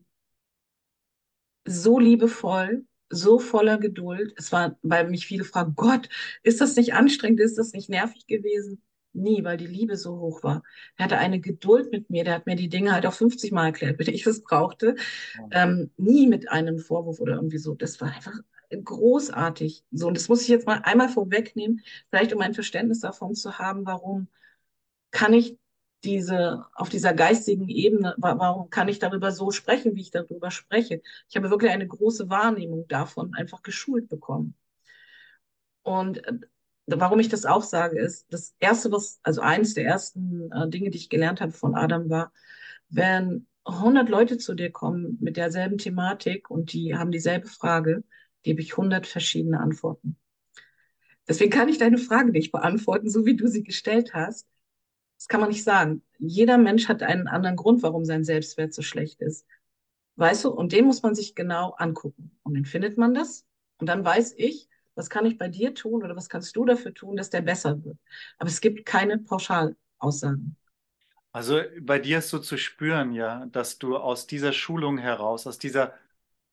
so 1.66 2.00
liebevoll, 2.00 2.86
so 3.10 3.40
voller 3.40 3.78
Geduld. 3.78 4.34
Es 4.38 4.52
war, 4.52 4.78
weil 4.82 5.10
mich 5.10 5.26
viele 5.26 5.44
fragen, 5.44 5.76
Gott, 5.76 6.10
ist 6.44 6.62
das 6.62 6.76
nicht 6.76 6.94
anstrengend, 6.94 7.40
ist 7.40 7.58
das 7.58 7.74
nicht 7.74 7.90
nervig 7.90 8.28
gewesen? 8.28 8.82
Nie, 9.14 9.44
weil 9.44 9.58
die 9.58 9.68
Liebe 9.68 9.98
so 9.98 10.20
hoch 10.20 10.42
war. 10.44 10.64
Er 10.96 11.06
hatte 11.06 11.18
eine 11.18 11.42
Geduld 11.42 11.92
mit 11.92 12.10
mir, 12.10 12.24
der 12.24 12.36
hat 12.36 12.46
mir 12.46 12.56
die 12.56 12.70
Dinge 12.70 12.94
halt 12.94 13.06
auch 13.06 13.14
50 13.14 13.52
Mal 13.52 13.68
erklärt, 13.68 14.00
wenn 14.00 14.14
ich 14.14 14.26
es 14.26 14.42
brauchte. 14.42 14.96
Ähm, 15.52 15.92
nie 15.98 16.28
mit 16.28 16.50
einem 16.50 16.80
Vorwurf 16.80 17.20
oder 17.20 17.36
irgendwie 17.36 17.58
so. 17.58 17.76
Das 17.76 18.00
war 18.00 18.14
einfach 18.14 18.34
großartig. 18.72 19.84
So, 19.92 20.08
und 20.08 20.16
das 20.16 20.30
muss 20.30 20.44
ich 20.44 20.48
jetzt 20.48 20.66
mal 20.66 20.82
einmal 20.84 21.10
vorwegnehmen, 21.10 21.82
vielleicht 22.10 22.34
um 22.34 22.42
ein 22.42 22.54
Verständnis 22.54 23.00
davon 23.02 23.36
zu 23.36 23.58
haben, 23.60 23.86
warum 23.86 24.28
kann 25.12 25.34
ich 25.34 25.58
diese, 26.04 26.66
auf 26.76 26.90
dieser 26.90 27.14
geistigen 27.14 27.70
Ebene, 27.70 28.16
wa- 28.18 28.38
warum 28.40 28.70
kann 28.70 28.88
ich 28.88 29.00
darüber 29.00 29.32
so 29.32 29.52
sprechen, 29.52 29.96
wie 29.96 30.02
ich 30.02 30.12
darüber 30.12 30.52
spreche? 30.52 31.02
Ich 31.30 31.36
habe 31.38 31.50
wirklich 31.50 31.72
eine 31.72 31.88
große 31.88 32.30
Wahrnehmung 32.30 32.88
davon 32.88 33.34
einfach 33.36 33.62
geschult 33.64 34.10
bekommen. 34.10 34.56
Und 35.84 36.26
äh, 36.28 36.34
warum 36.88 37.20
ich 37.20 37.30
das 37.30 37.46
auch 37.46 37.64
sage, 37.64 38.00
ist, 38.00 38.32
das 38.34 38.56
erste, 38.60 38.92
was, 38.92 39.20
also 39.24 39.42
eines 39.42 39.74
der 39.74 39.86
ersten 39.86 40.52
äh, 40.52 40.70
Dinge, 40.70 40.90
die 40.90 40.98
ich 40.98 41.10
gelernt 41.10 41.42
habe 41.42 41.52
von 41.52 41.76
Adam 41.76 42.10
war, 42.10 42.32
wenn 42.90 43.48
100 43.66 44.10
Leute 44.10 44.38
zu 44.38 44.56
dir 44.56 44.72
kommen 44.72 45.18
mit 45.22 45.38
derselben 45.38 45.78
Thematik 45.78 46.50
und 46.50 46.74
die 46.74 46.96
haben 46.96 47.12
dieselbe 47.12 47.48
Frage, 47.48 48.04
gebe 48.44 48.62
ich 48.62 48.76
100 48.78 49.08
verschiedene 49.08 49.60
Antworten. 49.60 50.18
Deswegen 51.28 51.50
kann 51.52 51.68
ich 51.70 51.78
deine 51.80 51.98
Frage 51.98 52.32
nicht 52.32 52.52
beantworten, 52.52 53.10
so 53.10 53.26
wie 53.26 53.36
du 53.36 53.48
sie 53.48 53.64
gestellt 53.64 54.14
hast. 54.14 54.48
Das 55.22 55.28
kann 55.28 55.40
man 55.40 55.50
nicht 55.50 55.64
sagen. 55.64 56.02
Jeder 56.18 56.58
Mensch 56.58 56.88
hat 56.88 57.04
einen 57.04 57.28
anderen 57.28 57.56
Grund, 57.56 57.84
warum 57.84 58.06
sein 58.06 58.24
Selbstwert 58.24 58.74
so 58.74 58.82
schlecht 58.82 59.22
ist. 59.22 59.46
Weißt 60.16 60.44
du, 60.44 60.50
und 60.50 60.72
den 60.72 60.86
muss 60.86 61.04
man 61.04 61.14
sich 61.14 61.36
genau 61.36 61.76
angucken. 61.78 62.32
Und 62.42 62.56
dann 62.56 62.66
findet 62.66 62.98
man 62.98 63.14
das. 63.14 63.46
Und 63.78 63.86
dann 63.86 64.04
weiß 64.04 64.34
ich, 64.38 64.68
was 64.96 65.12
kann 65.12 65.28
ich 65.28 65.38
bei 65.38 65.48
dir 65.48 65.76
tun 65.76 66.02
oder 66.02 66.16
was 66.16 66.28
kannst 66.28 66.56
du 66.56 66.66
dafür 66.66 66.96
tun, 66.96 67.18
dass 67.18 67.30
der 67.30 67.42
besser 67.42 67.84
wird. 67.84 68.00
Aber 68.40 68.50
es 68.50 68.62
gibt 68.62 68.84
keine 68.84 69.20
Pauschalaussagen. 69.20 70.58
Also 71.32 71.62
bei 71.80 72.00
dir 72.00 72.18
ist 72.18 72.30
so 72.30 72.40
zu 72.40 72.58
spüren, 72.58 73.12
ja, 73.12 73.46
dass 73.46 73.78
du 73.78 73.98
aus 73.98 74.26
dieser 74.26 74.54
Schulung 74.54 74.98
heraus, 74.98 75.46
aus 75.46 75.60
dieser 75.60 75.94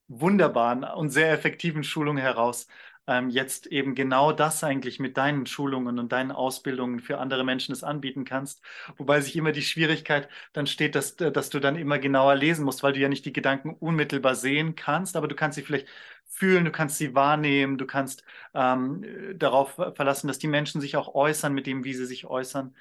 wunderbaren 0.08 0.84
und 0.84 1.08
sehr 1.08 1.32
effektiven 1.32 1.84
Schulung 1.84 2.18
heraus, 2.18 2.66
ähm, 3.08 3.30
jetzt 3.30 3.66
eben 3.66 3.94
genau 3.96 4.32
das 4.32 4.62
eigentlich 4.62 5.00
mit 5.00 5.16
deinen 5.16 5.46
Schulungen 5.46 5.98
und 5.98 6.12
deinen 6.12 6.30
Ausbildungen 6.30 7.00
für 7.00 7.18
andere 7.18 7.44
Menschen 7.44 7.72
das 7.72 7.82
anbieten 7.82 8.24
kannst. 8.24 8.62
Wobei 8.96 9.20
sich 9.20 9.34
immer 9.36 9.52
die 9.52 9.62
Schwierigkeit 9.62 10.28
dann 10.52 10.66
steht, 10.66 10.94
dass, 10.94 11.16
dass 11.16 11.50
du 11.50 11.58
dann 11.60 11.76
immer 11.76 11.98
genauer 11.98 12.36
lesen 12.36 12.64
musst, 12.64 12.82
weil 12.82 12.92
du 12.92 13.00
ja 13.00 13.08
nicht 13.08 13.24
die 13.24 13.32
Gedanken 13.32 13.70
unmittelbar 13.74 14.34
sehen 14.36 14.76
kannst, 14.76 15.16
aber 15.16 15.28
du 15.28 15.34
kannst 15.34 15.56
sie 15.56 15.62
vielleicht 15.62 15.88
fühlen, 16.26 16.64
du 16.64 16.70
kannst 16.70 16.98
sie 16.98 17.14
wahrnehmen, 17.14 17.78
du 17.78 17.86
kannst 17.86 18.22
ähm, 18.54 19.04
darauf 19.38 19.72
verlassen, 19.94 20.28
dass 20.28 20.38
die 20.38 20.46
Menschen 20.48 20.80
sich 20.80 20.96
auch 20.96 21.14
äußern 21.14 21.52
mit 21.54 21.66
dem, 21.66 21.84
wie 21.84 21.94
sie 21.94 22.06
sich 22.06 22.26
äußern. 22.26 22.74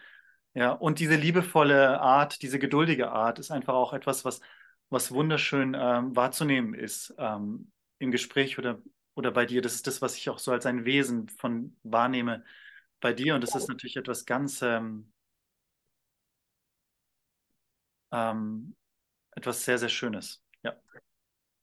Ja, 0.53 0.71
und 0.71 0.99
diese 0.99 1.15
liebevolle 1.15 1.99
Art, 2.01 2.41
diese 2.41 2.59
geduldige 2.59 3.11
Art 3.11 3.39
ist 3.39 3.51
einfach 3.51 3.75
auch 3.75 3.93
etwas, 3.93 4.25
was, 4.25 4.41
was 4.89 5.11
wunderschön 5.11 5.75
ähm, 5.79 6.15
wahrzunehmen 6.15 6.73
ist 6.73 7.13
ähm, 7.19 7.71
im 7.99 8.11
Gespräch 8.11 8.57
oder, 8.57 8.79
oder 9.17 9.31
bei 9.31 9.45
dir. 9.45 9.61
Das 9.61 9.73
ist 9.73 9.87
das, 9.87 10.01
was 10.01 10.15
ich 10.15 10.29
auch 10.29 10.37
so 10.37 10.51
als 10.51 10.65
ein 10.67 10.85
Wesen 10.85 11.27
von 11.27 11.75
wahrnehme 11.83 12.43
bei 12.99 13.13
dir. 13.13 13.33
Und 13.33 13.41
das 13.41 13.55
ist 13.55 13.67
natürlich 13.67 13.97
etwas 13.97 14.25
ganz, 14.25 14.61
ähm, 14.61 15.11
ähm, 18.11 18.75
etwas 19.31 19.65
sehr, 19.65 19.79
sehr 19.79 19.89
Schönes. 19.89 20.43
Ja. 20.63 20.75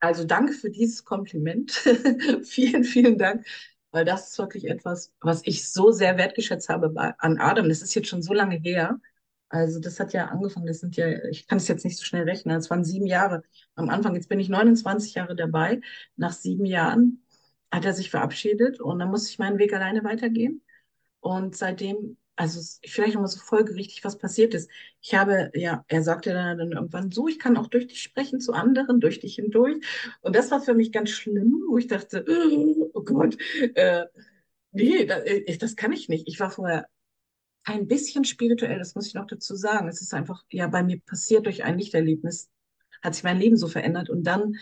Also 0.00 0.24
danke 0.24 0.52
für 0.52 0.70
dieses 0.70 1.04
Kompliment. 1.04 1.70
vielen, 2.44 2.82
vielen 2.82 3.18
Dank, 3.18 3.46
weil 3.92 4.04
das 4.04 4.30
ist 4.30 4.38
wirklich 4.38 4.66
etwas, 4.66 5.12
was 5.20 5.42
ich 5.44 5.70
so 5.70 5.92
sehr 5.92 6.18
wertgeschätzt 6.18 6.68
habe 6.68 6.90
bei, 6.90 7.14
an 7.18 7.38
Adam. 7.38 7.68
Das 7.68 7.82
ist 7.82 7.94
jetzt 7.94 8.08
schon 8.08 8.22
so 8.22 8.34
lange 8.34 8.56
her. 8.56 9.00
Also 9.48 9.78
das 9.78 10.00
hat 10.00 10.12
ja 10.12 10.26
angefangen, 10.26 10.66
das 10.66 10.80
sind 10.80 10.96
ja, 10.96 11.08
ich 11.26 11.46
kann 11.46 11.58
es 11.58 11.68
jetzt 11.68 11.84
nicht 11.84 11.96
so 11.96 12.04
schnell 12.04 12.24
rechnen, 12.24 12.56
es 12.56 12.70
waren 12.70 12.84
sieben 12.84 13.06
Jahre 13.06 13.44
am 13.76 13.88
Anfang. 13.88 14.16
Jetzt 14.16 14.28
bin 14.28 14.40
ich 14.40 14.48
29 14.48 15.14
Jahre 15.14 15.36
dabei. 15.36 15.80
Nach 16.16 16.32
sieben 16.32 16.66
Jahren 16.66 17.23
hat 17.74 17.84
er 17.84 17.92
sich 17.92 18.10
verabschiedet 18.10 18.80
und 18.80 18.98
dann 18.98 19.10
musste 19.10 19.30
ich 19.30 19.38
meinen 19.38 19.58
Weg 19.58 19.72
alleine 19.72 20.04
weitergehen. 20.04 20.62
Und 21.20 21.56
seitdem, 21.56 22.16
also 22.36 22.60
vielleicht 22.86 23.14
nochmal 23.14 23.30
so 23.30 23.40
folgerichtig, 23.40 24.04
was 24.04 24.18
passiert 24.18 24.54
ist. 24.54 24.70
Ich 25.00 25.14
habe, 25.14 25.50
ja, 25.54 25.84
er 25.88 26.02
sagte 26.02 26.32
dann, 26.32 26.72
irgendwann 26.72 27.10
so, 27.10 27.28
ich 27.28 27.38
kann 27.38 27.56
auch 27.56 27.68
durch 27.68 27.86
dich 27.86 28.02
sprechen 28.02 28.40
zu 28.40 28.52
anderen, 28.52 29.00
durch 29.00 29.20
dich 29.20 29.36
hindurch. 29.36 29.84
Und 30.20 30.36
das 30.36 30.50
war 30.50 30.60
für 30.60 30.74
mich 30.74 30.92
ganz 30.92 31.10
schlimm, 31.10 31.64
wo 31.68 31.78
ich 31.78 31.88
dachte, 31.88 32.24
oh 32.94 33.02
Gott, 33.02 33.36
äh, 33.74 34.04
nee, 34.72 35.06
das, 35.06 35.24
äh, 35.24 35.56
das 35.58 35.76
kann 35.76 35.92
ich 35.92 36.08
nicht. 36.08 36.28
Ich 36.28 36.38
war 36.40 36.50
vorher 36.50 36.86
ein 37.64 37.88
bisschen 37.88 38.24
spirituell, 38.24 38.78
das 38.78 38.94
muss 38.94 39.06
ich 39.06 39.14
noch 39.14 39.26
dazu 39.26 39.56
sagen. 39.56 39.88
Es 39.88 40.00
ist 40.02 40.14
einfach 40.14 40.44
ja 40.50 40.68
bei 40.68 40.82
mir 40.82 41.00
passiert 41.00 41.46
durch 41.46 41.64
ein 41.64 41.78
Lichterlebnis, 41.78 42.50
hat 43.02 43.14
sich 43.14 43.24
mein 43.24 43.38
Leben 43.38 43.56
so 43.56 43.68
verändert 43.68 44.10
und 44.10 44.24
dann 44.24 44.56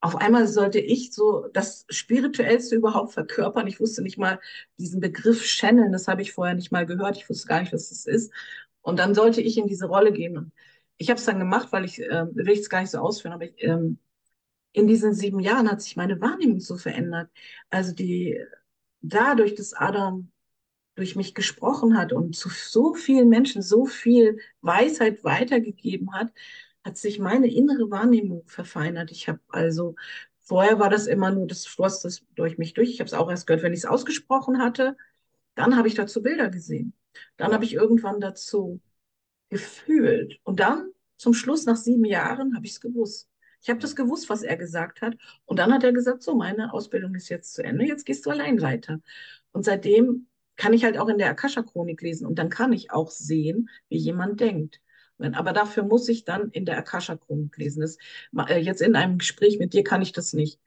auf 0.00 0.16
einmal 0.16 0.46
sollte 0.46 0.78
ich 0.78 1.12
so 1.12 1.48
das 1.52 1.84
Spirituellste 1.88 2.76
überhaupt 2.76 3.12
verkörpern. 3.12 3.66
Ich 3.66 3.80
wusste 3.80 4.02
nicht 4.02 4.18
mal 4.18 4.40
diesen 4.78 5.00
Begriff 5.00 5.44
Channeln, 5.44 5.92
das 5.92 6.06
habe 6.08 6.22
ich 6.22 6.32
vorher 6.32 6.54
nicht 6.54 6.70
mal 6.70 6.86
gehört. 6.86 7.16
Ich 7.16 7.28
wusste 7.28 7.48
gar 7.48 7.60
nicht, 7.60 7.72
was 7.72 7.88
das 7.88 8.06
ist. 8.06 8.32
Und 8.80 8.98
dann 8.98 9.14
sollte 9.14 9.40
ich 9.40 9.58
in 9.58 9.66
diese 9.66 9.86
Rolle 9.86 10.12
gehen. 10.12 10.52
Ich 10.98 11.10
habe 11.10 11.18
es 11.18 11.26
dann 11.26 11.38
gemacht, 11.38 11.72
weil 11.72 11.84
ich, 11.84 12.00
äh, 12.00 12.26
will 12.34 12.50
ich 12.50 12.60
es 12.60 12.70
gar 12.70 12.80
nicht 12.80 12.90
so 12.90 12.98
ausführen, 12.98 13.34
aber 13.34 13.44
ich, 13.44 13.54
ähm, 13.58 13.98
in 14.72 14.86
diesen 14.86 15.14
sieben 15.14 15.40
Jahren 15.40 15.70
hat 15.70 15.82
sich 15.82 15.96
meine 15.96 16.20
Wahrnehmung 16.20 16.60
so 16.60 16.76
verändert. 16.76 17.30
Also 17.70 17.92
die, 17.92 18.38
dadurch, 19.00 19.54
dass 19.54 19.74
Adam 19.74 20.30
durch 20.94 21.16
mich 21.16 21.34
gesprochen 21.34 21.96
hat 21.96 22.12
und 22.12 22.36
zu 22.36 22.48
so 22.50 22.94
vielen 22.94 23.28
Menschen 23.28 23.62
so 23.62 23.86
viel 23.86 24.38
Weisheit 24.60 25.24
weitergegeben 25.24 26.12
hat, 26.12 26.32
hat 26.88 26.96
sich 26.96 27.18
meine 27.18 27.52
innere 27.52 27.90
Wahrnehmung 27.90 28.44
verfeinert. 28.46 29.10
Ich 29.10 29.28
habe 29.28 29.40
also, 29.48 29.94
vorher 30.40 30.78
war 30.78 30.90
das 30.90 31.06
immer 31.06 31.30
nur, 31.30 31.46
das 31.46 31.66
floss 31.66 32.00
das 32.00 32.22
durch 32.34 32.58
mich 32.58 32.74
durch. 32.74 32.90
Ich 32.90 33.00
habe 33.00 33.08
es 33.08 33.14
auch 33.14 33.30
erst 33.30 33.46
gehört, 33.46 33.62
wenn 33.62 33.74
ich 33.74 33.80
es 33.80 33.84
ausgesprochen 33.84 34.58
hatte. 34.58 34.96
Dann 35.54 35.76
habe 35.76 35.88
ich 35.88 35.94
dazu 35.94 36.22
Bilder 36.22 36.48
gesehen. 36.50 36.94
Dann 37.36 37.52
habe 37.52 37.64
ich 37.64 37.74
irgendwann 37.74 38.20
dazu 38.20 38.80
gefühlt. 39.50 40.40
Und 40.44 40.60
dann, 40.60 40.90
zum 41.18 41.34
Schluss, 41.34 41.66
nach 41.66 41.76
sieben 41.76 42.04
Jahren, 42.06 42.56
habe 42.56 42.64
ich 42.64 42.72
es 42.72 42.80
gewusst. 42.80 43.28
Ich 43.60 43.68
habe 43.68 43.80
das 43.80 43.94
gewusst, 43.96 44.30
was 44.30 44.42
er 44.42 44.56
gesagt 44.56 45.02
hat. 45.02 45.16
Und 45.44 45.58
dann 45.58 45.72
hat 45.72 45.84
er 45.84 45.92
gesagt, 45.92 46.22
so, 46.22 46.34
meine 46.36 46.72
Ausbildung 46.72 47.14
ist 47.14 47.28
jetzt 47.28 47.54
zu 47.54 47.62
Ende, 47.62 47.84
jetzt 47.84 48.06
gehst 48.06 48.24
du 48.24 48.30
allein 48.30 48.62
weiter. 48.62 49.00
Und 49.52 49.64
seitdem 49.64 50.26
kann 50.56 50.72
ich 50.72 50.84
halt 50.84 50.96
auch 50.98 51.08
in 51.08 51.18
der 51.18 51.30
Akasha-Chronik 51.30 52.00
lesen 52.02 52.26
und 52.26 52.38
dann 52.38 52.48
kann 52.50 52.72
ich 52.72 52.90
auch 52.90 53.10
sehen, 53.10 53.68
wie 53.88 53.98
jemand 53.98 54.40
denkt. 54.40 54.80
Aber 55.18 55.52
dafür 55.52 55.82
muss 55.82 56.08
ich 56.08 56.24
dann 56.24 56.50
in 56.50 56.64
der 56.64 56.78
Akasha-Chronik 56.78 57.56
lesen. 57.56 57.80
Das, 57.80 57.98
äh, 58.48 58.58
jetzt 58.58 58.80
in 58.80 58.96
einem 58.96 59.18
Gespräch 59.18 59.58
mit 59.58 59.72
dir 59.72 59.84
kann 59.84 60.02
ich 60.02 60.12
das 60.12 60.32
nicht. 60.32 60.60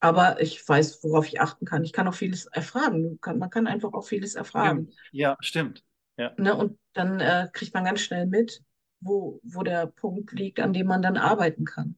Aber 0.00 0.40
ich 0.40 0.66
weiß, 0.66 1.04
worauf 1.04 1.26
ich 1.28 1.40
achten 1.40 1.64
kann. 1.64 1.84
Ich 1.84 1.92
kann 1.92 2.08
auch 2.08 2.14
vieles 2.14 2.46
erfragen. 2.46 3.18
man 3.24 3.50
kann 3.50 3.66
einfach 3.66 3.92
auch 3.92 4.06
vieles 4.06 4.34
erfragen. 4.34 4.90
Ja, 5.12 5.36
stimmt. 5.40 5.84
Ja. 6.16 6.32
Ne, 6.36 6.56
und 6.56 6.78
dann 6.92 7.20
äh, 7.20 7.48
kriegt 7.52 7.72
man 7.74 7.84
ganz 7.84 8.00
schnell 8.00 8.26
mit, 8.26 8.62
wo, 9.00 9.40
wo 9.42 9.62
der 9.62 9.86
Punkt 9.86 10.32
liegt, 10.32 10.60
an 10.60 10.72
dem 10.72 10.86
man 10.86 11.02
dann 11.02 11.16
arbeiten 11.16 11.64
kann. 11.64 11.96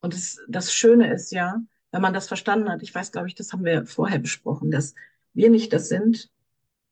Und 0.00 0.14
das, 0.14 0.38
das 0.48 0.72
Schöne 0.72 1.12
ist 1.12 1.32
ja, 1.32 1.60
wenn 1.90 2.02
man 2.02 2.14
das 2.14 2.28
verstanden 2.28 2.68
hat, 2.68 2.82
ich 2.82 2.94
weiß, 2.94 3.12
glaube 3.12 3.28
ich, 3.28 3.34
das 3.34 3.52
haben 3.52 3.64
wir 3.64 3.86
vorher 3.86 4.18
besprochen, 4.18 4.70
dass 4.70 4.94
wir 5.32 5.50
nicht 5.50 5.72
das 5.72 5.88
sind, 5.88 6.30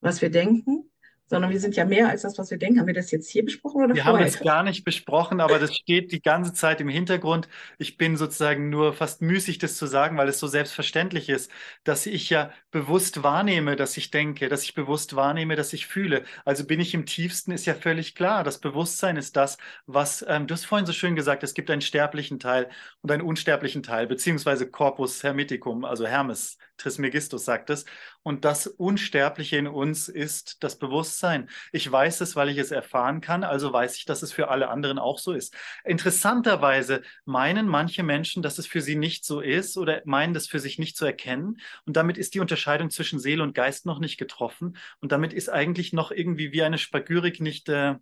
was 0.00 0.22
wir 0.22 0.30
denken, 0.30 0.90
sondern 1.26 1.50
wir 1.50 1.60
sind 1.60 1.76
ja 1.76 1.84
mehr 1.84 2.08
als 2.08 2.22
das, 2.22 2.38
was 2.38 2.50
wir 2.50 2.58
denken. 2.58 2.78
Haben 2.80 2.86
wir 2.86 2.94
das 2.94 3.10
jetzt 3.10 3.28
hier 3.28 3.44
besprochen 3.44 3.82
oder 3.84 3.94
wir 3.94 4.02
vorher? 4.02 4.20
Haben 4.20 4.28
es 4.28 4.40
gar 4.40 4.62
nicht 4.62 4.84
besprochen, 4.84 5.40
aber 5.40 5.58
das 5.58 5.74
steht 5.74 6.12
die 6.12 6.22
ganze 6.22 6.52
Zeit 6.52 6.80
im 6.80 6.88
Hintergrund. 6.88 7.48
Ich 7.78 7.96
bin 7.96 8.16
sozusagen 8.16 8.70
nur 8.70 8.92
fast 8.92 9.22
müßig, 9.22 9.58
das 9.58 9.76
zu 9.76 9.86
sagen, 9.86 10.16
weil 10.16 10.28
es 10.28 10.38
so 10.38 10.46
selbstverständlich 10.46 11.28
ist, 11.28 11.50
dass 11.84 12.06
ich 12.06 12.30
ja 12.30 12.50
bewusst 12.70 13.22
wahrnehme, 13.22 13.76
dass 13.76 13.96
ich 13.96 14.10
denke, 14.10 14.48
dass 14.48 14.62
ich 14.62 14.74
bewusst 14.74 15.16
wahrnehme, 15.16 15.56
dass 15.56 15.72
ich 15.72 15.86
fühle. 15.86 16.24
Also 16.44 16.64
bin 16.64 16.80
ich 16.80 16.94
im 16.94 17.06
tiefsten, 17.06 17.50
ist 17.50 17.66
ja 17.66 17.74
völlig 17.74 18.14
klar. 18.14 18.44
Das 18.44 18.58
Bewusstsein 18.60 19.16
ist 19.16 19.36
das, 19.36 19.58
was, 19.86 20.24
ähm, 20.28 20.46
du 20.46 20.54
hast 20.54 20.66
vorhin 20.66 20.86
so 20.86 20.92
schön 20.92 21.16
gesagt, 21.16 21.42
es 21.42 21.54
gibt 21.54 21.70
einen 21.70 21.80
sterblichen 21.80 22.38
Teil 22.38 22.68
und 23.02 23.10
einen 23.10 23.22
unsterblichen 23.22 23.82
Teil, 23.82 24.06
beziehungsweise 24.06 24.70
Corpus 24.70 25.22
Hermeticum, 25.22 25.84
also 25.84 26.06
Hermes 26.06 26.58
Trismegistus 26.76 27.44
sagt 27.44 27.70
es. 27.70 27.84
Und 28.22 28.44
das 28.44 28.66
Unsterbliche 28.66 29.56
in 29.56 29.66
uns 29.66 30.08
ist 30.08 30.62
das 30.62 30.78
Bewusstsein. 30.78 31.48
Ich 31.72 31.90
weiß 31.90 32.20
es, 32.20 32.36
weil 32.36 32.48
ich 32.48 32.58
es 32.58 32.70
erfahren 32.70 33.20
kann, 33.20 33.44
also 33.44 33.72
weiß 33.72 33.96
ich, 33.96 34.04
dass 34.04 34.22
es 34.22 34.32
für 34.32 34.48
alle 34.48 34.68
anderen 34.68 34.98
auch 34.98 35.18
so 35.18 35.32
ist. 35.32 35.54
Interessanterweise 35.84 37.02
meinen 37.24 37.68
manche 37.68 38.02
Menschen, 38.02 38.42
dass 38.42 38.58
es 38.58 38.66
für 38.66 38.80
sie 38.80 38.96
nicht 38.96 39.24
so 39.24 39.40
ist 39.40 39.76
oder 39.76 40.02
meinen 40.04 40.34
das 40.34 40.46
für 40.46 40.58
sich 40.58 40.78
nicht 40.78 40.96
zu 40.96 41.04
erkennen. 41.04 41.58
Und 41.84 41.96
damit 41.96 42.18
ist 42.18 42.34
die 42.34 42.40
Unterscheidung 42.40 42.90
zwischen 42.90 43.18
Seele 43.18 43.42
und 43.42 43.54
Geist 43.54 43.86
noch 43.86 43.98
nicht 43.98 44.18
getroffen. 44.18 44.76
Und 45.00 45.12
damit 45.12 45.32
ist 45.32 45.48
eigentlich 45.48 45.92
noch 45.92 46.10
irgendwie 46.10 46.52
wie 46.52 46.62
eine 46.62 46.78
Spagyrik 46.78 47.40
nicht. 47.40 47.68
Äh, 47.68 47.96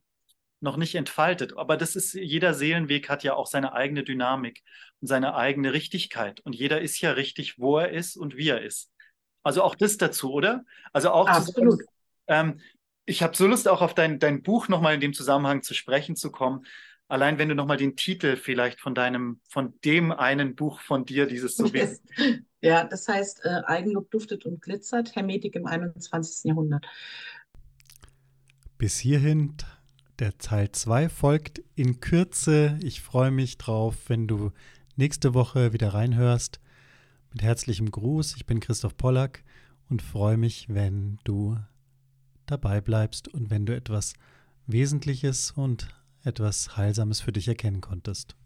noch 0.65 0.77
nicht 0.77 0.97
entfaltet. 0.97 1.57
Aber 1.57 1.77
das 1.77 1.95
ist, 1.95 2.15
jeder 2.15 2.55
Seelenweg 2.55 3.09
hat 3.09 3.23
ja 3.23 3.35
auch 3.35 3.47
seine 3.47 3.73
eigene 3.75 4.03
Dynamik 4.03 4.62
und 5.01 5.07
seine 5.07 5.37
eigene 5.37 5.73
Richtigkeit. 5.73 6.41
Und 6.41 6.55
jeder 6.55 6.81
ist 6.81 7.01
ja 7.01 7.12
richtig, 7.12 7.59
wo 7.61 7.79
er 7.79 7.91
ist 7.91 8.17
und 8.17 8.37
wie 8.37 8.49
er 8.49 8.62
ist. 8.62 8.91
Also 9.45 9.62
auch 9.62 9.77
das 9.77 9.99
dazu, 9.99 10.33
oder? 10.33 10.65
Also 10.93 11.11
auch 11.11 11.29
Absolut. 11.29 11.79
Sagen, 11.79 11.89
ähm, 12.27 12.61
ich 13.07 13.23
habe 13.23 13.37
so 13.37 13.47
Lust, 13.47 13.69
auch 13.69 13.83
auf 13.83 13.95
dein, 13.95 14.19
dein 14.19 14.43
Buch 14.43 14.69
nochmal 14.69 14.95
in 14.95 15.01
dem 15.01 15.12
Zusammenhang 15.12 15.62
zu 15.62 15.75
sprechen 15.75 16.17
zu 16.17 16.33
kommen. 16.33 16.65
Allein 17.07 17.39
wenn 17.39 17.51
du 17.51 17.55
nochmal 17.55 17.77
den 17.77 17.97
Titel 17.97 18.37
vielleicht 18.37 18.81
von 18.81 18.95
deinem, 18.95 19.41
von 19.51 19.79
dem 19.85 20.11
einen 20.11 20.57
Buch 20.57 20.81
von 20.81 21.05
dir, 21.05 21.27
dieses 21.27 21.57
so 21.57 21.67
yes. 21.67 22.03
Ja, 22.62 22.85
das 22.85 23.07
heißt, 23.07 23.45
äh, 23.45 23.61
Eigenlob 23.67 24.11
duftet 24.11 24.47
und 24.47 24.62
glitzert, 24.62 25.15
Hermetik 25.15 25.55
im 25.55 25.67
21. 25.67 26.45
Jahrhundert. 26.45 26.87
Bis 28.79 28.99
hierhin 28.99 29.59
der 30.19 30.39
Teil 30.39 30.71
2 30.71 31.09
folgt 31.09 31.62
in 31.75 32.01
Kürze. 32.01 32.79
Ich 32.83 33.01
freue 33.01 33.31
mich 33.31 33.59
drauf, 33.59 33.97
wenn 34.09 34.27
du 34.27 34.53
nächste 34.97 35.35
Woche 35.35 35.73
wieder 35.73 35.95
reinhörst. 35.95 36.61
Mit 37.33 37.43
herzlichem 37.43 37.91
Gruß, 37.91 38.37
ich 38.37 38.47
bin 38.47 38.61
Christoph 38.61 38.97
Pollack 38.97 39.43
und 39.89 40.03
freue 40.03 40.37
mich, 40.37 40.69
wenn 40.69 41.19
du 41.25 41.59
dabei 42.47 42.81
bleibst 42.81 43.29
und 43.29 43.51
wenn 43.51 43.67
du 43.67 43.75
etwas 43.75 44.15
Wesentliches 44.67 45.51
und 45.51 45.89
etwas 46.23 46.77
Heilsames 46.77 47.21
für 47.21 47.33
dich 47.33 47.49
erkennen 47.49 47.81
konntest. 47.81 48.37